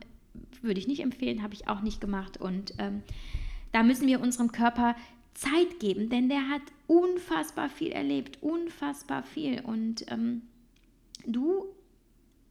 würde 0.62 0.80
ich 0.80 0.88
nicht 0.88 1.02
empfehlen, 1.02 1.44
habe 1.44 1.54
ich 1.54 1.68
auch 1.68 1.82
nicht 1.82 2.02
gemacht. 2.02 2.38
Und 2.38 2.74
ähm, 2.80 3.04
da 3.72 3.84
müssen 3.84 4.08
wir 4.08 4.20
unserem 4.20 4.52
Körper 4.52 4.96
Zeit 5.34 5.80
geben, 5.80 6.10
denn 6.10 6.30
der 6.30 6.50
hat 6.50 6.62
unfassbar 6.88 7.70
viel 7.70 7.92
erlebt, 7.92 8.42
unfassbar 8.42 9.24
viel. 9.24 9.62
Und 9.62 10.12
ähm, 10.12 10.42
du 11.28 11.66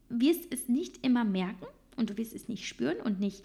wirst 0.08 0.52
es 0.52 0.68
nicht 0.68 1.04
immer 1.04 1.24
merken 1.24 1.66
und 1.96 2.10
du 2.10 2.16
wirst 2.16 2.34
es 2.34 2.48
nicht 2.48 2.66
spüren 2.66 2.98
und 2.98 3.18
nicht, 3.18 3.44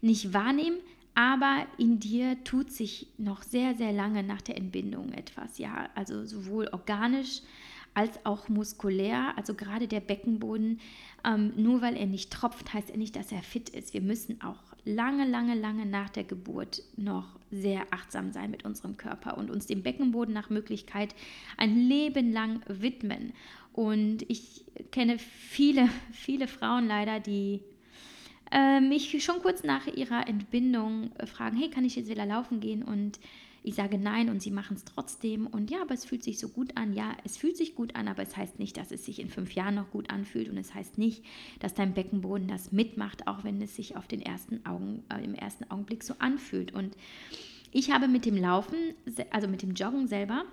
nicht 0.00 0.32
wahrnehmen, 0.32 0.78
aber 1.14 1.66
in 1.78 1.98
dir 1.98 2.42
tut 2.44 2.70
sich 2.70 3.08
noch 3.16 3.42
sehr, 3.42 3.74
sehr 3.74 3.92
lange 3.92 4.22
nach 4.22 4.42
der 4.42 4.58
Entbindung 4.58 5.12
etwas. 5.12 5.58
Ja, 5.58 5.88
also 5.94 6.26
sowohl 6.26 6.68
organisch 6.72 7.40
als 7.94 8.20
auch 8.26 8.50
muskulär, 8.50 9.32
also 9.38 9.54
gerade 9.54 9.88
der 9.88 10.00
Beckenboden. 10.00 10.80
Ähm, 11.24 11.54
nur 11.56 11.80
weil 11.80 11.96
er 11.96 12.04
nicht 12.04 12.30
tropft, 12.30 12.74
heißt 12.74 12.90
er 12.90 12.98
nicht, 12.98 13.16
dass 13.16 13.32
er 13.32 13.42
fit 13.42 13.70
ist. 13.70 13.94
Wir 13.94 14.02
müssen 14.02 14.42
auch 14.42 14.62
lange, 14.84 15.26
lange, 15.26 15.54
lange 15.54 15.86
nach 15.86 16.10
der 16.10 16.24
Geburt 16.24 16.82
noch 16.98 17.38
sehr 17.50 17.86
achtsam 17.90 18.32
sein 18.32 18.50
mit 18.50 18.66
unserem 18.66 18.98
Körper 18.98 19.38
und 19.38 19.50
uns 19.50 19.66
dem 19.66 19.82
Beckenboden 19.82 20.34
nach 20.34 20.50
Möglichkeit 20.50 21.14
ein 21.56 21.74
Leben 21.88 22.30
lang 22.30 22.60
widmen. 22.68 23.32
Und 23.76 24.22
ich 24.28 24.64
kenne 24.90 25.18
viele, 25.18 25.88
viele 26.12 26.48
Frauen 26.48 26.88
leider, 26.88 27.20
die 27.20 27.60
äh, 28.50 28.80
mich 28.80 29.22
schon 29.22 29.40
kurz 29.40 29.62
nach 29.62 29.86
ihrer 29.86 30.26
Entbindung 30.26 31.10
fragen, 31.26 31.56
hey, 31.56 31.70
kann 31.70 31.84
ich 31.84 31.94
jetzt 31.94 32.08
wieder 32.08 32.26
laufen 32.26 32.58
gehen? 32.58 32.82
Und 32.82 33.20
ich 33.62 33.74
sage 33.74 33.98
nein 33.98 34.30
und 34.30 34.40
sie 34.40 34.52
machen 34.52 34.76
es 34.76 34.84
trotzdem. 34.84 35.46
Und 35.46 35.70
ja, 35.70 35.82
aber 35.82 35.92
es 35.92 36.04
fühlt 36.04 36.22
sich 36.22 36.38
so 36.38 36.48
gut 36.48 36.76
an. 36.76 36.94
Ja, 36.94 37.16
es 37.24 37.36
fühlt 37.36 37.56
sich 37.56 37.74
gut 37.74 37.96
an, 37.96 38.08
aber 38.08 38.22
es 38.22 38.36
heißt 38.36 38.58
nicht, 38.58 38.76
dass 38.76 38.92
es 38.92 39.04
sich 39.04 39.18
in 39.18 39.28
fünf 39.28 39.52
Jahren 39.54 39.74
noch 39.74 39.90
gut 39.90 40.08
anfühlt. 40.08 40.48
Und 40.48 40.56
es 40.56 40.72
heißt 40.72 40.98
nicht, 40.98 41.24
dass 41.58 41.74
dein 41.74 41.92
Beckenboden 41.92 42.48
das 42.48 42.72
mitmacht, 42.72 43.26
auch 43.26 43.44
wenn 43.44 43.60
es 43.60 43.76
sich 43.76 43.96
auf 43.96 44.06
den 44.06 44.22
ersten 44.22 44.64
Augen, 44.64 45.02
äh, 45.12 45.22
im 45.22 45.34
ersten 45.34 45.68
Augenblick 45.70 46.02
so 46.04 46.14
anfühlt. 46.20 46.72
Und 46.72 46.96
ich 47.72 47.90
habe 47.90 48.08
mit 48.08 48.24
dem 48.24 48.36
Laufen, 48.36 48.76
also 49.30 49.48
mit 49.48 49.62
dem 49.62 49.74
Joggen 49.74 50.06
selber, 50.06 50.44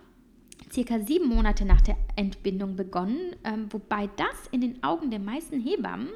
circa 0.72 1.00
sieben 1.00 1.28
Monate 1.28 1.66
nach 1.66 1.82
der 1.82 1.98
Entbindung 2.16 2.76
begonnen, 2.76 3.36
ähm, 3.44 3.68
wobei 3.72 4.10
das 4.16 4.48
in 4.52 4.62
den 4.62 4.84
Augen 4.84 5.12
der 5.12 5.20
meisten 5.20 5.60
Hebammen 5.60 6.10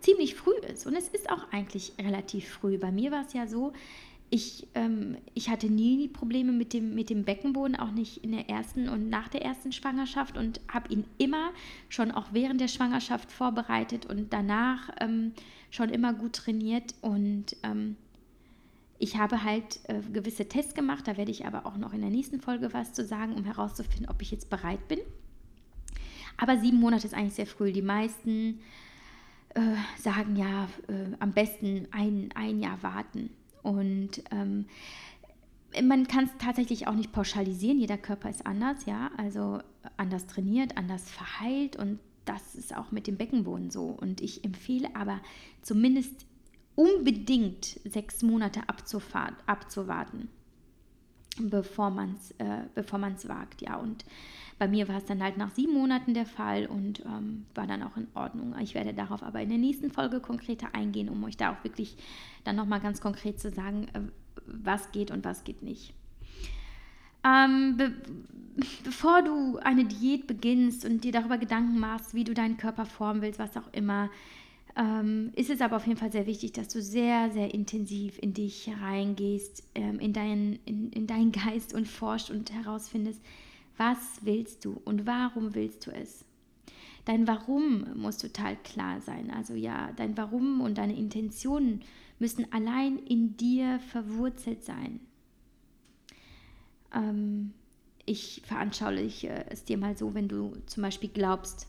ziemlich 0.00 0.34
früh 0.34 0.56
ist. 0.72 0.86
Und 0.86 0.96
es 0.96 1.08
ist 1.08 1.30
auch 1.30 1.50
eigentlich 1.52 1.92
relativ 1.98 2.48
früh. 2.48 2.78
Bei 2.78 2.92
mir 2.92 3.10
war 3.10 3.24
es 3.26 3.32
ja 3.32 3.46
so, 3.46 3.72
ich, 4.30 4.66
ähm, 4.74 5.16
ich 5.34 5.48
hatte 5.48 5.68
nie 5.68 6.08
Probleme 6.08 6.52
mit 6.52 6.72
dem, 6.72 6.94
mit 6.94 7.08
dem 7.08 7.24
Beckenboden, 7.24 7.76
auch 7.76 7.90
nicht 7.90 8.22
in 8.24 8.32
der 8.32 8.48
ersten 8.50 8.88
und 8.88 9.08
nach 9.08 9.28
der 9.28 9.42
ersten 9.42 9.72
Schwangerschaft 9.72 10.36
und 10.36 10.60
habe 10.68 10.92
ihn 10.92 11.04
immer 11.16 11.50
schon 11.88 12.10
auch 12.10 12.26
während 12.32 12.60
der 12.60 12.68
Schwangerschaft 12.68 13.32
vorbereitet 13.32 14.06
und 14.06 14.32
danach 14.32 14.90
ähm, 15.00 15.32
schon 15.70 15.88
immer 15.88 16.12
gut 16.12 16.34
trainiert. 16.34 16.94
Und 17.00 17.56
ähm, 17.62 17.96
ich 18.98 19.16
habe 19.16 19.44
halt 19.44 19.80
äh, 19.84 20.00
gewisse 20.12 20.48
Tests 20.48 20.74
gemacht, 20.74 21.06
da 21.06 21.16
werde 21.16 21.30
ich 21.30 21.46
aber 21.46 21.66
auch 21.66 21.76
noch 21.76 21.92
in 21.92 22.00
der 22.00 22.10
nächsten 22.10 22.40
Folge 22.40 22.72
was 22.72 22.92
zu 22.92 23.04
sagen, 23.04 23.34
um 23.34 23.44
herauszufinden, 23.44 24.08
ob 24.08 24.20
ich 24.22 24.30
jetzt 24.30 24.50
bereit 24.50 24.86
bin. 24.88 24.98
Aber 26.36 26.58
sieben 26.58 26.78
Monate 26.78 27.06
ist 27.06 27.14
eigentlich 27.14 27.34
sehr 27.34 27.46
früh. 27.46 27.72
Die 27.72 27.82
meisten 27.82 28.60
äh, 29.54 29.60
sagen 29.98 30.36
ja, 30.36 30.68
äh, 30.88 31.14
am 31.18 31.32
besten 31.32 31.88
ein, 31.90 32.30
ein 32.34 32.60
Jahr 32.60 32.82
warten. 32.82 33.30
Und 33.62 34.22
ähm, 34.30 34.66
man 35.82 36.06
kann 36.06 36.24
es 36.24 36.30
tatsächlich 36.38 36.86
auch 36.86 36.94
nicht 36.94 37.12
pauschalisieren. 37.12 37.78
Jeder 37.78 37.98
Körper 37.98 38.30
ist 38.30 38.46
anders, 38.46 38.86
ja, 38.86 39.10
also 39.16 39.60
anders 39.96 40.26
trainiert, 40.26 40.76
anders 40.76 41.10
verheilt 41.10 41.76
und 41.76 41.98
das 42.24 42.54
ist 42.54 42.76
auch 42.76 42.92
mit 42.92 43.06
dem 43.06 43.16
Beckenboden 43.16 43.70
so. 43.70 43.86
Und 43.86 44.20
ich 44.20 44.44
empfehle 44.44 44.94
aber 44.94 45.20
zumindest 45.62 46.26
unbedingt 46.78 47.80
sechs 47.84 48.22
Monate 48.22 48.60
abzuwarten, 48.68 50.28
bevor 51.40 51.90
man 51.90 52.14
es 52.14 52.30
äh, 52.38 53.28
wagt, 53.28 53.62
ja. 53.62 53.76
Und 53.76 54.04
bei 54.60 54.68
mir 54.68 54.86
war 54.86 54.98
es 54.98 55.04
dann 55.04 55.20
halt 55.20 55.36
nach 55.38 55.50
sieben 55.50 55.74
Monaten 55.74 56.14
der 56.14 56.24
Fall 56.24 56.66
und 56.66 57.00
ähm, 57.00 57.46
war 57.56 57.66
dann 57.66 57.82
auch 57.82 57.96
in 57.96 58.06
Ordnung. 58.14 58.54
Ich 58.60 58.74
werde 58.74 58.94
darauf 58.94 59.24
aber 59.24 59.40
in 59.40 59.48
der 59.48 59.58
nächsten 59.58 59.90
Folge 59.90 60.20
konkreter 60.20 60.72
eingehen, 60.72 61.08
um 61.08 61.24
euch 61.24 61.36
da 61.36 61.52
auch 61.52 61.64
wirklich 61.64 61.96
dann 62.44 62.54
nochmal 62.54 62.80
ganz 62.80 63.00
konkret 63.00 63.40
zu 63.40 63.50
sagen, 63.50 63.88
äh, 63.94 64.00
was 64.46 64.92
geht 64.92 65.10
und 65.10 65.24
was 65.24 65.42
geht 65.42 65.64
nicht. 65.64 65.92
Ähm, 67.24 67.76
be 67.76 67.92
bevor 68.84 69.22
du 69.22 69.58
eine 69.58 69.84
Diät 69.84 70.28
beginnst 70.28 70.84
und 70.84 71.02
dir 71.02 71.12
darüber 71.12 71.38
Gedanken 71.38 71.78
machst, 71.80 72.14
wie 72.14 72.24
du 72.24 72.34
deinen 72.34 72.56
Körper 72.56 72.84
formen 72.86 73.22
willst, 73.22 73.38
was 73.38 73.56
auch 73.56 73.72
immer, 73.72 74.10
ähm, 74.78 75.32
ist 75.34 75.50
es 75.50 75.60
aber 75.60 75.76
auf 75.76 75.86
jeden 75.86 75.98
Fall 75.98 76.12
sehr 76.12 76.26
wichtig, 76.26 76.52
dass 76.52 76.68
du 76.68 76.80
sehr, 76.80 77.32
sehr 77.32 77.52
intensiv 77.52 78.16
in 78.22 78.32
dich 78.32 78.70
reingehst, 78.80 79.64
ähm, 79.74 79.98
in, 79.98 80.12
dein, 80.12 80.60
in, 80.64 80.90
in 80.92 81.06
deinen 81.08 81.32
Geist 81.46 81.74
und 81.74 81.88
forscht 81.88 82.30
und 82.30 82.52
herausfindest, 82.52 83.20
was 83.76 83.98
willst 84.22 84.64
du 84.64 84.80
und 84.84 85.06
warum 85.06 85.54
willst 85.54 85.86
du 85.86 85.90
es? 85.90 86.24
Dein 87.04 87.26
Warum 87.26 87.86
muss 87.96 88.18
total 88.18 88.56
klar 88.56 89.00
sein. 89.00 89.30
Also 89.30 89.54
ja, 89.54 89.92
dein 89.96 90.16
Warum 90.16 90.60
und 90.60 90.76
deine 90.76 90.94
Intentionen 90.94 91.80
müssen 92.18 92.52
allein 92.52 92.98
in 92.98 93.36
dir 93.36 93.80
verwurzelt 93.80 94.62
sein. 94.62 95.00
Ähm, 96.94 97.54
ich 98.04 98.42
veranschauliche 98.44 99.46
es 99.48 99.64
dir 99.64 99.78
mal 99.78 99.96
so, 99.96 100.14
wenn 100.14 100.28
du 100.28 100.52
zum 100.66 100.82
Beispiel 100.82 101.08
glaubst, 101.08 101.66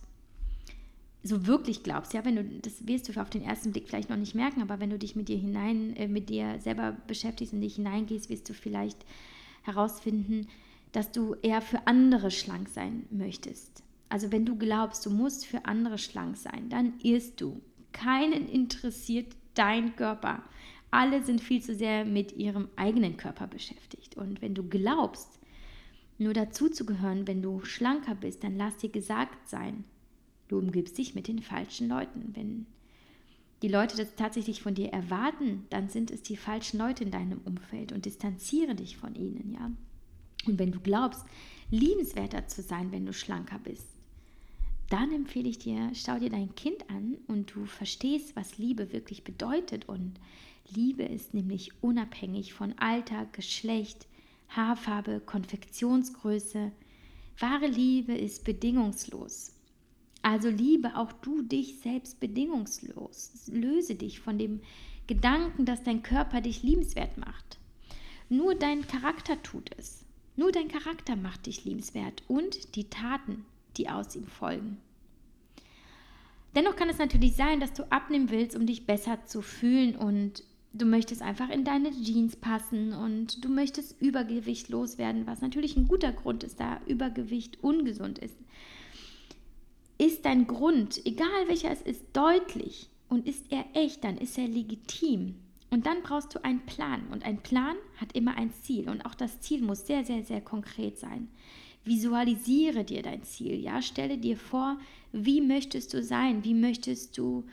so 1.21 1.47
wirklich 1.47 1.83
glaubst, 1.83 2.13
ja, 2.13 2.23
wenn 2.23 2.35
du, 2.35 2.43
das 2.43 2.87
wirst 2.87 3.09
du 3.09 3.21
auf 3.21 3.29
den 3.29 3.43
ersten 3.43 3.71
Blick 3.71 3.87
vielleicht 3.87 4.09
noch 4.09 4.17
nicht 4.17 4.35
merken, 4.35 4.61
aber 4.61 4.79
wenn 4.79 4.89
du 4.89 4.97
dich 4.97 5.15
mit 5.15 5.27
dir 5.27 5.37
hinein, 5.37 5.95
äh, 5.95 6.07
mit 6.07 6.29
dir 6.29 6.59
selber 6.59 6.95
beschäftigst 7.07 7.53
und 7.53 7.61
dich 7.61 7.75
hineingehst, 7.75 8.29
wirst 8.29 8.47
du 8.49 8.53
vielleicht 8.53 9.05
herausfinden, 9.63 10.47
dass 10.91 11.11
du 11.11 11.35
eher 11.41 11.61
für 11.61 11.85
andere 11.87 12.31
schlank 12.31 12.69
sein 12.69 13.05
möchtest. 13.11 13.83
Also 14.07 14.31
wenn 14.31 14.45
du 14.45 14.55
glaubst, 14.55 15.05
du 15.05 15.11
musst 15.11 15.45
für 15.45 15.65
andere 15.65 15.97
schlank 15.97 16.37
sein, 16.37 16.69
dann 16.69 16.93
irrst 17.03 17.39
du. 17.41 17.61
Keinen 17.91 18.47
interessiert 18.47 19.35
dein 19.53 19.95
Körper. 19.95 20.41
Alle 20.89 21.23
sind 21.23 21.41
viel 21.41 21.61
zu 21.61 21.75
sehr 21.75 22.05
mit 22.05 22.31
ihrem 22.31 22.69
eigenen 22.75 23.17
Körper 23.17 23.45
beschäftigt. 23.45 24.17
Und 24.17 24.41
wenn 24.41 24.55
du 24.55 24.63
glaubst, 24.63 25.39
nur 26.17 26.33
dazu 26.33 26.69
zu 26.69 26.85
gehören, 26.85 27.27
wenn 27.27 27.41
du 27.41 27.63
schlanker 27.63 28.15
bist, 28.15 28.43
dann 28.43 28.57
lass 28.57 28.77
dir 28.77 28.89
gesagt 28.89 29.47
sein, 29.47 29.83
du 30.49 30.57
umgibst 30.57 30.97
dich 30.97 31.15
mit 31.15 31.27
den 31.27 31.41
falschen 31.41 31.87
Leuten. 31.87 32.31
Wenn 32.33 32.65
die 33.61 33.69
Leute 33.69 33.95
das 33.95 34.15
tatsächlich 34.15 34.61
von 34.61 34.75
dir 34.75 34.89
erwarten, 34.89 35.65
dann 35.69 35.89
sind 35.89 36.11
es 36.11 36.21
die 36.21 36.37
falschen 36.37 36.77
Leute 36.77 37.05
in 37.05 37.11
deinem 37.11 37.39
Umfeld 37.45 37.91
und 37.91 38.05
distanziere 38.05 38.75
dich 38.75 38.97
von 38.97 39.15
ihnen, 39.15 39.53
ja. 39.53 39.71
Und 40.45 40.57
wenn 40.57 40.71
du 40.71 40.79
glaubst, 40.79 41.25
liebenswerter 41.69 42.47
zu 42.47 42.61
sein, 42.61 42.91
wenn 42.91 43.05
du 43.05 43.13
schlanker 43.13 43.59
bist, 43.59 43.87
dann 44.89 45.11
empfehle 45.11 45.49
ich 45.49 45.59
dir, 45.59 45.91
schau 45.93 46.17
dir 46.17 46.29
dein 46.29 46.55
Kind 46.55 46.89
an 46.89 47.17
und 47.27 47.53
du 47.53 47.65
verstehst, 47.65 48.35
was 48.35 48.57
Liebe 48.57 48.91
wirklich 48.91 49.23
bedeutet. 49.23 49.87
Und 49.87 50.19
Liebe 50.73 51.03
ist 51.03 51.33
nämlich 51.33 51.71
unabhängig 51.81 52.53
von 52.53 52.73
Alter, 52.79 53.27
Geschlecht, 53.33 54.07
Haarfarbe, 54.47 55.21
Konfektionsgröße. 55.23 56.71
Wahre 57.37 57.67
Liebe 57.67 58.13
ist 58.13 58.45
bedingungslos. 58.45 59.53
Also 60.21 60.49
liebe 60.49 60.95
auch 60.95 61.11
du 61.11 61.41
dich 61.41 61.79
selbst 61.79 62.19
bedingungslos. 62.19 63.49
Löse 63.51 63.95
dich 63.95 64.19
von 64.19 64.37
dem 64.37 64.61
Gedanken, 65.07 65.65
dass 65.65 65.83
dein 65.83 66.03
Körper 66.03 66.41
dich 66.41 66.61
liebenswert 66.61 67.17
macht. 67.17 67.57
Nur 68.29 68.55
dein 68.55 68.85
Charakter 68.85 69.41
tut 69.41 69.71
es. 69.77 70.05
Nur 70.35 70.51
dein 70.51 70.67
Charakter 70.67 71.15
macht 71.15 71.47
dich 71.47 71.65
liebenswert 71.65 72.23
und 72.27 72.75
die 72.75 72.89
Taten, 72.89 73.45
die 73.77 73.89
aus 73.89 74.15
ihm 74.15 74.27
folgen. 74.27 74.77
Dennoch 76.55 76.75
kann 76.75 76.89
es 76.89 76.97
natürlich 76.97 77.35
sein, 77.35 77.59
dass 77.59 77.73
du 77.73 77.91
abnehmen 77.91 78.29
willst, 78.29 78.55
um 78.55 78.65
dich 78.65 78.85
besser 78.85 79.25
zu 79.25 79.41
fühlen 79.41 79.95
und 79.95 80.43
du 80.73 80.85
möchtest 80.85 81.21
einfach 81.21 81.49
in 81.49 81.63
deine 81.63 81.91
Jeans 81.91 82.35
passen 82.35 82.93
und 82.93 83.43
du 83.43 83.49
möchtest 83.49 84.01
Übergewicht 84.01 84.69
loswerden, 84.69 85.27
was 85.27 85.41
natürlich 85.41 85.75
ein 85.77 85.87
guter 85.87 86.11
Grund 86.11 86.43
ist, 86.43 86.59
da 86.59 86.79
Übergewicht 86.87 87.63
ungesund 87.63 88.19
ist. 88.19 88.37
Ist 89.99 90.25
dein 90.25 90.47
Grund, 90.47 91.05
egal 91.05 91.47
welcher 91.47 91.71
es 91.71 91.81
ist, 91.81 92.03
deutlich 92.13 92.89
und 93.09 93.27
ist 93.27 93.45
er 93.51 93.65
echt, 93.73 94.03
dann 94.03 94.17
ist 94.17 94.37
er 94.37 94.47
legitim. 94.47 95.35
Und 95.71 95.85
dann 95.85 96.01
brauchst 96.01 96.33
du 96.33 96.43
einen 96.43 96.65
Plan. 96.65 97.03
Und 97.11 97.25
ein 97.25 97.43
Plan 97.43 97.75
hat 97.97 98.13
immer 98.13 98.35
ein 98.37 98.51
Ziel. 98.53 98.89
Und 98.89 99.05
auch 99.05 99.13
das 99.13 99.41
Ziel 99.41 99.61
muss 99.61 99.85
sehr, 99.85 100.03
sehr, 100.05 100.23
sehr 100.23 100.41
konkret 100.41 100.97
sein. 100.97 101.27
Visualisiere 101.83 102.83
dir 102.83 103.03
dein 103.03 103.23
Ziel. 103.23 103.59
Ja, 103.59 103.81
stelle 103.81 104.17
dir 104.17 104.37
vor, 104.37 104.79
wie 105.11 105.41
möchtest 105.41 105.93
du 105.93 106.01
sein? 106.01 106.43
Wie 106.43 106.53
möchtest 106.53 107.17
du 107.17 107.43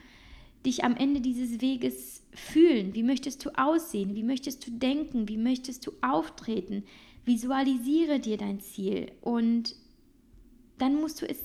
dich 0.65 0.83
am 0.83 0.95
Ende 0.95 1.21
dieses 1.21 1.61
Weges 1.61 2.23
fühlen? 2.33 2.95
Wie 2.95 3.03
möchtest 3.03 3.45
du 3.45 3.49
aussehen? 3.57 4.15
Wie 4.15 4.23
möchtest 4.23 4.65
du 4.65 4.71
denken? 4.71 5.27
Wie 5.27 5.37
möchtest 5.37 5.85
du 5.85 5.91
auftreten? 6.01 6.83
Visualisiere 7.25 8.19
dir 8.19 8.37
dein 8.37 8.61
Ziel 8.61 9.11
und 9.21 9.75
dann 10.77 10.95
musst 10.95 11.21
du 11.21 11.29
es 11.29 11.39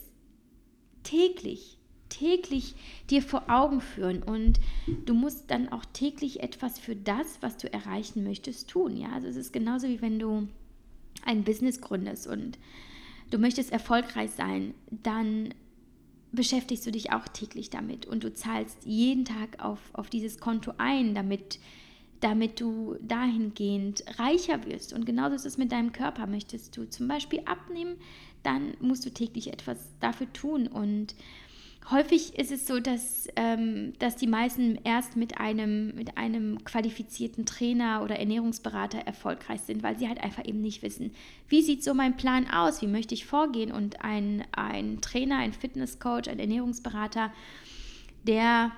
täglich, 1.03 1.78
täglich 2.09 2.74
dir 3.11 3.22
vor 3.22 3.44
Augen 3.48 3.80
führen 3.80 4.22
und 4.22 4.61
du 5.07 5.14
musst 5.14 5.50
dann 5.50 5.70
auch 5.70 5.84
täglich 5.92 6.42
etwas 6.42 6.78
für 6.78 6.94
das, 6.94 7.38
was 7.40 7.57
du 7.57 7.72
erreichen 7.72 8.22
möchtest, 8.24 8.68
tun. 8.68 8.96
Ja, 8.96 9.12
also 9.12 9.28
es 9.28 9.36
ist 9.36 9.53
genauso 9.53 9.88
wie 9.88 10.03
wenn 10.03 10.18
du 10.18 10.48
ein 11.24 11.44
Business 11.44 11.80
gründest 11.80 12.26
und 12.26 12.59
du 13.30 13.38
möchtest 13.38 13.72
erfolgreich 13.72 14.30
sein, 14.32 14.74
dann 14.90 15.55
beschäftigst 16.32 16.86
du 16.86 16.90
dich 16.90 17.12
auch 17.12 17.28
täglich 17.28 17.70
damit 17.70 18.07
und 18.07 18.24
du 18.24 18.32
zahlst 18.32 18.84
jeden 18.84 19.24
Tag 19.24 19.62
auf, 19.62 19.78
auf 19.92 20.09
dieses 20.09 20.38
Konto 20.38 20.72
ein, 20.78 21.14
damit, 21.14 21.59
damit 22.22 22.60
du 22.60 22.96
dahingehend 23.02 24.04
reicher 24.18 24.64
wirst. 24.64 24.92
Und 24.92 25.04
genauso 25.04 25.34
ist 25.34 25.44
es 25.44 25.58
mit 25.58 25.72
deinem 25.72 25.92
Körper. 25.92 26.26
Möchtest 26.26 26.76
du 26.76 26.88
zum 26.88 27.08
Beispiel 27.08 27.42
abnehmen, 27.44 27.96
dann 28.42 28.74
musst 28.80 29.04
du 29.04 29.10
täglich 29.10 29.52
etwas 29.52 29.78
dafür 30.00 30.32
tun 30.32 30.66
und 30.66 31.14
Häufig 31.90 32.38
ist 32.38 32.52
es 32.52 32.66
so, 32.66 32.78
dass, 32.78 33.26
ähm, 33.34 33.92
dass 33.98 34.14
die 34.14 34.28
meisten 34.28 34.78
erst 34.84 35.16
mit 35.16 35.38
einem, 35.38 35.94
mit 35.96 36.16
einem 36.16 36.62
qualifizierten 36.64 37.44
Trainer 37.44 38.02
oder 38.04 38.20
Ernährungsberater 38.20 38.98
erfolgreich 38.98 39.62
sind, 39.62 39.82
weil 39.82 39.98
sie 39.98 40.06
halt 40.06 40.22
einfach 40.22 40.46
eben 40.46 40.60
nicht 40.60 40.82
wissen, 40.82 41.12
wie 41.48 41.60
sieht 41.60 41.82
so 41.82 41.92
mein 41.92 42.16
Plan 42.16 42.48
aus, 42.48 42.82
wie 42.82 42.86
möchte 42.86 43.14
ich 43.14 43.26
vorgehen. 43.26 43.72
Und 43.72 44.04
ein, 44.04 44.44
ein 44.52 45.00
Trainer, 45.00 45.38
ein 45.38 45.52
Fitnesscoach, 45.52 46.28
ein 46.28 46.38
Ernährungsberater, 46.38 47.32
der 48.28 48.70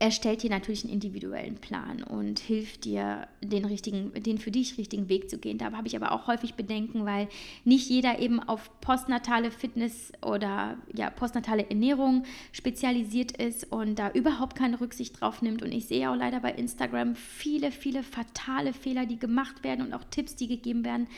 erstellt 0.00 0.42
dir 0.42 0.48
natürlich 0.48 0.82
einen 0.82 0.94
individuellen 0.94 1.56
Plan 1.56 2.02
und 2.02 2.38
hilft 2.38 2.86
dir, 2.86 3.28
den 3.42 3.66
richtigen, 3.66 4.12
den 4.14 4.38
für 4.38 4.50
dich 4.50 4.78
richtigen 4.78 5.10
Weg 5.10 5.28
zu 5.28 5.36
gehen. 5.36 5.58
Da 5.58 5.70
habe 5.72 5.86
ich 5.86 5.94
aber 5.94 6.12
auch 6.12 6.26
häufig 6.26 6.54
Bedenken, 6.54 7.04
weil 7.04 7.28
nicht 7.64 7.90
jeder 7.90 8.18
eben 8.18 8.40
auf 8.40 8.70
postnatale 8.80 9.50
Fitness 9.50 10.10
oder 10.22 10.78
ja, 10.94 11.10
postnatale 11.10 11.68
Ernährung 11.68 12.24
spezialisiert 12.50 13.32
ist 13.32 13.70
und 13.70 13.98
da 13.98 14.10
überhaupt 14.12 14.56
keine 14.56 14.80
Rücksicht 14.80 15.20
drauf 15.20 15.42
nimmt. 15.42 15.62
Und 15.62 15.70
ich 15.70 15.86
sehe 15.86 16.10
auch 16.10 16.16
leider 16.16 16.40
bei 16.40 16.52
Instagram 16.52 17.14
viele, 17.14 17.70
viele 17.70 18.02
fatale 18.02 18.72
Fehler, 18.72 19.04
die 19.04 19.18
gemacht 19.18 19.62
werden 19.62 19.84
und 19.84 19.92
auch 19.92 20.04
Tipps, 20.10 20.34
die 20.34 20.48
gegeben 20.48 20.82
werden. 20.82 21.08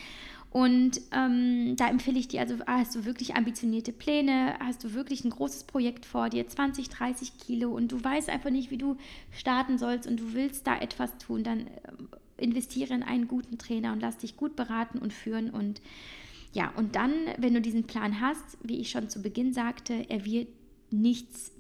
Und 0.52 1.00
ähm, 1.12 1.76
da 1.76 1.88
empfehle 1.88 2.18
ich 2.18 2.28
dir, 2.28 2.40
also 2.40 2.56
ah, 2.66 2.80
hast 2.80 2.94
du 2.94 3.06
wirklich 3.06 3.36
ambitionierte 3.36 3.90
Pläne, 3.90 4.54
hast 4.60 4.84
du 4.84 4.92
wirklich 4.92 5.24
ein 5.24 5.30
großes 5.30 5.64
Projekt 5.64 6.04
vor 6.04 6.28
dir, 6.28 6.46
20, 6.46 6.90
30 6.90 7.38
Kilo 7.38 7.70
und 7.70 7.90
du 7.90 8.04
weißt 8.04 8.28
einfach 8.28 8.50
nicht, 8.50 8.70
wie 8.70 8.76
du 8.76 8.98
starten 9.30 9.78
sollst 9.78 10.06
und 10.06 10.20
du 10.20 10.34
willst 10.34 10.66
da 10.66 10.78
etwas 10.78 11.16
tun, 11.16 11.42
dann 11.42 11.60
ähm, 11.60 12.08
investiere 12.36 12.92
in 12.92 13.02
einen 13.02 13.28
guten 13.28 13.56
Trainer 13.56 13.94
und 13.94 14.00
lass 14.00 14.18
dich 14.18 14.36
gut 14.36 14.54
beraten 14.54 14.98
und 14.98 15.14
führen 15.14 15.48
und 15.48 15.80
ja, 16.52 16.70
und 16.76 16.96
dann, 16.96 17.12
wenn 17.38 17.54
du 17.54 17.62
diesen 17.62 17.84
Plan 17.84 18.20
hast, 18.20 18.58
wie 18.62 18.78
ich 18.78 18.90
schon 18.90 19.08
zu 19.08 19.22
Beginn 19.22 19.54
sagte, 19.54 20.04
er 20.10 20.26
wird 20.26 20.48
nichts, 20.90 21.50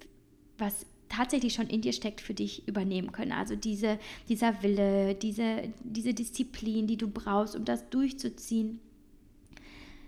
was 0.58 0.84
tatsächlich 1.12 1.54
schon 1.54 1.66
in 1.66 1.82
dir 1.82 1.92
steckt, 1.92 2.20
für 2.20 2.34
dich 2.34 2.66
übernehmen 2.66 3.12
können. 3.12 3.32
Also 3.32 3.54
diese, 3.54 3.98
dieser 4.28 4.62
Wille, 4.62 5.14
diese, 5.14 5.72
diese 5.82 6.14
Disziplin, 6.14 6.86
die 6.86 6.96
du 6.96 7.08
brauchst, 7.08 7.54
um 7.54 7.64
das 7.64 7.88
durchzuziehen. 7.90 8.80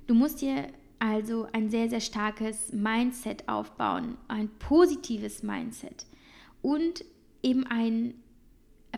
Du 0.06 0.14
musst 0.14 0.40
dir 0.40 0.68
also 0.98 1.46
ein 1.52 1.70
sehr, 1.70 1.90
sehr 1.90 2.00
starkes 2.00 2.72
Mindset 2.72 3.48
aufbauen, 3.48 4.16
ein 4.28 4.48
positives 4.58 5.42
Mindset 5.42 6.06
und 6.62 7.04
eben 7.42 7.66
ein 7.66 8.14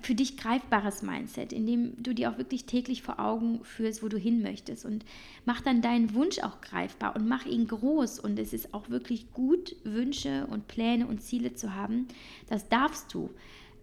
für 0.03 0.15
dich 0.15 0.37
greifbares 0.37 1.03
Mindset, 1.03 1.53
in 1.53 1.67
dem 1.67 2.03
du 2.03 2.15
dir 2.15 2.31
auch 2.31 2.39
wirklich 2.39 2.65
täglich 2.65 3.03
vor 3.03 3.19
Augen 3.21 3.61
führst, 3.65 4.03
wo 4.03 4.09
du 4.09 4.19
hin 4.19 4.43
möchtest 4.43 4.85
und 4.85 5.05
mach 5.45 5.61
dann 5.61 5.83
deinen 5.83 6.15
Wunsch 6.15 6.39
auch 6.41 6.61
greifbar 6.61 7.17
und 7.17 7.29
mach 7.29 7.47
ihn 7.47 7.67
groß 7.67 8.19
und 8.19 8.39
es 8.39 8.53
ist 8.53 8.75
auch 8.75 8.91
wirklich 8.91 9.33
gut, 9.33 9.77
Wünsche 9.85 10.47
und 10.49 10.69
Pläne 10.69 11.07
und 11.07 11.23
Ziele 11.23 11.55
zu 11.55 11.75
haben. 11.75 12.09
Das 12.49 12.69
darfst 12.69 13.13
du. 13.15 13.31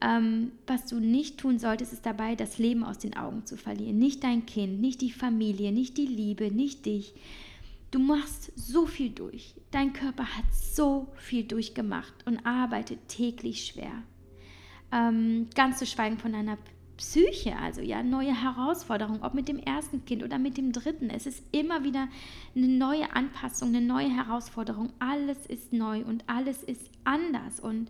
Ähm, 0.02 0.52
was 0.68 0.86
du 0.86 1.00
nicht 1.00 1.38
tun 1.38 1.60
solltest, 1.60 1.94
ist 1.94 2.06
dabei, 2.06 2.36
das 2.36 2.58
Leben 2.58 2.84
aus 2.84 2.98
den 2.98 3.16
Augen 3.16 3.46
zu 3.46 3.56
verlieren. 3.56 4.00
Nicht 4.00 4.24
dein 4.24 4.46
Kind, 4.46 4.82
nicht 4.82 5.02
die 5.02 5.12
Familie, 5.12 5.72
nicht 5.72 5.98
die 5.98 6.08
Liebe, 6.08 6.52
nicht 6.52 6.86
dich. 6.86 7.14
Du 7.92 8.00
machst 8.00 8.52
so 8.56 8.86
viel 8.86 9.12
durch. 9.12 9.54
Dein 9.72 9.94
Körper 9.94 10.26
hat 10.26 10.46
so 10.52 11.08
viel 11.16 11.44
durchgemacht 11.44 12.14
und 12.26 12.46
arbeitet 12.46 13.08
täglich 13.08 13.66
schwer. 13.66 14.04
Ähm, 14.94 15.48
ganz 15.56 15.80
zu 15.80 15.86
schweigen 15.88 16.20
von 16.20 16.34
deiner 16.34 16.58
Psyche, 16.98 17.58
also 17.58 17.82
ja, 17.82 18.04
neue 18.04 18.40
Herausforderungen, 18.40 19.24
ob 19.24 19.34
mit 19.34 19.48
dem 19.48 19.58
ersten 19.58 20.06
Kind 20.06 20.24
oder 20.24 20.38
mit 20.38 20.58
dem 20.58 20.72
dritten. 20.72 21.10
Es 21.10 21.26
ist 21.26 21.44
immer 21.52 21.84
wieder 21.84 22.08
eine 22.56 22.68
neue 22.68 23.16
Anpassung, 23.16 23.70
eine 23.70 23.82
neue 23.82 24.10
Herausforderung. 24.10 24.94
Alles 25.00 25.46
ist 25.48 25.74
neu 25.74 26.04
und 26.04 26.24
alles 26.28 26.62
ist 26.62 26.92
anders. 27.04 27.60
Und 27.60 27.90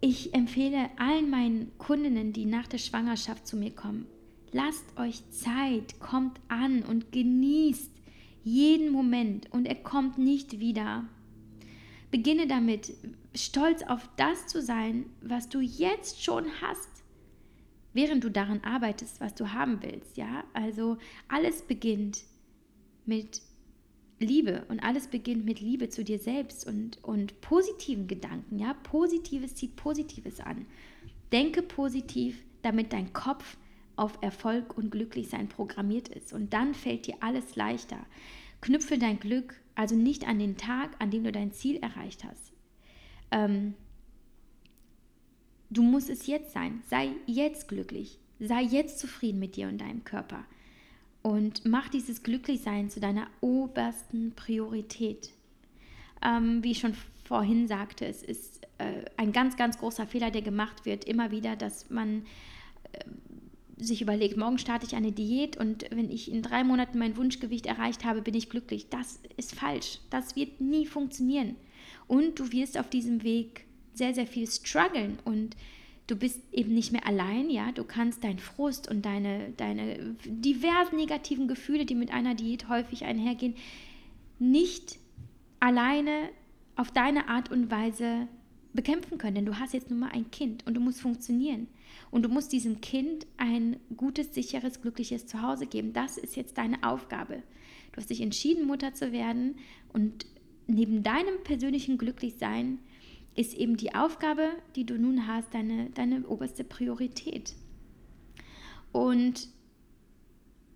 ich 0.00 0.32
empfehle 0.32 0.88
allen 0.98 1.28
meinen 1.28 1.72
Kundinnen, 1.78 2.32
die 2.32 2.44
nach 2.44 2.68
der 2.68 2.78
Schwangerschaft 2.78 3.46
zu 3.46 3.56
mir 3.56 3.72
kommen, 3.72 4.06
lasst 4.52 4.96
euch 4.96 5.28
Zeit, 5.30 5.98
kommt 5.98 6.38
an 6.46 6.82
und 6.82 7.10
genießt 7.10 7.90
jeden 8.44 8.92
Moment 8.92 9.52
und 9.52 9.66
er 9.66 9.74
kommt 9.74 10.16
nicht 10.16 10.60
wieder. 10.60 11.04
Beginne 12.10 12.46
damit, 12.46 12.94
stolz 13.44 13.82
auf 13.82 14.08
das 14.16 14.46
zu 14.46 14.62
sein, 14.62 15.06
was 15.20 15.48
du 15.48 15.60
jetzt 15.60 16.22
schon 16.22 16.46
hast, 16.60 16.88
während 17.92 18.24
du 18.24 18.30
daran 18.30 18.62
arbeitest, 18.62 19.20
was 19.20 19.34
du 19.34 19.52
haben 19.52 19.82
willst. 19.82 20.16
Ja, 20.16 20.44
also 20.52 20.98
alles 21.28 21.62
beginnt 21.62 22.24
mit 23.06 23.42
Liebe 24.20 24.64
und 24.68 24.80
alles 24.80 25.06
beginnt 25.06 25.44
mit 25.44 25.60
Liebe 25.60 25.88
zu 25.88 26.02
dir 26.04 26.18
selbst 26.18 26.66
und, 26.66 27.02
und 27.04 27.40
positiven 27.40 28.08
Gedanken. 28.08 28.58
Ja, 28.58 28.74
Positives 28.74 29.54
zieht 29.54 29.76
Positives 29.76 30.40
an. 30.40 30.66
Denke 31.32 31.62
positiv, 31.62 32.42
damit 32.62 32.92
dein 32.92 33.12
Kopf 33.12 33.56
auf 33.96 34.18
Erfolg 34.20 34.76
und 34.76 34.90
Glücklichsein 34.90 35.48
programmiert 35.48 36.08
ist. 36.08 36.32
Und 36.32 36.52
dann 36.52 36.74
fällt 36.74 37.06
dir 37.06 37.16
alles 37.20 37.56
leichter. 37.56 37.98
Knüpfe 38.60 38.98
dein 38.98 39.20
Glück 39.20 39.54
also 39.74 39.94
nicht 39.94 40.26
an 40.26 40.40
den 40.40 40.56
Tag, 40.56 40.96
an 40.98 41.10
dem 41.12 41.22
du 41.22 41.30
dein 41.30 41.52
Ziel 41.52 41.76
erreicht 41.76 42.24
hast. 42.24 42.52
Ähm, 43.30 43.74
du 45.70 45.82
musst 45.82 46.10
es 46.10 46.26
jetzt 46.26 46.52
sein. 46.52 46.82
Sei 46.88 47.10
jetzt 47.26 47.68
glücklich. 47.68 48.18
Sei 48.40 48.62
jetzt 48.62 48.98
zufrieden 48.98 49.38
mit 49.38 49.56
dir 49.56 49.68
und 49.68 49.78
deinem 49.78 50.04
Körper. 50.04 50.44
Und 51.22 51.64
mach 51.64 51.88
dieses 51.88 52.22
Glücklichsein 52.22 52.90
zu 52.90 53.00
deiner 53.00 53.26
obersten 53.40 54.32
Priorität. 54.34 55.32
Ähm, 56.22 56.62
wie 56.62 56.72
ich 56.72 56.78
schon 56.78 56.94
vorhin 57.24 57.68
sagte, 57.68 58.06
es 58.06 58.22
ist 58.22 58.66
äh, 58.78 59.04
ein 59.16 59.32
ganz, 59.32 59.56
ganz 59.56 59.78
großer 59.78 60.06
Fehler, 60.06 60.30
der 60.30 60.42
gemacht 60.42 60.86
wird, 60.86 61.04
immer 61.04 61.30
wieder, 61.30 61.56
dass 61.56 61.90
man 61.90 62.24
äh, 62.92 63.04
sich 63.76 64.02
überlegt, 64.02 64.36
morgen 64.36 64.58
starte 64.58 64.86
ich 64.86 64.96
eine 64.96 65.12
Diät 65.12 65.56
und 65.56 65.84
wenn 65.90 66.10
ich 66.10 66.30
in 66.32 66.42
drei 66.42 66.64
Monaten 66.64 66.98
mein 66.98 67.16
Wunschgewicht 67.16 67.66
erreicht 67.66 68.04
habe, 68.04 68.22
bin 68.22 68.34
ich 68.34 68.50
glücklich. 68.50 68.88
Das 68.88 69.20
ist 69.36 69.54
falsch. 69.54 70.00
Das 70.10 70.36
wird 70.36 70.60
nie 70.60 70.86
funktionieren. 70.86 71.56
Und 72.08 72.38
du 72.40 72.50
wirst 72.50 72.78
auf 72.78 72.90
diesem 72.90 73.22
Weg 73.22 73.66
sehr, 73.94 74.14
sehr 74.14 74.26
viel 74.26 74.48
strugglen 74.48 75.18
und 75.24 75.56
du 76.06 76.16
bist 76.16 76.40
eben 76.52 76.74
nicht 76.74 76.90
mehr 76.90 77.06
allein, 77.06 77.50
ja. 77.50 77.70
Du 77.72 77.84
kannst 77.84 78.24
deinen 78.24 78.38
Frust 78.38 78.90
und 78.90 79.04
deine, 79.04 79.50
deine 79.56 80.16
diversen 80.24 80.96
negativen 80.96 81.46
Gefühle, 81.46 81.84
die 81.84 81.94
mit 81.94 82.12
einer 82.12 82.34
Diät 82.34 82.68
häufig 82.68 83.04
einhergehen, 83.04 83.54
nicht 84.38 84.98
alleine 85.60 86.30
auf 86.76 86.90
deine 86.90 87.28
Art 87.28 87.50
und 87.50 87.70
Weise 87.70 88.28
bekämpfen 88.72 89.18
können, 89.18 89.34
denn 89.34 89.46
du 89.46 89.58
hast 89.58 89.74
jetzt 89.74 89.90
nun 89.90 89.98
mal 89.98 90.10
ein 90.12 90.30
Kind 90.30 90.66
und 90.66 90.74
du 90.74 90.80
musst 90.80 91.00
funktionieren. 91.00 91.68
Und 92.10 92.22
du 92.22 92.28
musst 92.28 92.52
diesem 92.52 92.80
Kind 92.80 93.26
ein 93.36 93.76
gutes, 93.96 94.34
sicheres, 94.34 94.80
glückliches 94.80 95.26
Zuhause 95.26 95.66
geben. 95.66 95.92
Das 95.92 96.16
ist 96.16 96.36
jetzt 96.36 96.56
deine 96.56 96.82
Aufgabe. 96.82 97.42
Du 97.92 97.96
hast 97.96 98.10
dich 98.10 98.20
entschieden, 98.20 98.66
Mutter 98.66 98.94
zu 98.94 99.12
werden 99.12 99.56
und 99.92 100.26
neben 100.68 101.02
deinem 101.02 101.42
persönlichen 101.42 101.98
Glücklichsein 101.98 102.78
ist 103.34 103.54
eben 103.54 103.76
die 103.76 103.94
Aufgabe, 103.94 104.50
die 104.76 104.84
du 104.84 104.98
nun 104.98 105.26
hast, 105.26 105.52
deine, 105.54 105.90
deine 105.90 106.26
oberste 106.26 106.64
Priorität. 106.64 107.54
Und 108.92 109.48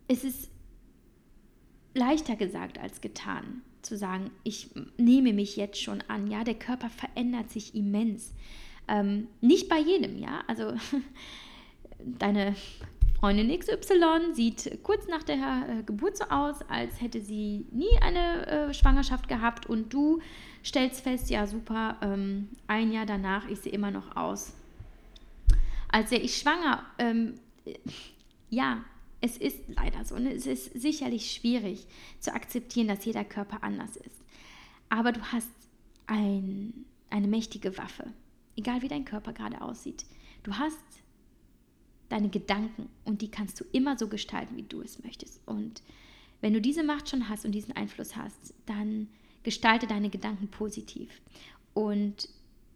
es 0.09 0.25
ist 0.25 0.51
leichter 1.95 2.37
gesagt 2.37 2.79
als 2.79 3.01
getan, 3.01 3.63
zu 3.83 3.97
sagen, 3.97 4.31
ich 4.45 4.71
nehme 4.97 5.33
mich 5.33 5.57
jetzt 5.57 5.81
schon 5.81 6.03
an. 6.03 6.31
Ja, 6.31 6.45
der 6.45 6.55
Körper 6.55 6.89
verändert 6.89 7.51
sich 7.51 7.75
immens. 7.75 8.33
Ähm, 8.89 9.29
nicht 9.41 9.69
bei 9.69 9.79
jedem, 9.79 10.19
ja. 10.19 10.43
Also 10.47 10.73
deine 11.99 12.55
Freundin 13.23 13.57
XY 13.57 14.35
sieht 14.35 14.81
kurz 14.83 15.07
nach 15.07 15.23
der 15.23 15.37
äh, 15.37 15.83
Geburt 15.85 16.17
so 16.17 16.25
aus, 16.25 16.57
als 16.63 17.01
hätte 17.01 17.21
sie 17.21 17.67
nie 17.71 17.97
eine 18.01 18.49
äh, 18.49 18.75
Schwangerschaft 18.75 19.29
gehabt 19.29 19.65
und 19.67 19.95
du 19.95 20.19
stellst 20.65 21.03
fest, 21.03 21.31
ja 21.31 21.47
super, 21.47 21.99
ähm, 22.03 22.49
ein 22.67 22.91
Jahr 22.91 23.07
danach, 23.07 23.49
ich 23.49 23.61
sehe 23.61 23.71
immer 23.71 23.93
noch 23.93 24.17
aus. 24.17 24.55
Als 25.87 26.11
wäre 26.11 26.21
ich 26.21 26.37
schwanger. 26.37 26.85
Ähm, 26.99 27.35
ja, 28.51 28.83
es 29.21 29.37
ist 29.37 29.61
leider 29.69 30.05
so. 30.05 30.19
Ne? 30.19 30.33
Es 30.33 30.47
ist 30.47 30.73
sicherlich 30.75 31.31
schwierig 31.31 31.87
zu 32.19 32.35
akzeptieren, 32.35 32.89
dass 32.89 33.05
jeder 33.05 33.23
Körper 33.23 33.63
anders 33.63 33.95
ist. 33.95 34.21
Aber 34.89 35.13
du 35.13 35.21
hast 35.31 35.49
ein, 36.09 36.87
eine 37.09 37.29
mächtige 37.29 37.79
Waffe, 37.79 38.13
egal 38.57 38.83
wie 38.83 38.89
dein 38.89 39.05
Körper 39.05 39.33
gerade 39.33 39.63
aussieht. 39.63 40.07
Du 40.43 40.55
hast 40.59 41.02
deine 42.13 42.29
Gedanken 42.29 42.89
und 43.05 43.23
die 43.23 43.31
kannst 43.31 43.59
du 43.59 43.65
immer 43.73 43.99
so 43.99 44.09
gestalten, 44.09 44.57
wie 44.57 44.63
du 44.63 44.83
es 44.83 45.03
möchtest. 45.03 45.41
Und 45.47 45.83
wenn 46.41 46.53
du 46.53 46.61
diese 46.61 46.83
Macht 46.83 47.09
schon 47.09 47.29
hast 47.29 47.45
und 47.45 47.53
diesen 47.53 47.75
Einfluss 47.75 48.17
hast, 48.17 48.55
dann 48.67 49.09
gestalte 49.43 49.87
deine 49.87 50.11
Gedanken 50.11 50.49
positiv 50.49 51.21
und 51.75 52.29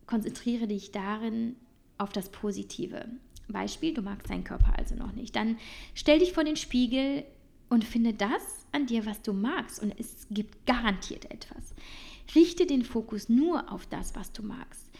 konzentriere 0.07 0.66
dich 0.66 0.91
darin 0.91 1.57
auf 1.99 2.12
das 2.12 2.30
Positive. 2.30 3.09
Beispiel, 3.49 3.95
du 3.95 4.03
magst 4.03 4.30
deinen 4.30 4.45
Körper 4.45 4.74
also 4.76 4.95
noch 4.95 5.12
nicht. 5.12 5.37
Dann 5.37 5.59
stell 5.95 6.18
dich 6.18 6.32
vor 6.32 6.45
den 6.45 6.57
Spiegel 6.57 7.24
und 7.68 7.84
finde 7.84 8.12
das 8.12 8.66
an 8.72 8.87
dir, 8.87 9.07
was 9.07 9.22
du 9.22 9.32
magst. 9.32 9.80
Und 9.82 9.99
es 9.99 10.26
gibt 10.30 10.66
garantiert 10.66 11.30
etwas. 11.30 11.74
Richte 12.34 12.66
den 12.66 12.84
Fokus 12.84 13.28
nur 13.28 13.70
auf 13.72 13.87
das, 13.87 14.14
was 14.16 14.32
du 14.32 14.43
magst. 14.43 14.91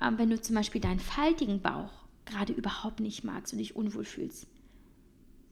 Ähm, 0.00 0.16
wenn 0.16 0.30
du 0.30 0.40
zum 0.40 0.56
Beispiel 0.56 0.80
deinen 0.80 1.00
faltigen 1.00 1.60
Bauch 1.60 1.90
gerade 2.30 2.52
überhaupt 2.52 3.00
nicht 3.00 3.24
magst 3.24 3.52
und 3.52 3.58
dich 3.58 3.76
unwohl 3.76 4.04
fühlst, 4.04 4.46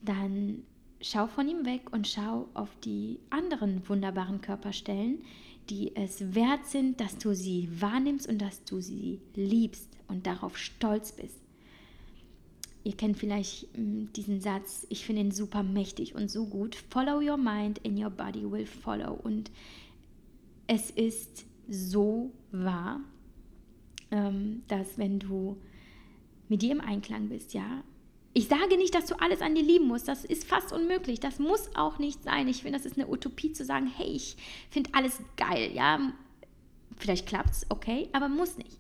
dann 0.00 0.62
schau 1.00 1.26
von 1.26 1.48
ihm 1.48 1.64
weg 1.64 1.92
und 1.92 2.08
schau 2.08 2.48
auf 2.54 2.70
die 2.84 3.20
anderen 3.30 3.88
wunderbaren 3.88 4.40
Körperstellen, 4.40 5.22
die 5.70 5.94
es 5.94 6.34
wert 6.34 6.66
sind, 6.66 7.00
dass 7.00 7.18
du 7.18 7.34
sie 7.34 7.68
wahrnimmst 7.80 8.28
und 8.28 8.38
dass 8.38 8.64
du 8.64 8.80
sie 8.80 9.20
liebst 9.34 9.88
und 10.08 10.26
darauf 10.26 10.56
stolz 10.56 11.12
bist. 11.12 11.38
Ihr 12.84 12.96
kennt 12.96 13.18
vielleicht 13.18 13.68
hm, 13.74 14.12
diesen 14.14 14.40
Satz, 14.40 14.86
ich 14.88 15.04
finde 15.04 15.22
ihn 15.22 15.30
super 15.30 15.62
mächtig 15.62 16.14
und 16.14 16.30
so 16.30 16.46
gut. 16.46 16.74
Follow 16.74 17.20
your 17.20 17.36
mind 17.36 17.84
and 17.84 17.98
your 17.98 18.10
body 18.10 18.50
will 18.50 18.66
follow. 18.66 19.12
Und 19.12 19.50
es 20.66 20.90
ist 20.90 21.44
so 21.68 22.32
wahr, 22.50 23.00
ähm, 24.10 24.62
dass 24.68 24.96
wenn 24.96 25.18
du 25.18 25.58
mit 26.48 26.62
dir 26.62 26.72
im 26.72 26.80
Einklang 26.80 27.28
bist, 27.28 27.54
ja, 27.54 27.82
ich 28.34 28.46
sage 28.46 28.76
nicht, 28.76 28.94
dass 28.94 29.06
du 29.06 29.20
alles 29.20 29.40
an 29.40 29.54
dir 29.54 29.64
lieben 29.64 29.88
musst. 29.88 30.06
Das 30.06 30.24
ist 30.24 30.44
fast 30.44 30.72
unmöglich. 30.72 31.18
Das 31.18 31.38
muss 31.38 31.74
auch 31.74 31.98
nicht 31.98 32.22
sein. 32.22 32.46
Ich 32.46 32.62
finde, 32.62 32.78
das 32.78 32.86
ist 32.86 32.96
eine 32.96 33.08
Utopie 33.08 33.52
zu 33.52 33.64
sagen, 33.64 33.90
hey, 33.96 34.06
ich 34.06 34.36
finde 34.70 34.90
alles 34.92 35.20
geil. 35.36 35.72
Ja, 35.74 36.12
vielleicht 36.96 37.26
klappt 37.26 37.50
es, 37.50 37.66
okay, 37.68 38.08
aber 38.12 38.28
muss 38.28 38.56
nicht. 38.56 38.78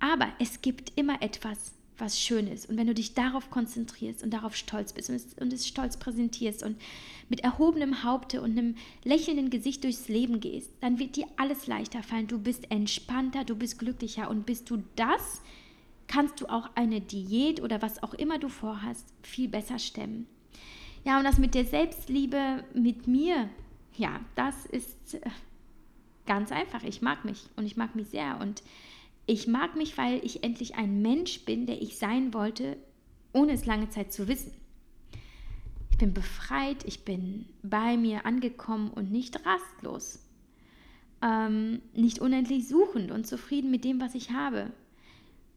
Aber 0.00 0.32
es 0.38 0.62
gibt 0.62 0.98
immer 0.98 1.22
etwas, 1.22 1.74
was 1.98 2.18
schön 2.18 2.46
ist. 2.46 2.68
Und 2.68 2.78
wenn 2.78 2.86
du 2.86 2.94
dich 2.94 3.14
darauf 3.14 3.50
konzentrierst 3.50 4.24
und 4.24 4.30
darauf 4.30 4.56
stolz 4.56 4.92
bist 4.92 5.10
und 5.10 5.16
es, 5.16 5.34
und 5.34 5.52
es 5.52 5.68
stolz 5.68 5.98
präsentierst 5.98 6.62
und 6.62 6.80
mit 7.28 7.40
erhobenem 7.40 8.02
Haupte 8.02 8.40
und 8.40 8.58
einem 8.58 8.76
lächelnden 9.04 9.50
Gesicht 9.50 9.84
durchs 9.84 10.08
Leben 10.08 10.40
gehst, 10.40 10.70
dann 10.80 10.98
wird 10.98 11.16
dir 11.16 11.26
alles 11.36 11.66
leichter 11.66 12.02
fallen. 12.02 12.26
Du 12.26 12.38
bist 12.38 12.70
entspannter, 12.70 13.44
du 13.44 13.54
bist 13.54 13.78
glücklicher 13.78 14.30
und 14.30 14.46
bist 14.46 14.70
du 14.70 14.82
das, 14.96 15.42
kannst 16.10 16.40
du 16.40 16.46
auch 16.46 16.68
eine 16.74 17.00
Diät 17.00 17.62
oder 17.62 17.80
was 17.82 18.02
auch 18.02 18.14
immer 18.14 18.40
du 18.40 18.48
vorhast, 18.48 19.06
viel 19.22 19.48
besser 19.48 19.78
stemmen. 19.78 20.26
Ja, 21.04 21.18
und 21.18 21.24
das 21.24 21.38
mit 21.38 21.54
der 21.54 21.64
Selbstliebe 21.64 22.64
mit 22.74 23.06
mir, 23.06 23.48
ja, 23.96 24.18
das 24.34 24.66
ist 24.66 25.14
äh, 25.14 25.20
ganz 26.26 26.50
einfach. 26.50 26.82
Ich 26.82 27.00
mag 27.00 27.24
mich 27.24 27.48
und 27.54 27.64
ich 27.64 27.76
mag 27.76 27.94
mich 27.94 28.08
sehr 28.08 28.40
und 28.40 28.64
ich 29.26 29.46
mag 29.46 29.76
mich, 29.76 29.96
weil 29.96 30.20
ich 30.24 30.42
endlich 30.42 30.74
ein 30.74 31.00
Mensch 31.00 31.44
bin, 31.44 31.66
der 31.66 31.80
ich 31.80 31.96
sein 31.96 32.34
wollte, 32.34 32.76
ohne 33.32 33.52
es 33.52 33.64
lange 33.64 33.88
Zeit 33.88 34.12
zu 34.12 34.26
wissen. 34.26 34.52
Ich 35.92 35.98
bin 35.98 36.12
befreit, 36.12 36.84
ich 36.86 37.04
bin 37.04 37.46
bei 37.62 37.96
mir 37.96 38.26
angekommen 38.26 38.90
und 38.90 39.12
nicht 39.12 39.46
rastlos. 39.46 40.26
Ähm, 41.22 41.82
nicht 41.94 42.18
unendlich 42.18 42.66
suchend 42.66 43.12
und 43.12 43.28
zufrieden 43.28 43.70
mit 43.70 43.84
dem, 43.84 44.00
was 44.00 44.16
ich 44.16 44.32
habe. 44.32 44.72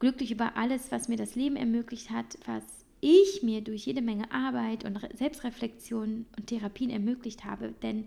Glücklich 0.04 0.32
über 0.32 0.58
alles, 0.58 0.92
was 0.92 1.08
mir 1.08 1.16
das 1.16 1.34
Leben 1.34 1.56
ermöglicht 1.56 2.10
hat, 2.10 2.36
was 2.44 2.62
ich 3.00 3.42
mir 3.42 3.62
durch 3.62 3.86
jede 3.86 4.02
Menge 4.02 4.30
Arbeit 4.30 4.84
und 4.84 5.00
Selbstreflexion 5.14 6.26
und 6.36 6.46
Therapien 6.46 6.90
ermöglicht 6.90 7.46
habe. 7.46 7.72
Denn 7.82 8.04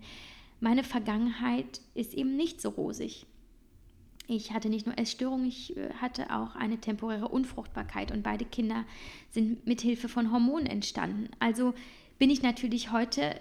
meine 0.60 0.84
Vergangenheit 0.84 1.80
ist 1.94 2.14
eben 2.14 2.36
nicht 2.36 2.60
so 2.60 2.68
rosig. 2.68 3.26
Ich 4.28 4.52
hatte 4.52 4.68
nicht 4.68 4.86
nur 4.86 4.96
Essstörungen, 4.96 5.48
ich 5.48 5.76
äh, 5.76 5.90
hatte 5.94 6.32
auch 6.32 6.54
eine 6.54 6.78
temporäre 6.78 7.26
Unfruchtbarkeit 7.26 8.12
und 8.12 8.22
beide 8.22 8.44
Kinder 8.44 8.84
sind 9.32 9.66
mit 9.66 9.80
Hilfe 9.80 10.08
von 10.08 10.30
Hormonen 10.30 10.66
entstanden. 10.66 11.30
Also 11.40 11.74
bin 12.20 12.30
ich 12.30 12.42
natürlich 12.42 12.92
heute 12.92 13.40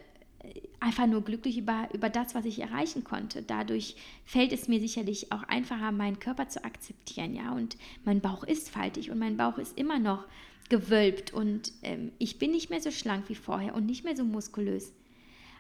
einfach 0.79 1.07
nur 1.07 1.23
glücklich 1.23 1.57
über, 1.57 1.89
über 1.93 2.09
das, 2.09 2.35
was 2.35 2.45
ich 2.45 2.59
erreichen 2.59 3.03
konnte. 3.03 3.41
Dadurch 3.41 3.95
fällt 4.25 4.51
es 4.51 4.67
mir 4.67 4.79
sicherlich 4.79 5.31
auch 5.31 5.43
einfacher, 5.43 5.91
meinen 5.91 6.19
Körper 6.19 6.49
zu 6.49 6.63
akzeptieren, 6.63 7.33
ja. 7.33 7.51
Und 7.51 7.77
mein 8.05 8.21
Bauch 8.21 8.43
ist 8.43 8.69
faltig 8.69 9.11
und 9.11 9.19
mein 9.19 9.37
Bauch 9.37 9.57
ist 9.57 9.77
immer 9.77 9.99
noch 9.99 10.25
gewölbt 10.69 11.33
und 11.33 11.71
ähm, 11.83 12.11
ich 12.17 12.39
bin 12.39 12.51
nicht 12.51 12.69
mehr 12.69 12.81
so 12.81 12.91
schlank 12.91 13.29
wie 13.29 13.35
vorher 13.35 13.73
und 13.73 13.85
nicht 13.85 14.03
mehr 14.03 14.15
so 14.15 14.23
muskulös. 14.23 14.93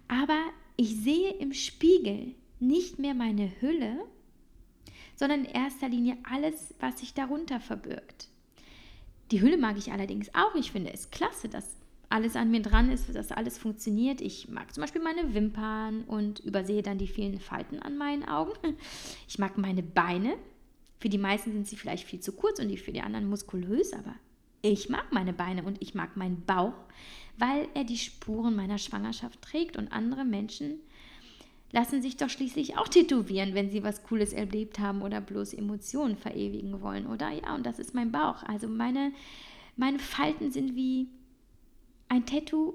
Aber 0.07 0.39
ich 0.75 0.95
sehe 0.97 1.31
im 1.31 1.53
Spiegel 1.53 2.35
nicht 2.59 2.99
mehr 2.99 3.13
meine 3.13 3.51
Hülle, 3.61 3.99
sondern 5.15 5.45
in 5.45 5.51
erster 5.51 5.89
Linie 5.89 6.17
alles, 6.23 6.73
was 6.79 6.99
sich 6.99 7.13
darunter 7.13 7.59
verbirgt. 7.59 8.29
Die 9.31 9.41
Hülle 9.41 9.57
mag 9.57 9.77
ich 9.77 9.91
allerdings 9.91 10.33
auch. 10.33 10.55
Ich 10.55 10.71
finde 10.71 10.93
es 10.93 11.11
klasse, 11.11 11.49
dass 11.49 11.75
alles 12.09 12.35
an 12.35 12.51
mir 12.51 12.61
dran 12.61 12.89
ist, 12.89 13.13
dass 13.13 13.31
alles 13.31 13.57
funktioniert. 13.57 14.21
Ich 14.21 14.47
mag 14.49 14.73
zum 14.73 14.81
Beispiel 14.81 15.01
meine 15.01 15.33
Wimpern 15.33 16.03
und 16.03 16.39
übersehe 16.39 16.81
dann 16.81 16.97
die 16.97 17.07
vielen 17.07 17.39
Falten 17.39 17.79
an 17.79 17.97
meinen 17.97 18.23
Augen. 18.23 18.53
Ich 19.27 19.39
mag 19.39 19.57
meine 19.57 19.83
Beine. 19.83 20.35
Für 20.99 21.09
die 21.09 21.17
meisten 21.17 21.51
sind 21.51 21.67
sie 21.67 21.75
vielleicht 21.75 22.07
viel 22.07 22.19
zu 22.19 22.31
kurz 22.31 22.59
und 22.59 22.75
für 22.79 22.91
die 22.91 23.01
anderen 23.01 23.29
muskulös, 23.29 23.93
aber 23.93 24.15
ich 24.61 24.89
mag 24.89 25.11
meine 25.11 25.33
Beine 25.33 25.63
und 25.63 25.81
ich 25.81 25.93
mag 25.93 26.17
meinen 26.17 26.43
Bauch, 26.45 26.73
weil 27.37 27.67
er 27.75 27.83
die 27.83 27.97
Spuren 27.97 28.55
meiner 28.55 28.79
Schwangerschaft 28.79 29.41
trägt 29.41 29.77
und 29.77 29.91
andere 29.91 30.25
Menschen 30.25 30.79
lassen 31.71 32.01
sich 32.01 32.17
doch 32.17 32.29
schließlich 32.29 32.77
auch 32.77 32.87
tätowieren, 32.87 33.53
wenn 33.53 33.69
sie 33.69 33.83
was 33.83 34.03
Cooles 34.03 34.33
erlebt 34.33 34.79
haben 34.79 35.01
oder 35.01 35.21
bloß 35.21 35.53
Emotionen 35.53 36.17
verewigen 36.17 36.81
wollen, 36.81 37.05
oder? 37.05 37.29
Ja, 37.31 37.55
und 37.55 37.65
das 37.65 37.77
ist 37.77 37.93
mein 37.93 38.11
Bauch. 38.11 38.41
Also 38.43 38.67
meine, 38.67 39.11
meine 39.75 39.99
Falten 39.99 40.49
sind 40.49 40.75
wie 40.75 41.09
ein 42.09 42.25
Tattoo 42.25 42.73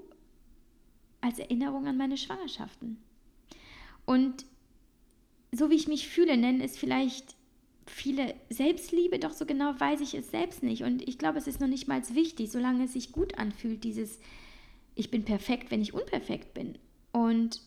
als 1.21 1.39
Erinnerung 1.39 1.87
an 1.87 1.97
meine 1.97 2.17
Schwangerschaften. 2.17 2.97
Und 4.05 4.45
so 5.51 5.69
wie 5.69 5.75
ich 5.75 5.87
mich 5.87 6.07
fühle, 6.07 6.35
nennen 6.37 6.61
es 6.61 6.77
vielleicht 6.77 7.35
viele 7.85 8.33
Selbstliebe, 8.49 9.19
doch 9.19 9.31
so 9.31 9.45
genau 9.45 9.73
weiß 9.77 10.01
ich 10.01 10.13
es 10.13 10.31
selbst 10.31 10.63
nicht. 10.63 10.83
Und 10.83 11.07
ich 11.07 11.17
glaube, 11.17 11.37
es 11.37 11.47
ist 11.47 11.59
noch 11.59 11.67
nicht 11.67 11.87
mal 11.87 12.01
wichtig, 12.13 12.51
solange 12.51 12.85
es 12.85 12.93
sich 12.93 13.11
gut 13.11 13.37
anfühlt, 13.37 13.83
dieses 13.83 14.19
Ich 14.95 15.11
bin 15.11 15.25
perfekt, 15.25 15.71
wenn 15.71 15.81
ich 15.81 15.93
unperfekt 15.93 16.53
bin. 16.53 16.77
Und 17.11 17.61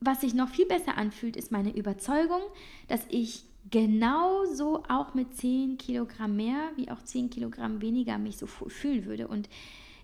was 0.00 0.22
sich 0.22 0.34
noch 0.34 0.48
viel 0.48 0.66
besser 0.66 0.96
anfühlt, 0.96 1.36
ist 1.36 1.52
meine 1.52 1.76
Überzeugung, 1.76 2.40
dass 2.88 3.04
ich 3.08 3.44
genauso 3.70 4.82
auch 4.88 5.14
mit 5.14 5.36
10 5.36 5.76
Kilogramm 5.78 6.36
mehr 6.36 6.70
wie 6.76 6.90
auch 6.90 7.02
10 7.02 7.30
Kilogramm 7.30 7.82
weniger 7.82 8.18
mich 8.18 8.38
so 8.38 8.46
fühlen 8.46 9.04
würde. 9.04 9.28
Und 9.28 9.48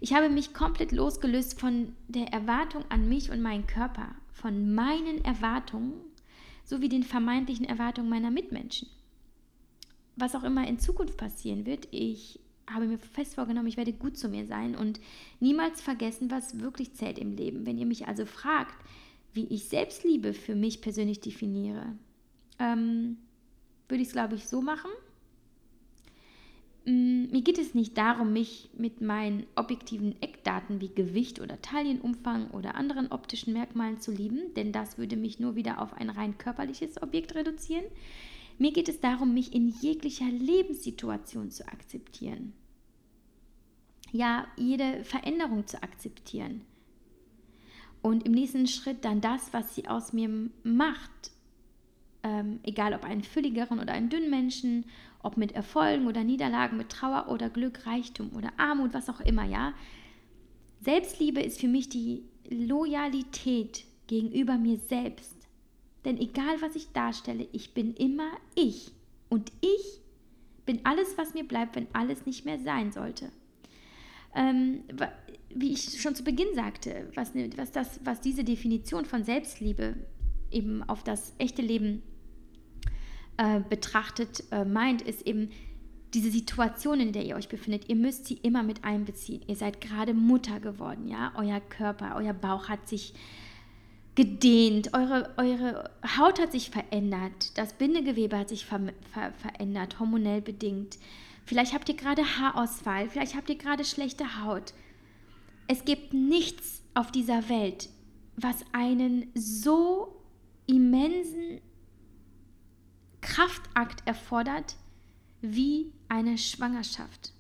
ich 0.01 0.15
habe 0.15 0.29
mich 0.29 0.55
komplett 0.55 0.93
losgelöst 0.93 1.59
von 1.59 1.95
der 2.09 2.29
Erwartung 2.29 2.85
an 2.89 3.09
mich 3.09 3.31
und 3.31 3.43
meinen 3.43 3.67
Körper, 3.67 4.15
von 4.33 4.75
meinen 4.75 5.25
Erwartungen 5.25 5.95
sowie 6.65 6.89
den 6.89 7.03
vermeintlichen 7.03 7.65
Erwartungen 7.65 8.11
meiner 8.11 8.31
Mitmenschen. 8.31 8.89
Was 10.17 10.35
auch 10.35 10.45
immer 10.45 10.67
in 10.67 10.79
Zukunft 10.79 11.17
passieren 11.17 11.67
wird, 11.67 11.89
ich 11.91 12.41
habe 12.69 12.87
mir 12.87 12.99
fest 12.99 13.37
vorgenommen, 13.37 13.69
ich 13.69 13.77
werde 13.77 13.93
gut 13.93 14.17
zu 14.17 14.29
mir 14.29 14.47
sein 14.47 14.75
und 14.75 15.01
niemals 15.41 15.81
vergessen, 15.81 16.31
was 16.31 16.61
wirklich 16.61 16.95
zählt 16.95 17.19
im 17.19 17.37
Leben. 17.37 17.65
Wenn 17.65 17.79
ihr 17.79 17.87
mich 17.87 18.09
also 18.09 18.27
fragt, 18.27 18.75
wie 19.33 19.47
ich 19.47 19.69
Selbstliebe 19.69 20.33
für 20.33 20.55
mich 20.55 20.81
persönlich 20.81 21.21
definiere, 21.21 21.97
ähm, 22.59 23.19
würde 23.89 24.03
ich 24.03 24.09
es, 24.09 24.15
glaube 24.15 24.35
ich, 24.35 24.49
so 24.49 24.63
machen. 24.63 24.91
Mm, 26.87 27.33
mir 27.33 27.43
geht 27.43 27.59
es 27.59 27.75
nicht 27.75 27.99
darum, 27.99 28.33
mich 28.33 28.71
mit 28.77 29.01
meinen 29.01 29.45
objektiven 29.57 30.21
Eckdaten 30.23 30.81
wie 30.81 30.95
Gewicht 30.95 31.41
oder 31.41 31.61
Taillenumfang 31.61 32.51
oder 32.53 32.77
anderen 32.77 33.11
optischen 33.11 33.53
Merkmalen 33.53 34.01
zu 34.01 34.13
lieben, 34.13 34.55
denn 34.55 34.71
das 34.71 34.97
würde 34.97 35.17
mich 35.17 35.41
nur 35.41 35.57
wieder 35.57 35.83
auf 35.83 35.93
ein 35.95 36.11
rein 36.11 36.39
körperliches 36.39 37.03
Objekt 37.03 37.35
reduzieren. 37.35 37.85
Mir 38.59 38.73
geht 38.73 38.89
es 38.89 39.01
darum, 39.01 39.35
mich 39.35 39.53
in 39.53 39.69
jeglicher 39.69 40.31
Lebenssituation 40.31 41.51
zu 41.51 41.67
akzeptieren. 41.67 42.53
Ja, 44.13 44.47
jede 44.57 45.03
Veränderung 45.03 45.67
zu 45.67 45.83
akzeptieren. 45.83 46.63
Und 48.01 48.25
im 48.25 48.33
nächsten 48.33 48.69
Schritt 48.69 49.05
dann 49.05 49.21
das, 49.21 49.53
was 49.53 49.75
sie 49.75 49.89
aus 49.89 50.13
mir 50.13 50.31
macht, 50.63 51.33
ähm, 52.23 52.61
egal 52.63 52.95
ob 52.95 53.05
einen 53.05 53.25
fülligeren 53.25 53.81
oder 53.81 53.93
einen 53.93 54.09
dünnen 54.09 54.31
Menschen, 54.31 54.85
ob 55.27 55.37
mit 55.37 55.53
Erfolgen 55.53 56.07
oder 56.07 56.23
Niederlagen, 56.23 56.77
mit 56.77 56.89
Trauer 56.89 57.27
oder 57.29 57.51
Glück, 57.51 57.85
Reichtum 57.85 58.31
oder 58.37 58.53
Armut, 58.59 58.95
was 58.95 59.09
auch 59.09 59.21
immer, 59.21 59.45
ja. 59.45 59.75
Selbstliebe 60.81 61.41
ist 61.41 61.61
für 61.61 61.67
mich 61.67 61.89
die 61.89 62.23
Loyalität 62.49 63.85
gegenüber 64.07 64.57
mir 64.57 64.79
selbst. 64.79 65.35
Denn 66.05 66.17
egal 66.17 66.61
was 66.61 66.77
ich 66.77 66.93
darstelle, 66.93 67.49
ich 67.51 67.75
bin 67.75 67.93
immer 67.95 68.31
ich. 68.55 68.93
Und 69.29 69.51
ich 69.61 70.01
bin 70.65 70.81
alles, 70.85 71.19
was 71.19 71.35
mir 71.35 71.47
bleibt, 71.47 71.75
wenn 71.75 71.89
alles 71.93 72.25
nicht 72.25 72.45
mehr 72.45 72.61
sein 72.61 72.93
sollte. 72.93 73.31
Ähm, 74.33 74.85
wie 75.53 75.73
ich 75.73 76.01
schon 76.01 76.15
zu 76.15 76.23
Beginn 76.23 76.55
sagte, 76.55 77.11
was, 77.15 77.35
ne, 77.35 77.51
was, 77.57 77.73
das, 77.73 77.99
was 78.05 78.21
diese 78.21 78.45
Definition 78.45 79.05
von 79.05 79.25
Selbstliebe 79.25 79.97
eben 80.53 80.85
auf 80.85 81.03
das 81.03 81.35
echte 81.39 81.63
Leben 81.63 82.03
äh, 83.37 83.61
betrachtet 83.61 84.45
äh, 84.51 84.65
meint, 84.65 85.03
ist 85.03 85.23
eben 85.23 85.51
diese 86.15 86.31
Situation, 86.31 87.01
in 87.01 87.13
der 87.13 87.25
ihr 87.25 87.37
euch 87.37 87.49
befindet. 87.49 87.89
Ihr 87.89 87.97
müsst 87.97 88.27
sie 88.27 88.35
immer 88.35 88.63
mit 88.63 88.85
einbeziehen. 88.85 89.43
Ihr 89.47 89.57
seid 89.57 89.81
gerade 89.81 90.15
Mutter 90.15 90.61
geworden, 90.61 91.09
ja. 91.09 91.33
Euer 91.37 91.61
Körper, 91.61 92.15
euer 92.17 92.33
Bauch 92.33 92.69
hat 92.69 92.89
sich 92.89 93.15
gedehnt, 94.15 94.95
eure, 94.95 95.35
eure 95.37 95.91
Haut 96.17 96.41
hat 96.41 96.51
sich 96.51 96.71
verändert, 96.71 97.57
das 97.59 97.75
Bindegewebe 97.75 98.39
hat 98.39 98.49
sich 98.49 98.65
ver 98.65 98.81
ver 99.13 99.33
verändert, 99.35 100.01
hormonell 100.01 100.41
bedingt. 100.41 100.99
Vielleicht 101.45 101.75
habt 101.75 101.89
ihr 101.89 101.97
gerade 101.97 102.23
Haarausfall, 102.23 103.11
vielleicht 103.11 103.37
habt 103.37 103.51
ihr 103.51 103.59
gerade 103.59 103.85
schlechte 103.85 104.43
Haut. 104.43 104.73
Es 105.69 105.85
gibt 105.85 106.15
nichts 106.15 106.83
auf 106.95 107.13
dieser 107.13 107.49
Welt, 107.51 107.91
was 108.37 108.65
einen 108.73 109.31
so 109.35 110.17
immensen 110.67 111.61
Kraftakt 113.27 114.07
erfordert 114.07 114.77
wie 115.43 115.93
eine 116.09 116.39
Schwangerschaft. 116.39 117.33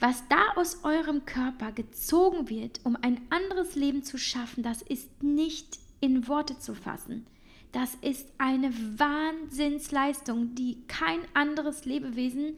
Was 0.00 0.26
da 0.28 0.54
aus 0.56 0.82
eurem 0.82 1.26
Körper 1.26 1.72
gezogen 1.72 2.48
wird, 2.48 2.80
um 2.84 2.96
ein 3.02 3.20
anderes 3.30 3.74
Leben 3.74 4.02
zu 4.02 4.16
schaffen, 4.16 4.62
das 4.62 4.80
ist 4.82 5.22
nicht 5.22 5.78
in 6.00 6.26
Worte 6.26 6.58
zu 6.58 6.74
fassen. 6.74 7.26
Das 7.72 7.96
ist 7.96 8.32
eine 8.38 8.72
Wahnsinnsleistung, 8.98 10.54
die 10.54 10.82
kein 10.86 11.20
anderes 11.34 11.84
Lebewesen 11.84 12.56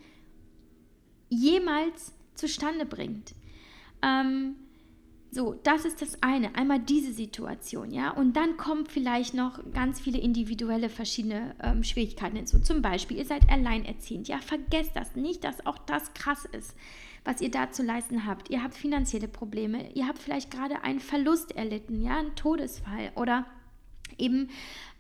jemals 1.31 2.13
zustande 2.35 2.87
bringt. 2.87 3.35
Ähm, 4.03 4.55
so, 5.33 5.55
das 5.63 5.85
ist 5.85 6.03
das 6.03 6.21
eine. 6.23 6.57
Einmal 6.57 6.81
diese 6.81 7.13
Situation, 7.13 7.93
ja. 7.93 8.11
Und 8.11 8.35
dann 8.35 8.57
kommen 8.57 8.87
vielleicht 8.87 9.33
noch 9.33 9.61
ganz 9.73 10.01
viele 10.01 10.19
individuelle 10.19 10.89
verschiedene 10.89 11.55
ähm, 11.63 11.85
Schwierigkeiten 11.85 12.37
hinzu. 12.37 12.59
Zum 12.61 12.83
Beispiel, 12.83 13.19
ihr 13.19 13.25
seid 13.25 13.49
alleinerziehend. 13.49 14.27
Ja, 14.27 14.39
vergesst 14.39 14.93
das 14.95 15.15
nicht, 15.15 15.45
dass 15.45 15.65
auch 15.67 15.79
das 15.79 16.15
krass 16.15 16.47
ist, 16.47 16.75
was 17.25 17.41
ihr 17.41 17.51
da 17.51 17.71
zu 17.71 17.85
leisten 17.85 18.27
habt. 18.27 18.51
Ihr 18.51 18.63
habt 18.65 18.75
finanzielle 18.75 19.29
Probleme. 19.29 19.93
Ihr 19.93 20.09
habt 20.09 20.19
vielleicht 20.19 20.51
gerade 20.51 20.83
einen 20.83 21.01
Verlust 21.01 21.53
erlitten, 21.53 22.03
ja, 22.03 22.19
einen 22.19 22.35
Todesfall 22.35 23.13
oder 23.15 23.47
eben 24.19 24.49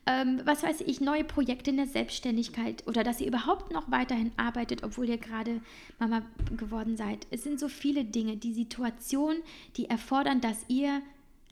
ähm, 0.07 0.41
was 0.45 0.63
weiß 0.63 0.81
ich, 0.83 1.01
neue 1.01 1.25
Projekte 1.25 1.71
in 1.71 1.77
der 1.77 1.87
Selbstständigkeit 1.87 2.87
oder 2.87 3.05
dass 3.05 3.21
ihr 3.21 3.27
überhaupt 3.27 3.73
noch 3.73 3.91
weiterhin 3.91 4.33
arbeitet, 4.37 4.83
obwohl 4.83 5.09
ihr 5.09 5.19
gerade 5.19 5.61
Mama 5.99 6.23
geworden 6.57 6.97
seid. 6.97 7.27
Es 7.31 7.43
sind 7.43 7.61
so 7.61 7.69
viele 7.69 8.05
Dinge, 8.05 8.37
die 8.37 8.55
Situationen, 8.55 9.43
die 9.77 9.87
erfordern, 9.87 10.41
dass 10.41 10.65
ihr 10.69 11.03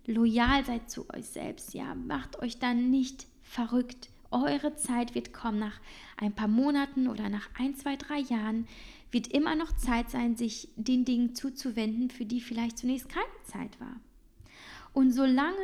loyal 0.07 0.64
seid 0.64 0.90
zu 0.90 1.09
euch 1.11 1.26
selbst. 1.26 1.74
Ja, 1.74 1.94
macht 1.94 2.40
euch 2.40 2.59
dann 2.59 2.90
nicht 2.90 3.26
verrückt. 3.42 4.09
Eure 4.30 4.74
Zeit 4.76 5.14
wird 5.14 5.32
kommen 5.32 5.59
nach 5.59 5.80
ein 6.16 6.32
paar 6.32 6.49
Monaten 6.49 7.09
oder 7.09 7.28
nach 7.28 7.49
ein, 7.59 7.74
zwei, 7.76 7.96
drei 7.96 8.18
Jahren 8.18 8.66
wird 9.11 9.28
immer 9.28 9.55
noch 9.55 9.74
Zeit 9.76 10.11
sein, 10.11 10.36
sich 10.36 10.68
den 10.76 11.05
Dingen 11.05 11.34
zuzuwenden, 11.34 12.11
für 12.11 12.26
die 12.26 12.40
vielleicht 12.40 12.78
zunächst 12.78 13.09
keine 13.09 13.24
Zeit 13.44 13.80
war. 13.80 13.96
Und 14.92 15.12
solange 15.12 15.55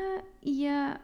ihr 0.42 0.98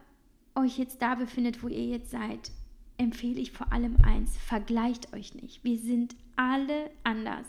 euch 0.55 0.79
jetzt 0.79 1.01
da 1.03 1.15
befindet, 1.15 1.63
wo 1.63 1.69
ihr 1.69 1.87
jetzt 1.87 2.11
seid, 2.11 2.51
empfehle 2.99 3.41
ich 3.41 3.53
vor 3.53 3.73
allem 3.73 3.97
eins, 4.03 4.37
vergleicht 4.37 5.13
euch 5.15 5.35
nicht. 5.35 5.65
Wir 5.65 5.79
sind 5.79 6.15
alle 6.37 6.91
anders. 7.03 7.47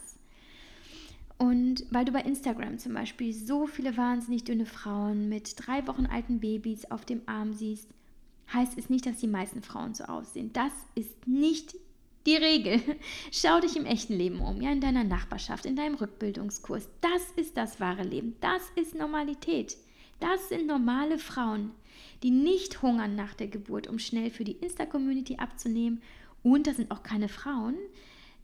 Und 1.38 1.86
weil 1.89 2.06
du 2.06 2.12
bei 2.12 2.22
Instagram 2.22 2.78
zum 2.78 2.93
Beispiel 2.93 3.34
so 3.34 3.66
viele 3.66 3.97
wahnsinnig 3.97 4.43
dünne 4.43 4.66
Frauen 4.66 5.28
mit 5.28 5.56
drei 5.58 5.86
Wochen 5.88 6.06
alten 6.06 6.39
Babys 6.39 6.86
auf 6.91 7.04
dem 7.04 7.22
Arm 7.26 7.54
siehst, 7.54 7.89
heißt 8.54 8.78
es 8.78 8.89
nicht, 8.89 9.06
dass 9.06 9.18
die 9.18 9.28
meisten 9.28 9.62
Frauen 9.62 9.93
so 9.93 10.04
aussehen. 10.04 10.52
Das 10.54 10.72
ist 10.93 11.28
nicht 11.28 11.76
die 12.26 12.36
Regel. 12.36 12.82
Schau 13.32 13.60
dich 13.60 13.76
im 13.76 13.86
echten 13.86 14.14
Leben 14.14 14.39
um, 14.39 14.62
ja, 14.62 14.72
in 14.72 14.82
deiner 14.82 15.04
Nachbarschaft, 15.04 15.66
in 15.66 15.76
deinem 15.76 15.95
Rückbildungskurs. 15.95 16.88
Das 17.02 17.24
ist 17.36 17.58
das 17.58 17.80
wahre 17.80 18.04
Leben. 18.04 18.36
Das 18.41 18.62
ist 18.76 18.95
Normalität. 18.95 19.78
Das 20.22 20.49
sind 20.49 20.67
normale 20.67 21.17
Frauen, 21.17 21.72
die 22.24 22.32
nicht 22.32 22.82
hungern 22.82 23.15
nach 23.15 23.34
der 23.34 23.47
Geburt, 23.47 23.88
um 23.88 23.99
schnell 23.99 24.30
für 24.30 24.43
die 24.43 24.53
Insta-Community 24.53 25.38
abzunehmen. 25.38 26.01
Und 26.43 26.67
das 26.67 26.78
sind 26.78 26.91
auch 26.91 27.03
keine 27.03 27.28
Frauen, 27.28 27.76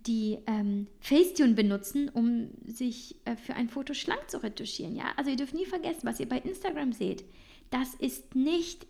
die 0.06 0.40
ähm, 0.48 0.88
Facetune 1.00 1.54
benutzen, 1.54 2.10
um 2.10 2.50
sich 2.66 3.16
äh, 3.26 3.36
für 3.36 3.54
ein 3.54 3.70
Foto 3.70 3.94
schlank 3.94 4.30
zu 4.30 4.42
retuschieren. 4.42 4.96
Ja? 4.96 5.06
Also 5.18 5.32
ihr 5.32 5.38
dürft 5.38 5.54
nie 5.54 5.66
vergessen, 5.66 6.02
was 6.04 6.20
ihr 6.20 6.28
bei 6.28 6.40
Instagram 6.40 6.94
seht. 6.94 7.24
Das 7.70 7.94
ist 7.96 8.36
nicht 8.36 8.88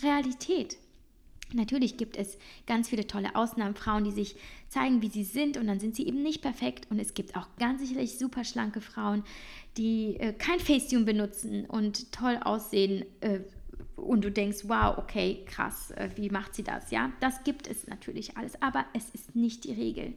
Realität. 0.00 0.78
Natürlich 1.52 1.96
gibt 1.96 2.16
es 2.16 2.38
ganz 2.66 2.88
viele 2.88 3.06
tolle 3.06 3.34
Ausnahmen, 3.34 3.74
Frauen, 3.74 4.04
die 4.04 4.12
sich 4.12 4.36
zeigen, 4.68 5.02
wie 5.02 5.08
sie 5.08 5.24
sind 5.24 5.56
und 5.56 5.66
dann 5.66 5.80
sind 5.80 5.96
sie 5.96 6.06
eben 6.06 6.22
nicht 6.22 6.42
perfekt. 6.42 6.86
Und 6.90 6.98
es 6.98 7.14
gibt 7.14 7.36
auch 7.36 7.48
ganz 7.58 7.80
sicherlich 7.80 8.18
super 8.18 8.44
schlanke 8.44 8.80
Frauen, 8.80 9.24
die 9.76 10.16
äh, 10.18 10.32
kein 10.32 10.60
Facetune 10.60 11.04
benutzen 11.04 11.64
und 11.66 12.12
toll 12.12 12.38
aussehen, 12.42 13.04
äh, 13.20 13.40
und 14.00 14.24
du 14.24 14.30
denkst, 14.30 14.60
wow, 14.64 14.96
okay, 14.98 15.44
krass, 15.46 15.90
äh, 15.92 16.10
wie 16.16 16.30
macht 16.30 16.54
sie 16.54 16.62
das? 16.62 16.90
Ja, 16.90 17.12
das 17.20 17.44
gibt 17.44 17.66
es 17.66 17.86
natürlich 17.86 18.36
alles, 18.36 18.60
aber 18.62 18.84
es 18.94 19.10
ist 19.10 19.36
nicht 19.36 19.64
die 19.64 19.72
Regel. 19.72 20.14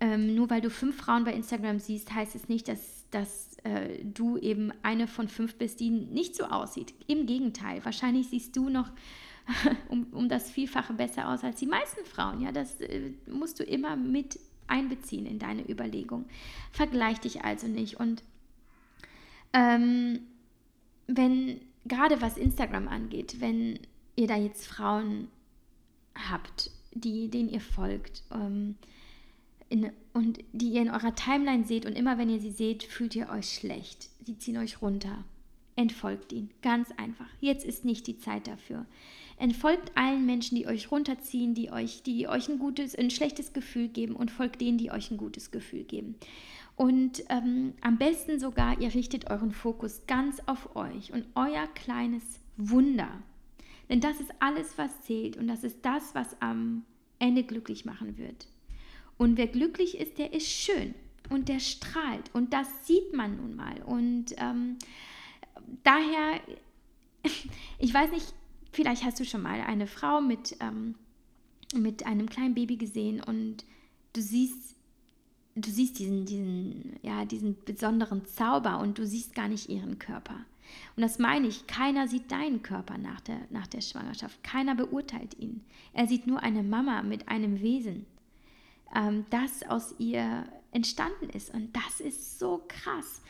Ähm, 0.00 0.34
nur 0.34 0.50
weil 0.50 0.60
du 0.60 0.70
fünf 0.70 0.96
Frauen 0.96 1.24
bei 1.24 1.32
Instagram 1.32 1.78
siehst, 1.78 2.12
heißt 2.12 2.34
es 2.34 2.48
nicht, 2.48 2.68
dass, 2.68 3.04
dass 3.10 3.56
äh, 3.64 4.04
du 4.04 4.36
eben 4.36 4.72
eine 4.82 5.06
von 5.06 5.28
fünf 5.28 5.56
bist, 5.56 5.80
die 5.80 5.90
nicht 5.90 6.34
so 6.34 6.44
aussieht. 6.44 6.92
Im 7.06 7.26
Gegenteil, 7.26 7.84
wahrscheinlich 7.84 8.28
siehst 8.28 8.56
du 8.56 8.68
noch 8.68 8.90
um, 9.88 10.06
um 10.12 10.28
das 10.28 10.50
Vielfache 10.50 10.92
besser 10.92 11.28
aus 11.28 11.44
als 11.44 11.58
die 11.58 11.66
meisten 11.66 12.04
Frauen. 12.04 12.40
Ja, 12.40 12.52
das 12.52 12.80
äh, 12.80 13.12
musst 13.26 13.60
du 13.60 13.64
immer 13.64 13.96
mit 13.96 14.38
einbeziehen 14.66 15.26
in 15.26 15.38
deine 15.38 15.68
Überlegung. 15.68 16.26
Vergleich 16.70 17.20
dich 17.20 17.44
also 17.44 17.66
nicht. 17.66 17.98
Und 18.00 18.22
ähm, 19.52 20.20
wenn 21.06 21.60
gerade 21.84 22.20
was 22.20 22.36
Instagram 22.36 22.88
angeht, 22.88 23.40
wenn 23.40 23.78
ihr 24.16 24.26
da 24.26 24.36
jetzt 24.36 24.66
Frauen 24.66 25.28
habt, 26.30 26.70
die, 26.94 27.28
denen 27.28 27.48
ihr 27.48 27.60
folgt 27.60 28.22
ähm, 28.32 28.76
in, 29.68 29.90
und 30.12 30.38
die 30.52 30.70
ihr 30.70 30.82
in 30.82 30.90
eurer 30.90 31.14
Timeline 31.14 31.64
seht 31.64 31.86
und 31.86 31.92
immer 31.92 32.18
wenn 32.18 32.28
ihr 32.28 32.40
sie 32.40 32.50
seht, 32.50 32.82
fühlt 32.82 33.16
ihr 33.16 33.30
euch 33.30 33.54
schlecht. 33.54 34.10
Sie 34.24 34.38
ziehen 34.38 34.58
euch 34.58 34.82
runter. 34.82 35.24
Entfolgt 35.74 36.32
ihnen. 36.32 36.50
Ganz 36.60 36.90
einfach. 36.98 37.28
Jetzt 37.40 37.64
ist 37.64 37.84
nicht 37.84 38.06
die 38.06 38.18
Zeit 38.18 38.46
dafür. 38.46 38.84
Entfolgt 39.42 39.90
allen 39.96 40.24
Menschen, 40.24 40.54
die 40.54 40.68
euch 40.68 40.92
runterziehen, 40.92 41.52
die 41.52 41.72
euch, 41.72 42.04
die 42.04 42.28
euch 42.28 42.48
ein 42.48 42.60
gutes, 42.60 42.94
ein 42.94 43.10
schlechtes 43.10 43.52
Gefühl 43.52 43.88
geben 43.88 44.14
und 44.14 44.30
folgt 44.30 44.60
denen, 44.60 44.78
die 44.78 44.92
euch 44.92 45.10
ein 45.10 45.16
gutes 45.16 45.50
Gefühl 45.50 45.82
geben. 45.82 46.14
Und 46.76 47.24
ähm, 47.28 47.72
am 47.80 47.98
besten 47.98 48.38
sogar, 48.38 48.80
ihr 48.80 48.94
richtet 48.94 49.32
euren 49.32 49.50
Fokus 49.50 50.02
ganz 50.06 50.40
auf 50.46 50.76
euch 50.76 51.12
und 51.12 51.26
euer 51.34 51.66
kleines 51.74 52.22
Wunder. 52.56 53.08
Denn 53.88 54.00
das 54.00 54.20
ist 54.20 54.30
alles, 54.38 54.78
was 54.78 55.02
zählt 55.02 55.36
und 55.36 55.48
das 55.48 55.64
ist 55.64 55.78
das, 55.82 56.14
was 56.14 56.40
am 56.40 56.84
Ende 57.18 57.42
glücklich 57.42 57.84
machen 57.84 58.18
wird. 58.18 58.46
Und 59.18 59.38
wer 59.38 59.48
glücklich 59.48 59.98
ist, 59.98 60.18
der 60.18 60.32
ist 60.34 60.46
schön 60.46 60.94
und 61.30 61.48
der 61.48 61.58
strahlt 61.58 62.32
und 62.32 62.52
das 62.52 62.86
sieht 62.86 63.12
man 63.12 63.38
nun 63.38 63.56
mal. 63.56 63.82
Und 63.82 64.36
ähm, 64.36 64.76
daher, 65.82 66.38
ich 67.80 67.92
weiß 67.92 68.12
nicht, 68.12 68.32
vielleicht 68.72 69.04
hast 69.04 69.20
du 69.20 69.24
schon 69.24 69.42
mal 69.42 69.60
eine 69.60 69.86
Frau 69.86 70.20
mit, 70.20 70.56
ähm, 70.60 70.96
mit 71.74 72.06
einem 72.06 72.28
kleinen 72.28 72.54
Baby 72.54 72.76
gesehen 72.76 73.22
und 73.22 73.64
du 74.12 74.20
siehst, 74.20 74.76
du 75.54 75.70
siehst 75.70 75.98
diesen, 75.98 76.24
diesen, 76.24 76.96
ja, 77.02 77.24
diesen 77.24 77.56
besonderen 77.64 78.26
Zauber 78.26 78.80
und 78.80 78.98
du 78.98 79.06
siehst 79.06 79.34
gar 79.34 79.48
nicht 79.48 79.68
ihren 79.68 79.98
Körper. 79.98 80.44
Und 80.96 81.02
das 81.02 81.18
meine 81.18 81.48
ich, 81.48 81.66
keiner 81.66 82.08
sieht 82.08 82.30
deinen 82.30 82.62
Körper 82.62 82.96
nach 82.96 83.20
der, 83.20 83.40
nach 83.50 83.66
der 83.66 83.80
Schwangerschaft. 83.80 84.42
Keiner 84.42 84.74
beurteilt 84.74 85.38
ihn. 85.38 85.64
Er 85.92 86.06
sieht 86.06 86.26
nur 86.26 86.42
eine 86.42 86.62
Mama 86.62 87.02
mit 87.02 87.28
einem 87.28 87.60
Wesen, 87.60 88.06
ähm, 88.94 89.26
das 89.30 89.62
aus 89.64 89.94
ihr 89.98 90.46
entstanden 90.70 91.28
ist. 91.30 91.52
Und 91.52 91.74
das 91.76 92.00
ist 92.00 92.38
so 92.38 92.64
krass. 92.68 93.22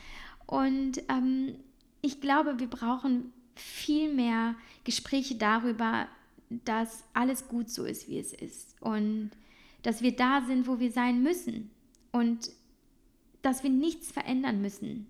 Und 0.45 1.01
ähm, 1.09 1.55
ich 2.01 2.21
glaube, 2.21 2.59
wir 2.59 2.67
brauchen 2.67 3.33
viel 3.55 4.13
mehr 4.13 4.55
Gespräche 4.83 5.35
darüber, 5.35 6.07
dass 6.49 7.03
alles 7.13 7.47
gut 7.47 7.69
so 7.69 7.85
ist, 7.85 8.07
wie 8.07 8.19
es 8.19 8.33
ist. 8.33 8.75
Und 8.81 9.31
dass 9.81 10.01
wir 10.01 10.15
da 10.15 10.41
sind, 10.45 10.67
wo 10.67 10.79
wir 10.79 10.91
sein 10.91 11.23
müssen. 11.23 11.71
Und 12.11 12.51
dass 13.41 13.63
wir 13.63 13.69
nichts 13.69 14.11
verändern 14.11 14.61
müssen. 14.61 15.07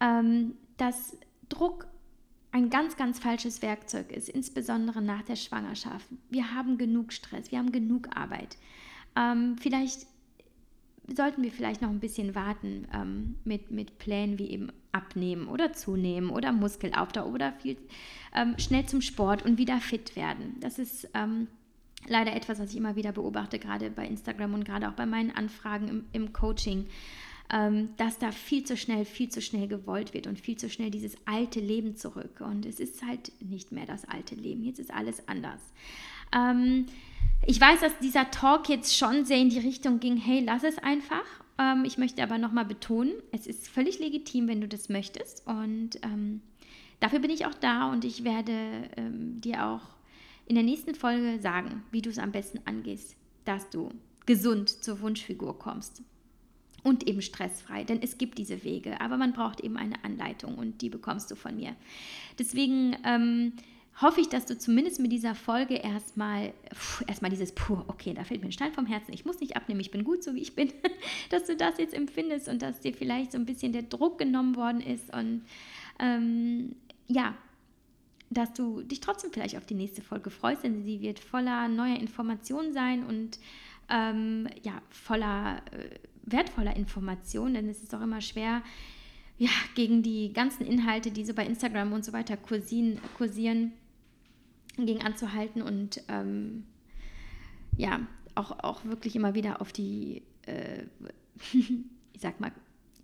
Ähm, 0.00 0.54
dass 0.76 1.16
Druck 1.48 1.86
ein 2.50 2.70
ganz, 2.70 2.96
ganz 2.96 3.18
falsches 3.18 3.62
Werkzeug 3.62 4.10
ist, 4.12 4.28
insbesondere 4.28 5.02
nach 5.02 5.22
der 5.22 5.36
Schwangerschaft. 5.36 6.06
Wir 6.30 6.54
haben 6.54 6.78
genug 6.78 7.12
Stress, 7.12 7.50
wir 7.50 7.58
haben 7.58 7.72
genug 7.72 8.16
Arbeit. 8.16 8.56
Ähm, 9.16 9.56
vielleicht 9.58 10.06
sollten 11.14 11.42
wir 11.42 11.50
vielleicht 11.50 11.82
noch 11.82 11.90
ein 11.90 12.00
bisschen 12.00 12.34
warten 12.34 12.86
ähm, 12.92 13.36
mit, 13.44 13.70
mit 13.70 13.98
Plänen 13.98 14.38
wie 14.38 14.50
eben 14.50 14.70
abnehmen 14.92 15.48
oder 15.48 15.72
zunehmen 15.72 16.30
oder 16.30 16.52
Muskelaufbau 16.52 17.26
oder 17.26 17.52
viel 17.52 17.76
ähm, 18.34 18.54
schnell 18.58 18.86
zum 18.86 19.00
Sport 19.00 19.44
und 19.44 19.58
wieder 19.58 19.78
fit 19.78 20.16
werden. 20.16 20.56
Das 20.60 20.78
ist 20.78 21.08
ähm, 21.14 21.48
leider 22.06 22.34
etwas, 22.34 22.58
was 22.58 22.70
ich 22.70 22.76
immer 22.76 22.96
wieder 22.96 23.12
beobachte, 23.12 23.58
gerade 23.58 23.90
bei 23.90 24.06
Instagram 24.06 24.54
und 24.54 24.64
gerade 24.64 24.88
auch 24.88 24.94
bei 24.94 25.06
meinen 25.06 25.30
Anfragen 25.30 25.88
im, 25.88 26.04
im 26.12 26.32
Coaching 26.32 26.86
ähm, 27.50 27.90
dass 27.96 28.18
da 28.18 28.30
viel 28.30 28.64
zu 28.64 28.76
schnell, 28.76 29.04
viel 29.04 29.30
zu 29.30 29.40
schnell 29.40 29.68
gewollt 29.68 30.12
wird 30.12 30.26
und 30.26 30.38
viel 30.38 30.56
zu 30.56 30.68
schnell 30.68 30.90
dieses 30.90 31.16
alte 31.24 31.60
Leben 31.60 31.96
zurück. 31.96 32.40
Und 32.40 32.66
es 32.66 32.78
ist 32.78 33.02
halt 33.02 33.32
nicht 33.40 33.72
mehr 33.72 33.86
das 33.86 34.04
alte 34.06 34.34
Leben. 34.34 34.62
Jetzt 34.64 34.80
ist 34.80 34.92
alles 34.92 35.26
anders. 35.28 35.60
Ich 37.46 37.60
weiß, 37.60 37.80
dass 37.80 37.98
dieser 38.00 38.30
Talk 38.30 38.68
jetzt 38.68 38.96
schon 38.96 39.24
sehr 39.24 39.38
in 39.38 39.48
die 39.48 39.58
Richtung 39.58 40.00
ging, 40.00 40.16
hey, 40.16 40.42
lass 40.44 40.64
es 40.64 40.78
einfach. 40.78 41.24
Ähm, 41.58 41.84
ich 41.84 41.98
möchte 41.98 42.22
aber 42.22 42.38
nochmal 42.38 42.64
betonen, 42.64 43.12
es 43.32 43.46
ist 43.46 43.68
völlig 43.68 43.98
legitim, 43.98 44.48
wenn 44.48 44.60
du 44.60 44.68
das 44.68 44.88
möchtest. 44.88 45.46
Und 45.46 45.90
ähm, 46.02 46.42
dafür 47.00 47.20
bin 47.20 47.30
ich 47.30 47.46
auch 47.46 47.54
da 47.54 47.90
und 47.90 48.04
ich 48.04 48.24
werde 48.24 48.52
ähm, 48.96 49.40
dir 49.40 49.66
auch 49.66 49.82
in 50.46 50.54
der 50.54 50.64
nächsten 50.64 50.94
Folge 50.94 51.40
sagen, 51.40 51.82
wie 51.90 52.02
du 52.02 52.10
es 52.10 52.18
am 52.18 52.32
besten 52.32 52.60
angehst, 52.64 53.16
dass 53.44 53.68
du 53.70 53.90
gesund 54.26 54.68
zur 54.68 55.00
Wunschfigur 55.00 55.58
kommst 55.58 56.02
und 56.82 57.06
eben 57.06 57.22
stressfrei, 57.22 57.84
denn 57.84 58.02
es 58.02 58.18
gibt 58.18 58.38
diese 58.38 58.64
Wege, 58.64 59.00
aber 59.00 59.16
man 59.16 59.32
braucht 59.32 59.60
eben 59.60 59.76
eine 59.76 60.02
Anleitung 60.04 60.56
und 60.56 60.80
die 60.80 60.88
bekommst 60.88 61.30
du 61.30 61.34
von 61.34 61.56
mir. 61.56 61.74
Deswegen 62.38 62.96
ähm, 63.04 63.52
hoffe 64.00 64.20
ich, 64.20 64.28
dass 64.28 64.46
du 64.46 64.56
zumindest 64.56 65.00
mit 65.00 65.10
dieser 65.10 65.34
Folge 65.34 65.74
erstmal, 65.74 66.52
erstmal 67.06 67.30
dieses, 67.30 67.52
puh, 67.52 67.82
okay, 67.88 68.14
da 68.14 68.24
fällt 68.24 68.40
mir 68.40 68.48
ein 68.48 68.52
Stein 68.52 68.72
vom 68.72 68.86
Herzen, 68.86 69.12
ich 69.12 69.24
muss 69.24 69.40
nicht 69.40 69.56
abnehmen, 69.56 69.80
ich 69.80 69.90
bin 69.90 70.04
gut 70.04 70.22
so 70.22 70.34
wie 70.34 70.40
ich 70.40 70.54
bin, 70.54 70.72
dass 71.30 71.44
du 71.44 71.56
das 71.56 71.78
jetzt 71.78 71.94
empfindest 71.94 72.48
und 72.48 72.62
dass 72.62 72.80
dir 72.80 72.94
vielleicht 72.94 73.32
so 73.32 73.38
ein 73.38 73.46
bisschen 73.46 73.72
der 73.72 73.82
Druck 73.82 74.18
genommen 74.18 74.56
worden 74.56 74.80
ist 74.80 75.12
und 75.14 75.42
ähm, 75.98 76.76
ja, 77.08 77.34
dass 78.30 78.52
du 78.52 78.82
dich 78.82 79.00
trotzdem 79.00 79.32
vielleicht 79.32 79.56
auf 79.56 79.66
die 79.66 79.74
nächste 79.74 80.02
Folge 80.02 80.30
freust, 80.30 80.62
denn 80.62 80.84
sie 80.84 81.00
wird 81.00 81.18
voller 81.18 81.66
neuer 81.66 81.98
Informationen 81.98 82.72
sein 82.72 83.04
und 83.04 83.38
ähm, 83.88 84.48
ja, 84.62 84.82
voller 84.90 85.62
äh, 85.72 85.98
wertvoller 86.22 86.76
Information, 86.76 87.54
denn 87.54 87.68
es 87.68 87.82
ist 87.82 87.94
auch 87.94 88.02
immer 88.02 88.20
schwer, 88.20 88.62
ja, 89.38 89.50
gegen 89.74 90.02
die 90.02 90.32
ganzen 90.32 90.66
Inhalte, 90.66 91.10
die 91.10 91.24
so 91.24 91.32
bei 91.32 91.46
Instagram 91.46 91.92
und 91.92 92.04
so 92.04 92.12
weiter 92.12 92.36
kursieren, 92.36 93.00
kursieren 93.16 93.72
gegen 94.86 95.02
anzuhalten 95.02 95.62
und 95.62 96.02
ähm, 96.08 96.64
ja, 97.76 98.00
auch, 98.34 98.58
auch 98.62 98.84
wirklich 98.84 99.16
immer 99.16 99.34
wieder 99.34 99.60
auf 99.60 99.72
die, 99.72 100.22
äh, 100.46 100.84
ich 101.52 102.20
sag 102.20 102.40
mal, 102.40 102.52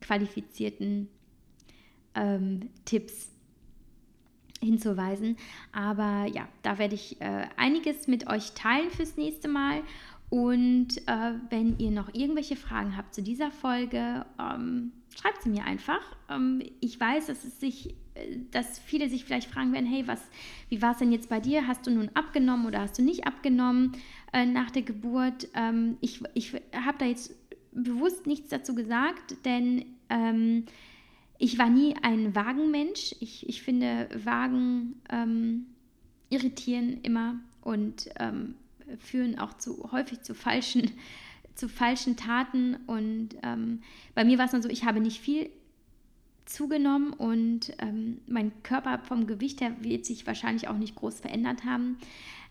qualifizierten 0.00 1.08
ähm, 2.14 2.70
Tipps 2.84 3.30
hinzuweisen. 4.60 5.36
Aber 5.72 6.26
ja, 6.26 6.48
da 6.62 6.78
werde 6.78 6.94
ich 6.94 7.20
äh, 7.20 7.46
einiges 7.56 8.06
mit 8.06 8.28
euch 8.28 8.52
teilen 8.52 8.90
fürs 8.90 9.16
nächste 9.16 9.48
Mal 9.48 9.82
und 10.30 10.98
äh, 11.06 11.34
wenn 11.50 11.78
ihr 11.78 11.90
noch 11.90 12.12
irgendwelche 12.12 12.56
Fragen 12.56 12.96
habt 12.96 13.14
zu 13.14 13.22
dieser 13.22 13.50
Folge, 13.50 14.26
ähm, 14.40 14.92
schreibt 15.16 15.42
sie 15.42 15.50
mir 15.50 15.64
einfach. 15.64 16.00
Ähm, 16.28 16.60
ich 16.80 16.98
weiß, 16.98 17.26
dass 17.26 17.44
es 17.44 17.60
sich, 17.60 17.94
dass 18.50 18.78
viele 18.78 19.08
sich 19.08 19.24
vielleicht 19.24 19.50
fragen 19.50 19.72
werden, 19.72 19.86
hey, 19.86 20.06
was, 20.06 20.20
wie 20.68 20.80
war 20.80 20.92
es 20.92 20.98
denn 20.98 21.12
jetzt 21.12 21.28
bei 21.28 21.40
dir? 21.40 21.66
Hast 21.66 21.86
du 21.86 21.90
nun 21.90 22.10
abgenommen 22.14 22.66
oder 22.66 22.80
hast 22.80 22.98
du 22.98 23.02
nicht 23.02 23.26
abgenommen 23.26 23.92
äh, 24.32 24.46
nach 24.46 24.70
der 24.70 24.82
Geburt? 24.82 25.48
Ähm, 25.54 25.96
ich 26.00 26.22
ich 26.34 26.54
habe 26.72 26.98
da 26.98 27.06
jetzt 27.06 27.34
bewusst 27.72 28.26
nichts 28.26 28.50
dazu 28.50 28.74
gesagt, 28.74 29.36
denn 29.44 29.84
ähm, 30.08 30.64
ich 31.38 31.58
war 31.58 31.68
nie 31.68 31.96
ein 32.02 32.34
Wagenmensch. 32.34 33.16
Ich, 33.20 33.48
ich 33.48 33.62
finde 33.62 34.08
Wagen 34.14 35.00
ähm, 35.10 35.66
irritieren 36.30 37.00
immer 37.02 37.40
und 37.62 38.08
ähm, 38.20 38.54
führen 38.98 39.38
auch 39.38 39.54
zu 39.54 39.90
häufig 39.90 40.22
zu 40.22 40.34
falschen, 40.34 40.92
zu 41.56 41.68
falschen 41.68 42.16
Taten. 42.16 42.76
Und 42.86 43.30
ähm, 43.42 43.82
bei 44.14 44.24
mir 44.24 44.38
war 44.38 44.44
es 44.44 44.52
dann 44.52 44.62
so, 44.62 44.68
ich 44.68 44.84
habe 44.84 45.00
nicht 45.00 45.20
viel 45.20 45.50
zugenommen 46.54 47.12
und 47.12 47.72
ähm, 47.78 48.18
mein 48.26 48.52
Körper 48.62 48.98
vom 49.00 49.26
Gewicht 49.26 49.60
her 49.60 49.74
wird 49.80 50.06
sich 50.06 50.26
wahrscheinlich 50.26 50.68
auch 50.68 50.76
nicht 50.76 50.94
groß 50.94 51.20
verändert 51.20 51.64
haben. 51.64 51.98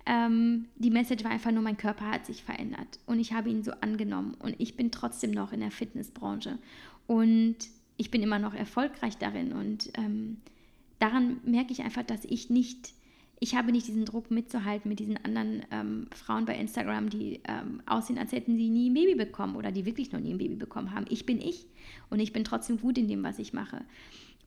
Ähm, 0.06 0.66
die 0.76 0.92
Message 0.92 1.24
war 1.24 1.32
einfach 1.32 1.52
nur, 1.52 1.64
mein 1.64 1.78
Körper 1.78 2.12
hat 2.12 2.26
sich 2.26 2.44
verändert 2.44 3.00
und 3.06 3.20
ich 3.20 3.34
habe 3.34 3.50
ihn 3.50 3.64
so 3.64 3.72
angenommen 3.80 4.36
und 4.40 4.56
ich 4.58 4.76
bin 4.76 4.92
trotzdem 4.92 5.32
noch 5.32 5.54
in 5.54 5.62
der 5.62 5.72
Fitnessbranche 5.72 6.58
und 7.08 7.56
ich 7.96 8.12
bin 8.12 8.22
immer 8.22 8.40
noch 8.40 8.54
erfolgreich 8.54 9.18
darin 9.18 9.54
und 9.54 9.92
ähm, 9.98 10.38
daran 11.00 11.40
merke 11.46 11.72
ich 11.72 11.82
einfach, 11.84 12.04
dass 12.04 12.26
ich 12.26 12.50
nicht 12.50 12.94
ich 13.44 13.56
habe 13.56 13.74
nicht 13.74 13.90
diesen 13.90 14.06
Druck 14.06 14.32
mitzuhalten 14.32 14.88
mit 14.88 15.00
diesen 15.00 15.18
anderen 15.18 15.66
ähm, 15.70 16.08
Frauen 16.16 16.46
bei 16.46 16.56
Instagram, 16.58 17.10
die 17.10 17.42
ähm, 17.44 17.82
aussehen, 17.86 18.18
als 18.18 18.32
hätten 18.32 18.56
sie 18.56 18.70
nie 18.70 18.90
ein 18.90 18.94
Baby 18.94 19.16
bekommen 19.16 19.58
oder 19.58 19.70
die 19.70 19.86
wirklich 19.86 20.14
noch 20.14 20.22
nie 20.22 20.34
ein 20.34 20.38
Baby 20.38 20.56
bekommen 20.56 20.96
haben. 20.96 21.06
Ich 21.10 21.26
bin 21.26 21.42
ich 21.42 21.66
und 22.10 22.22
ich 22.22 22.32
bin 22.32 22.46
trotzdem 22.46 22.80
gut 22.80 22.98
in 22.98 23.10
dem, 23.10 23.22
was 23.22 23.40
ich 23.40 23.52
mache. 23.52 23.82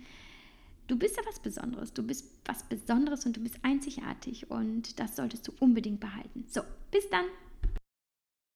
du 0.87 0.97
bist 0.97 1.15
ja 1.15 1.23
was 1.25 1.39
Besonderes. 1.39 1.93
Du 1.93 2.03
bist 2.03 2.25
was 2.45 2.63
Besonderes 2.63 3.25
und 3.25 3.37
du 3.37 3.41
bist 3.41 3.55
einzigartig 3.63 4.51
und 4.51 4.99
das 4.99 5.15
solltest 5.15 5.47
du 5.47 5.53
unbedingt 5.59 6.01
behalten. 6.01 6.43
So, 6.49 6.61
bis 6.91 7.09
dann. 7.09 7.25